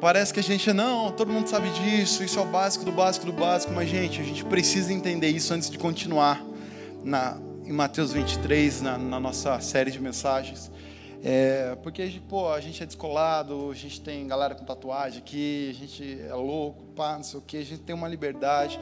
Parece 0.02 0.34
que 0.34 0.40
a 0.40 0.44
gente, 0.44 0.72
não, 0.72 1.12
todo 1.12 1.32
mundo 1.32 1.48
sabe 1.48 1.70
disso, 1.70 2.24
isso 2.24 2.38
é 2.38 2.42
o 2.42 2.46
básico 2.46 2.86
do 2.86 2.92
básico 2.92 3.26
do 3.26 3.32
básico, 3.32 3.74
mas, 3.74 3.90
gente, 3.90 4.22
a 4.22 4.24
gente 4.24 4.46
precisa 4.46 4.94
entender 4.94 5.30
isso 5.30 5.52
antes 5.52 5.68
de 5.68 5.80
continuar 5.80 6.46
na, 7.04 7.40
em 7.64 7.72
Mateus 7.72 8.12
23, 8.12 8.82
na, 8.82 8.98
na 9.00 9.20
nossa 9.20 9.60
série 9.62 9.90
de 9.90 10.00
mensagens. 10.00 10.70
É, 11.24 11.76
porque 11.82 12.22
pô, 12.28 12.50
a 12.50 12.60
gente 12.60 12.82
é 12.84 12.86
descolado, 12.86 13.72
a 13.72 13.76
gente 13.76 14.02
tem 14.02 14.28
galera 14.28 14.54
com 14.56 14.64
tatuagem 14.64 15.20
aqui, 15.20 15.70
a 15.70 15.74
gente 15.74 16.22
é 16.22 16.34
louco, 16.34 16.84
pá, 16.96 17.16
não 17.16 17.24
sei 17.24 17.40
o 17.40 17.42
que, 17.42 17.58
a 17.58 17.66
gente 17.66 17.82
tem 17.82 17.96
uma 17.96 18.08
liberdade. 18.08 18.80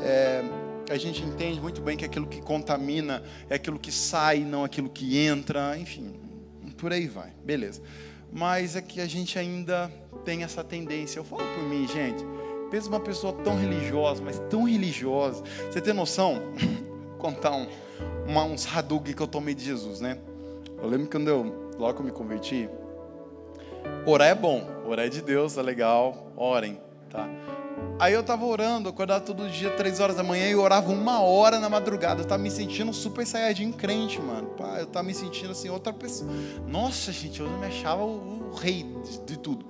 É, 0.00 0.42
a 0.90 0.96
gente 0.96 1.22
entende 1.22 1.60
muito 1.60 1.80
bem 1.80 1.96
que 1.96 2.04
aquilo 2.04 2.26
que 2.26 2.40
contamina 2.40 3.22
é 3.48 3.54
aquilo 3.54 3.78
que 3.78 3.90
sai, 3.90 4.40
não 4.40 4.64
aquilo 4.64 4.88
que 4.88 5.18
entra, 5.18 5.76
enfim, 5.78 6.14
por 6.76 6.92
aí 6.92 7.06
vai, 7.06 7.32
beleza. 7.44 7.80
Mas 8.32 8.76
é 8.76 8.82
que 8.82 9.00
a 9.00 9.06
gente 9.06 9.38
ainda 9.38 9.92
tem 10.24 10.42
essa 10.42 10.64
tendência. 10.64 11.18
Eu 11.18 11.24
falo 11.24 11.42
por 11.54 11.62
mim, 11.64 11.86
gente, 11.86 12.24
pensa 12.70 12.88
uma 12.88 13.00
pessoa 13.00 13.32
tão 13.44 13.56
religiosa, 13.56 14.22
mas 14.22 14.38
tão 14.50 14.64
religiosa. 14.64 15.44
Você 15.70 15.80
tem 15.80 15.92
noção? 15.92 16.40
Vou 17.10 17.18
contar 17.18 17.54
um, 17.54 17.68
uma, 18.26 18.44
uns 18.44 18.66
Hadug 18.66 19.14
que 19.14 19.22
eu 19.22 19.26
tomei 19.26 19.54
de 19.54 19.64
Jesus, 19.64 20.00
né? 20.00 20.18
Eu 20.82 20.88
lembro 20.88 21.08
quando 21.08 21.28
eu 21.28 21.61
logo 21.82 21.94
que 21.94 22.00
eu 22.00 22.06
me 22.06 22.12
converti, 22.12 22.70
orar 24.06 24.28
é 24.28 24.34
bom, 24.34 24.64
orar 24.86 25.06
é 25.06 25.08
de 25.08 25.20
Deus, 25.20 25.58
é 25.58 25.62
legal, 25.62 26.32
orem, 26.36 26.80
tá? 27.10 27.28
Aí 27.98 28.12
eu 28.12 28.22
tava 28.22 28.44
orando, 28.44 28.88
acordava 28.88 29.20
todo 29.20 29.48
dia, 29.48 29.70
três 29.70 29.98
horas 29.98 30.16
da 30.16 30.22
manhã, 30.22 30.48
e 30.48 30.54
orava 30.54 30.90
uma 30.92 31.20
hora 31.20 31.58
na 31.58 31.68
madrugada. 31.68 32.22
Eu 32.22 32.24
tava 32.24 32.42
me 32.42 32.50
sentindo 32.50 32.92
super 32.92 33.26
saiyajin 33.26 33.72
crente, 33.72 34.20
mano. 34.20 34.48
Pá, 34.50 34.78
eu 34.78 34.86
tava 34.86 35.04
me 35.04 35.14
sentindo 35.14 35.50
assim, 35.50 35.68
outra 35.68 35.92
pessoa. 35.92 36.30
Nossa, 36.66 37.12
gente, 37.12 37.40
eu 37.40 37.48
me 37.48 37.66
achava 37.66 38.02
o, 38.02 38.50
o 38.50 38.54
rei 38.54 38.84
de, 39.04 39.18
de, 39.20 39.38
tudo. 39.38 39.66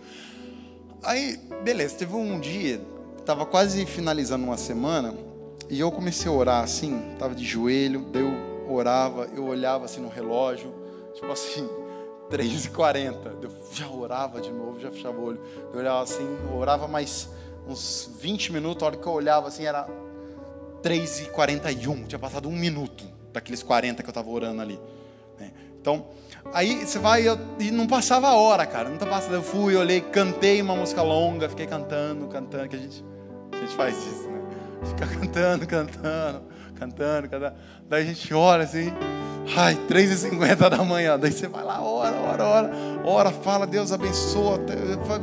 Aí, 1.03 1.39
beleza, 1.65 1.97
teve 1.97 2.15
um 2.15 2.39
dia, 2.39 2.81
tava 3.25 3.45
quase 3.45 3.85
finalizando 3.87 4.45
uma 4.45 4.57
semana, 4.57 5.15
e 5.69 5.81
eu 5.81 5.91
comecei 5.91 6.31
a 6.31 6.35
orar 6.35 6.63
assim, 6.63 7.15
tava 7.19 7.35
de 7.35 7.45
joelho, 7.45 8.07
daí 8.13 8.23
eu 8.23 8.73
orava, 8.73 9.29
eu 9.35 9.45
olhava 9.45 9.87
assim 9.87 10.01
no 10.01 10.09
relógio, 10.09 10.73
tipo 11.15 11.31
assim, 11.31 11.69
3h40. 12.33 13.43
Eu 13.43 13.51
já 13.73 13.89
orava 13.89 14.41
de 14.41 14.51
novo, 14.51 14.81
já 14.81 14.91
fechava 14.91 15.19
o 15.19 15.25
olho. 15.25 15.41
Eu 15.73 15.81
olhava 15.81 16.03
assim, 16.03 16.27
eu 16.49 16.57
orava 16.57 16.89
mais 16.89 17.29
uns 17.69 18.11
20 18.21 18.53
minutos. 18.53 18.83
A 18.83 18.87
hora 18.87 18.97
que 18.97 19.07
eu 19.07 19.13
olhava 19.13 19.49
assim, 19.49 19.67
era 19.67 19.87
3h41. 20.83 22.07
Tinha 22.07 22.19
passado 22.19 22.49
um 22.49 22.53
minuto 22.53 23.05
daqueles 23.33 23.63
40 23.63 24.03
que 24.03 24.09
eu 24.09 24.11
estava 24.11 24.31
orando 24.31 24.63
ali. 24.63 24.81
Né? 25.39 25.53
Então, 25.79 26.07
aí 26.55 26.87
você 26.87 26.99
vai 26.99 27.29
eu, 27.29 27.39
e 27.59 27.71
não 27.71 27.87
passava 27.87 28.29
a 28.29 28.35
hora, 28.35 28.65
cara. 28.65 28.89
Não 28.89 28.97
tá 28.97 29.07
passando. 29.07 29.35
Eu 29.35 29.43
fui, 29.43 29.77
olhei, 29.77 30.01
cantei 30.01 30.63
uma 30.63 30.75
música 30.75 31.03
longa, 31.03 31.51
fiquei 31.51 31.67
cantando, 31.67 32.27
cantando, 32.29 32.69
que 32.69 32.77
a 32.77 32.79
gente, 32.79 33.05
a 33.53 33.57
gente 33.57 33.75
faz 33.75 33.97
isso, 33.99 34.29
né? 34.29 34.41
Fica 34.85 35.07
cantando, 35.07 35.67
cantando, 35.67 36.43
cantando, 36.75 37.29
cantando. 37.29 37.57
Daí 37.89 38.03
a 38.03 38.07
gente 38.07 38.33
ora 38.33 38.65
assim. 38.65 38.91
Ai, 39.57 39.75
3h50 39.89 40.71
da 40.71 40.85
manhã. 40.85 41.19
Daí 41.19 41.33
você 41.33 41.49
vai 41.49 41.65
lá, 41.65 41.83
ora, 41.83 42.17
ora, 42.17 42.45
ora, 42.45 42.71
ora, 43.05 43.31
fala, 43.31 43.67
Deus 43.67 43.93
abençoa. 43.93 44.61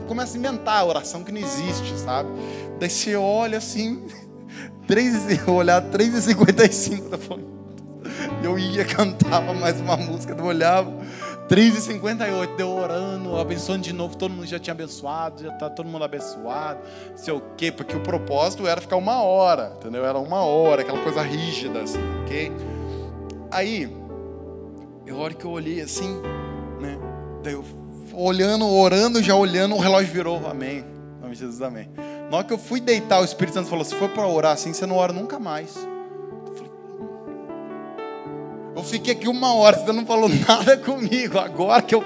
Começa 0.07 0.35
a 0.35 0.39
inventar 0.39 0.81
a 0.81 0.85
oração 0.85 1.23
que 1.23 1.31
não 1.31 1.39
existe, 1.39 1.97
sabe? 1.97 2.29
Daí 2.79 2.89
você 2.89 3.15
olha 3.15 3.57
assim, 3.57 4.05
3, 4.87 5.47
olhar 5.47 5.81
3h55 5.81 7.09
da 7.09 7.17
Eu 8.43 8.59
ia, 8.59 8.85
cantava 8.85 9.53
mais 9.53 9.79
uma 9.79 9.95
música, 9.97 10.35
eu 10.37 10.45
olhava. 10.45 10.91
3h58, 11.49 12.55
deu 12.57 12.69
orando, 12.69 13.35
abençoando 13.35 13.81
de 13.81 13.91
novo, 13.91 14.15
todo 14.15 14.31
mundo 14.31 14.45
já 14.45 14.59
tinha 14.59 14.71
abençoado, 14.71 15.41
já 15.41 15.51
está 15.51 15.67
todo 15.67 15.89
mundo 15.89 16.03
abençoado, 16.03 16.79
sei 17.15 17.33
o 17.33 17.41
quê, 17.57 17.71
porque 17.71 17.95
o 17.95 18.01
propósito 18.01 18.67
era 18.67 18.79
ficar 18.79 18.97
uma 18.97 19.23
hora, 19.23 19.73
entendeu? 19.79 20.05
Era 20.05 20.19
uma 20.19 20.43
hora, 20.43 20.83
aquela 20.83 20.99
coisa 20.99 21.23
rígida, 21.23 21.81
assim, 21.81 21.97
ok? 22.21 22.51
Aí, 23.49 23.91
a 25.11 25.15
hora 25.15 25.33
que 25.33 25.45
eu 25.45 25.51
olhei 25.51 25.81
assim, 25.81 26.21
né? 26.79 26.97
Daí 27.43 27.53
eu 27.53 27.63
olhando, 28.13 28.67
orando, 28.67 29.21
já 29.21 29.35
olhando, 29.35 29.75
o 29.75 29.79
relógio 29.79 30.11
virou, 30.11 30.45
amém. 30.47 30.79
Em 31.17 31.21
nome 31.21 31.33
de 31.33 31.39
Jesus, 31.39 31.61
amém. 31.61 31.89
Na 32.29 32.37
hora 32.37 32.45
que 32.45 32.53
eu 32.53 32.57
fui 32.57 32.79
deitar, 32.79 33.21
o 33.21 33.25
Espírito 33.25 33.53
Santo 33.55 33.69
falou: 33.69 33.85
se 33.85 33.95
for 33.95 34.09
para 34.09 34.27
orar 34.27 34.53
assim, 34.53 34.73
você 34.73 34.85
não 34.85 34.95
ora 34.95 35.13
nunca 35.13 35.39
mais. 35.39 35.75
Eu 38.75 38.83
fiquei 38.83 39.13
aqui 39.13 39.27
uma 39.27 39.53
hora, 39.53 39.77
você 39.77 39.91
não 39.91 40.05
falou 40.05 40.29
nada 40.47 40.77
comigo. 40.77 41.37
Agora 41.37 41.81
que 41.81 41.95
eu 41.95 42.03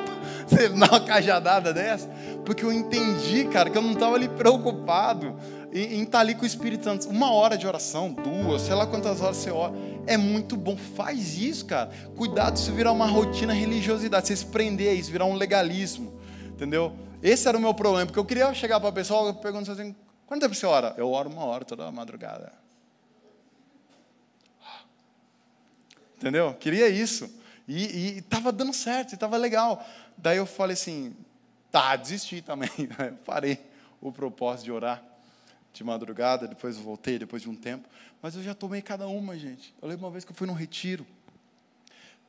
você 0.48 0.70
dá 0.70 0.76
uma 0.92 1.00
cajadada 1.00 1.74
dessa, 1.74 2.10
porque 2.46 2.64
eu 2.64 2.72
entendi, 2.72 3.46
cara, 3.46 3.70
que 3.70 3.78
eu 3.78 3.82
não 3.82 3.94
estava 3.94 4.16
ali 4.16 4.28
preocupado 4.28 5.36
em, 5.74 5.96
em 5.96 6.04
estar 6.04 6.12
tá 6.12 6.20
ali 6.20 6.36
com 6.36 6.44
o 6.44 6.46
Espírito 6.46 6.84
Santo. 6.84 7.10
Uma 7.10 7.32
hora 7.32 7.58
de 7.58 7.66
oração, 7.66 8.14
duas, 8.14 8.62
sei 8.62 8.76
lá 8.76 8.86
quantas 8.86 9.22
horas 9.22 9.38
você 9.38 9.50
ora. 9.50 9.74
É 10.06 10.16
muito 10.16 10.56
bom. 10.56 10.78
Faz 10.78 11.38
isso, 11.38 11.66
cara. 11.66 11.92
Cuidado 12.16 12.58
se 12.60 12.72
virar 12.72 12.92
uma 12.92 13.08
rotina 13.08 13.54
religiosidade, 13.54 14.28
se 14.28 14.46
prender 14.46 14.92
a 14.92 14.94
isso, 14.94 15.12
virar 15.12 15.26
um 15.26 15.34
legalismo. 15.34 16.14
Entendeu? 16.46 16.96
Esse 17.22 17.48
era 17.48 17.58
o 17.58 17.62
meu 17.62 17.74
problema, 17.74 18.06
porque 18.06 18.20
eu 18.20 18.26
queria 18.26 18.54
chegar 18.54 18.80
para 18.80 18.90
a 18.90 18.94
pessoa 18.94 19.34
perguntar 19.34 19.72
assim: 19.72 19.96
quanto 20.28 20.42
tempo 20.42 20.54
você 20.54 20.66
ora? 20.66 20.94
Eu 20.98 21.10
oro 21.10 21.30
uma 21.30 21.46
hora 21.46 21.66
toda 21.66 21.92
madrugada. 21.92 22.54
Entendeu? 26.18 26.54
Queria 26.54 26.88
isso. 26.88 27.30
E 27.68 28.18
estava 28.18 28.52
dando 28.52 28.74
certo, 28.74 29.14
estava 29.14 29.38
legal. 29.38 29.84
Daí 30.18 30.38
eu 30.38 30.46
falei 30.46 30.74
assim: 30.74 31.16
tá, 31.72 31.96
desisti 31.96 32.42
também. 32.42 32.70
Eu 32.78 33.16
parei 33.26 33.60
o 34.00 34.12
propósito 34.12 34.66
de 34.66 34.72
orar. 34.72 35.13
De 35.74 35.84
madrugada, 35.84 36.48
depois 36.48 36.78
eu 36.78 36.84
voltei, 36.84 37.18
depois 37.18 37.42
de 37.42 37.50
um 37.50 37.56
tempo. 37.56 37.90
Mas 38.22 38.36
eu 38.36 38.44
já 38.44 38.54
tomei 38.54 38.82
cada 38.82 39.08
uma, 39.08 39.38
gente. 39.38 39.74
Eu 39.82 39.90
lembro 39.90 40.06
uma 40.06 40.12
vez 40.12 40.24
que 40.24 40.32
eu 40.32 40.36
fui 40.36 40.46
num 40.46 40.54
retiro. 40.54 41.06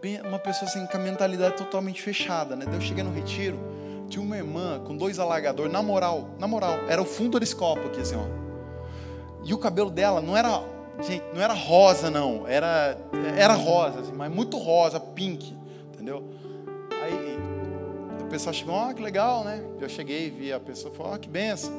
Bem, 0.01 0.21
uma 0.23 0.39
pessoa 0.39 0.69
assim, 0.69 0.85
com 0.87 0.97
a 0.97 1.01
mentalidade 1.01 1.57
totalmente 1.57 2.03
fechada, 2.03 2.57
né? 2.57 2.65
Eu 2.73 2.81
cheguei 2.81 3.05
no 3.05 3.13
retiro, 3.13 3.59
tinha 4.09 4.23
uma 4.23 4.37
irmã 4.37 4.83
com 4.85 4.97
dois 4.97 5.19
alagadores, 5.19 5.73
na 5.73 5.83
moral, 5.83 6.31
na 6.39 6.49
moral, 6.49 6.75
era 6.89 7.01
o 7.01 7.05
fundo 7.05 7.39
desse 7.39 7.55
copo 7.55 7.87
aqui, 7.87 8.01
assim, 8.01 8.17
ó. 8.17 8.27
E 9.45 9.53
o 9.53 9.59
cabelo 9.59 9.91
dela 9.91 10.21
não 10.21 10.37
era, 10.37 10.63
gente, 11.03 11.25
não 11.33 11.41
era 11.41 11.53
rosa, 11.53 12.11
não. 12.11 12.47
Era, 12.49 12.99
era 13.37 13.55
rosa, 13.55 14.01
assim, 14.01 14.13
mas 14.13 14.33
muito 14.33 14.57
rosa, 14.59 14.99
pink, 14.99 15.55
entendeu? 15.93 16.29
Aí 17.03 17.39
a 18.21 18.27
pessoa 18.27 18.53
chegou, 18.53 18.75
ó, 18.75 18.91
oh, 18.91 18.95
que 18.95 19.03
legal, 19.03 19.45
né? 19.45 19.63
Eu 19.81 19.89
cheguei, 19.89 20.31
vi 20.31 20.53
a 20.53 20.59
pessoa, 20.59 20.93
falou, 20.93 21.13
ó, 21.13 21.15
oh, 21.15 21.19
que 21.19 21.29
benção 21.29 21.73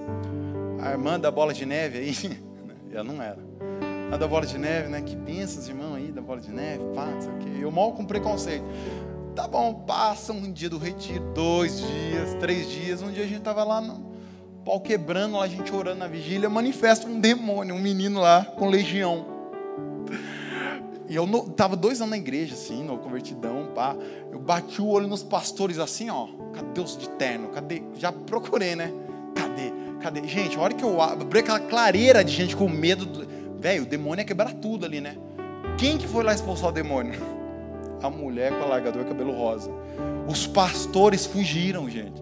a 0.82 0.92
irmã 0.92 1.20
da 1.20 1.32
bola 1.32 1.54
de 1.54 1.66
neve 1.66 1.98
aí, 1.98 2.40
ela 2.92 3.04
não 3.04 3.22
era. 3.22 3.40
A 4.12 4.18
da 4.18 4.28
bola 4.28 4.46
de 4.46 4.58
neve, 4.58 4.90
né? 4.90 5.02
Que 5.02 5.16
bênçãos, 5.16 5.68
irmão 5.68 5.96
aí 5.96 6.12
da 6.12 6.22
bola 6.22 6.40
de 6.40 6.52
neve, 6.52 6.84
pá, 6.94 7.06
não 7.06 7.22
sei 7.22 7.32
o 7.32 7.38
quê. 7.38 7.50
Eu 7.60 7.72
mal 7.72 7.94
com 7.94 8.06
preconceito. 8.06 8.64
Tá 9.36 9.48
bom, 9.48 9.74
passa 9.74 10.32
um 10.32 10.52
dia 10.52 10.70
do 10.70 10.78
retiro, 10.78 11.24
dois 11.34 11.80
dias, 11.80 12.36
três 12.40 12.70
dias. 12.70 13.02
Um 13.02 13.12
dia 13.12 13.24
a 13.24 13.28
gente 13.28 13.42
tava 13.42 13.64
lá 13.64 13.82
no 13.82 14.16
pau 14.64 14.80
quebrando, 14.80 15.38
lá 15.38 15.44
a 15.44 15.48
gente 15.48 15.74
orando 15.74 16.00
na 16.00 16.08
vigília, 16.08 16.50
manifesta 16.50 17.08
um 17.08 17.20
demônio, 17.20 17.76
um 17.76 17.80
menino 17.80 18.22
lá 18.22 18.46
com 18.46 18.70
legião. 18.70 19.26
E 21.08 21.16
eu 21.16 21.28
no, 21.28 21.50
tava 21.50 21.76
dois 21.76 22.02
anos 22.02 22.12
na 22.12 22.18
igreja, 22.18 22.56
assim, 22.56 22.84
no 22.84 22.98
convertidão, 22.98 23.68
pá. 23.76 23.96
Eu 24.32 24.40
bati 24.40 24.82
o 24.82 24.88
olho 24.88 25.08
nos 25.08 25.22
pastores 25.22 25.78
assim, 25.80 26.10
ó. 26.10 26.28
Cadê 26.54 26.82
os 26.82 26.98
de 26.98 27.10
terno? 27.10 27.50
Cadê? 27.50 27.84
Já 27.96 28.12
procurei, 28.12 28.76
né? 28.76 28.92
Cadê? 30.06 30.22
Gente, 30.28 30.56
a 30.56 30.62
hora 30.62 30.72
que 30.72 30.84
eu 30.84 31.02
abri 31.02 31.40
aquela 31.40 31.60
clareira 31.60 32.24
de 32.24 32.32
gente 32.32 32.56
com 32.56 32.70
medo. 32.70 33.08
Do... 33.08 33.28
Velho, 33.60 33.82
o 33.82 33.86
demônio 33.88 34.22
ia 34.22 34.24
quebrar 34.24 34.54
tudo 34.54 34.86
ali, 34.86 35.02
né? 35.02 35.18
Quem 35.80 35.98
que 35.98 36.08
foi 36.08 36.24
lá 36.24 36.32
expulsar 36.32 36.70
o 36.70 36.72
demônio? 36.72 37.20
A 38.04 38.08
mulher 38.08 38.52
com 38.52 38.64
alargador 38.66 39.02
e 39.02 39.06
cabelo 39.06 39.32
rosa. 39.36 39.72
Os 40.28 40.46
pastores 40.46 41.26
fugiram, 41.26 41.90
gente. 41.90 42.22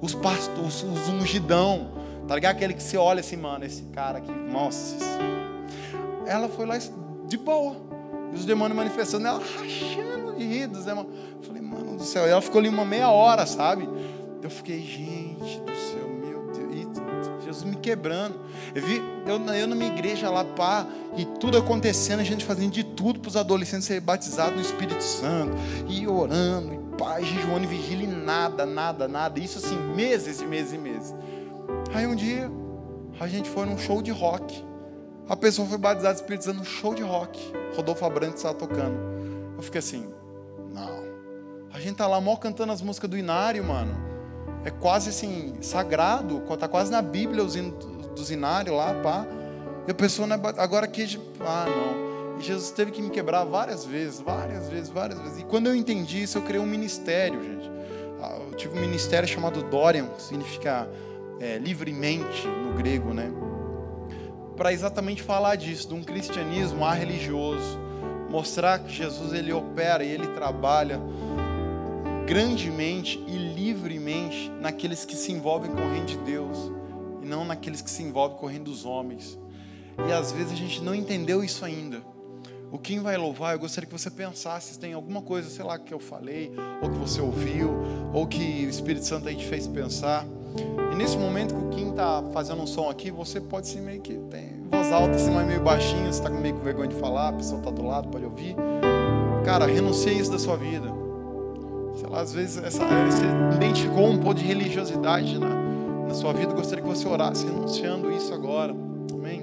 Os 0.00 0.14
pastores, 0.14 0.84
os 0.84 1.08
ungidão. 1.08 1.90
Tá 2.28 2.36
ligado? 2.36 2.52
Aquele 2.52 2.72
que 2.72 2.82
você 2.84 2.96
olha 2.96 3.18
assim, 3.18 3.36
mano, 3.36 3.64
esse 3.64 3.82
cara 3.86 4.18
aqui, 4.18 4.30
nossa. 4.30 4.94
Ela 6.28 6.48
foi 6.48 6.66
lá 6.66 6.78
de 6.78 7.36
boa. 7.36 7.74
E 8.32 8.36
os 8.36 8.44
demônios 8.44 8.76
manifestando, 8.76 9.26
ela 9.26 9.40
rachando 9.40 10.36
de 10.38 10.44
rir 10.44 10.68
dos 10.68 10.84
demônios. 10.84 11.12
Eu 11.38 11.42
falei, 11.42 11.62
mano 11.62 11.96
do 11.96 12.04
céu. 12.04 12.28
E 12.28 12.30
ela 12.30 12.40
ficou 12.40 12.60
ali 12.60 12.68
uma 12.68 12.84
meia 12.84 13.10
hora, 13.10 13.44
sabe? 13.44 13.88
Eu 14.40 14.50
fiquei, 14.50 14.80
gente 14.80 15.58
do 15.62 15.74
céu 15.74 16.03
me 17.62 17.76
quebrando. 17.76 18.36
Eu 18.74 18.82
vi 18.82 19.02
eu, 19.26 19.38
eu 19.54 19.68
minha 19.68 19.92
igreja 19.92 20.28
lá, 20.28 20.44
pá, 20.44 20.86
e 21.16 21.24
tudo 21.24 21.56
acontecendo, 21.56 22.20
a 22.20 22.24
gente 22.24 22.44
fazendo 22.44 22.72
de 22.72 22.84
tudo 22.84 23.20
para 23.20 23.28
os 23.28 23.36
adolescentes 23.36 23.86
serem 23.86 24.02
batizados 24.02 24.56
no 24.56 24.60
Espírito 24.60 25.02
Santo, 25.02 25.56
e 25.88 26.06
orando, 26.06 26.74
e 26.74 26.98
pá, 26.98 27.20
jejuando 27.20 27.64
e 27.64 27.66
vigília, 27.66 28.04
e 28.04 28.06
nada, 28.06 28.66
nada, 28.66 29.08
nada. 29.08 29.40
Isso 29.40 29.58
assim, 29.58 29.76
meses 29.94 30.40
e 30.40 30.44
meses 30.44 30.72
e 30.72 30.78
meses. 30.78 31.14
Aí 31.94 32.06
um 32.06 32.14
dia, 32.14 32.50
a 33.18 33.26
gente 33.26 33.48
foi 33.48 33.64
num 33.66 33.78
show 33.78 34.02
de 34.02 34.10
rock. 34.10 34.62
A 35.28 35.36
pessoa 35.36 35.66
foi 35.66 35.78
batizada 35.78 36.14
no 36.14 36.20
Espírito 36.20 36.44
Santo 36.44 36.58
num 36.58 36.64
show 36.64 36.94
de 36.94 37.02
rock. 37.02 37.40
Rodolfo 37.74 38.04
Abrantes 38.04 38.36
estava 38.36 38.54
tocando. 38.54 38.96
Eu 39.56 39.62
fiquei 39.62 39.78
assim, 39.78 40.06
não. 40.70 41.04
A 41.72 41.80
gente 41.80 41.96
tá 41.96 42.06
lá 42.06 42.20
mó 42.20 42.36
cantando 42.36 42.72
as 42.72 42.82
músicas 42.82 43.08
do 43.08 43.16
Inário, 43.16 43.64
mano 43.64 44.13
é 44.64 44.70
quase 44.70 45.10
assim, 45.10 45.54
sagrado, 45.60 46.42
está 46.52 46.66
quase 46.66 46.90
na 46.90 47.02
Bíblia 47.02 47.44
do 47.44 48.24
zinário 48.24 48.74
lá, 48.74 48.94
pá. 48.94 49.26
E 49.86 49.90
a 49.90 49.94
pessoa, 49.94 50.26
é, 50.28 50.60
agora 50.60 50.86
aqui, 50.86 51.20
ah, 51.40 51.66
não. 51.68 52.38
E 52.38 52.42
Jesus 52.42 52.70
teve 52.70 52.90
que 52.90 53.02
me 53.02 53.10
quebrar 53.10 53.44
várias 53.44 53.84
vezes, 53.84 54.20
várias 54.20 54.68
vezes, 54.68 54.88
várias 54.88 55.20
vezes. 55.20 55.40
E 55.40 55.44
quando 55.44 55.66
eu 55.66 55.76
entendi 55.76 56.22
isso, 56.22 56.38
eu 56.38 56.42
criei 56.42 56.60
um 56.60 56.66
ministério, 56.66 57.42
gente. 57.42 57.70
Ah, 58.22 58.38
eu 58.50 58.56
tive 58.56 58.76
um 58.76 58.80
ministério 58.80 59.28
chamado 59.28 59.62
Dorian, 59.64 60.06
que 60.06 60.22
significa 60.22 60.88
é, 61.38 61.58
livremente 61.58 62.46
no 62.46 62.72
grego, 62.72 63.12
né? 63.12 63.30
Para 64.56 64.72
exatamente 64.72 65.22
falar 65.22 65.56
disso, 65.56 65.88
de 65.88 65.94
um 65.94 66.02
cristianismo 66.02 66.88
religioso, 66.88 67.78
mostrar 68.30 68.78
que 68.78 68.92
Jesus 68.92 69.32
ele 69.34 69.52
opera 69.52 70.02
e 70.02 70.10
ele 70.10 70.28
trabalha 70.28 71.00
grandemente 72.26 73.22
e 73.26 73.36
livremente 73.36 74.50
naqueles 74.60 75.04
que 75.04 75.14
se 75.14 75.30
envolvem 75.30 75.70
com 75.70 75.80
o 75.80 75.90
reino 75.90 76.06
de 76.06 76.16
Deus 76.18 76.70
e 77.22 77.26
não 77.26 77.44
naqueles 77.44 77.82
que 77.82 77.90
se 77.90 78.02
envolvem 78.02 78.38
com 78.38 78.46
o 78.46 78.48
reino 78.48 78.64
dos 78.64 78.84
homens. 78.84 79.38
E 80.08 80.12
às 80.12 80.32
vezes 80.32 80.52
a 80.52 80.56
gente 80.56 80.82
não 80.82 80.94
entendeu 80.94 81.44
isso 81.44 81.64
ainda. 81.64 82.02
O 82.72 82.78
Kim 82.78 83.00
vai 83.00 83.16
louvar, 83.16 83.54
eu 83.54 83.58
gostaria 83.58 83.86
que 83.86 83.96
você 83.96 84.10
pensasse 84.10 84.72
se 84.72 84.78
tem 84.78 84.94
alguma 84.94 85.22
coisa, 85.22 85.48
sei 85.48 85.64
lá, 85.64 85.78
que 85.78 85.94
eu 85.94 86.00
falei, 86.00 86.52
ou 86.82 86.90
que 86.90 86.98
você 86.98 87.20
ouviu, 87.20 87.70
ou 88.12 88.26
que 88.26 88.66
o 88.66 88.68
Espírito 88.68 89.06
Santo 89.06 89.28
aí 89.28 89.36
te 89.36 89.44
fez 89.44 89.68
pensar. 89.68 90.26
E 90.92 90.96
nesse 90.96 91.16
momento 91.16 91.54
que 91.54 91.60
o 91.60 91.68
Kim 91.70 91.90
está 91.90 92.24
fazendo 92.32 92.62
um 92.62 92.66
som 92.66 92.90
aqui, 92.90 93.12
você 93.12 93.40
pode 93.40 93.68
ser 93.68 93.80
meio 93.80 94.00
que 94.00 94.14
tem 94.30 94.64
voz 94.70 94.90
alta, 94.90 95.14
assim, 95.14 95.30
mas 95.30 95.46
meio 95.46 95.62
baixinho, 95.62 96.12
você 96.12 96.18
está 96.18 96.30
meio 96.30 96.54
com 96.56 96.64
vergonha 96.64 96.88
de 96.88 96.96
falar, 96.96 97.28
a 97.28 97.32
pessoa 97.34 97.58
está 97.58 97.70
do 97.70 97.86
lado, 97.86 98.08
pode 98.08 98.24
ouvir. 98.24 98.56
Cara, 99.44 99.66
renuncie 99.66 100.18
isso 100.18 100.32
da 100.32 100.38
sua 100.38 100.56
vida 100.56 101.03
às 102.14 102.32
vezes 102.32 102.62
essa, 102.62 102.84
você 102.84 103.24
identificou 103.56 104.08
um 104.08 104.18
pouco 104.18 104.34
de 104.34 104.44
religiosidade 104.44 105.38
na, 105.38 105.48
na 105.48 106.14
sua 106.14 106.32
vida, 106.32 106.52
gostaria 106.54 106.82
que 106.82 106.88
você 106.88 107.06
orasse 107.06 107.44
renunciando 107.44 108.10
isso 108.12 108.32
agora. 108.32 108.74
Amém? 109.12 109.40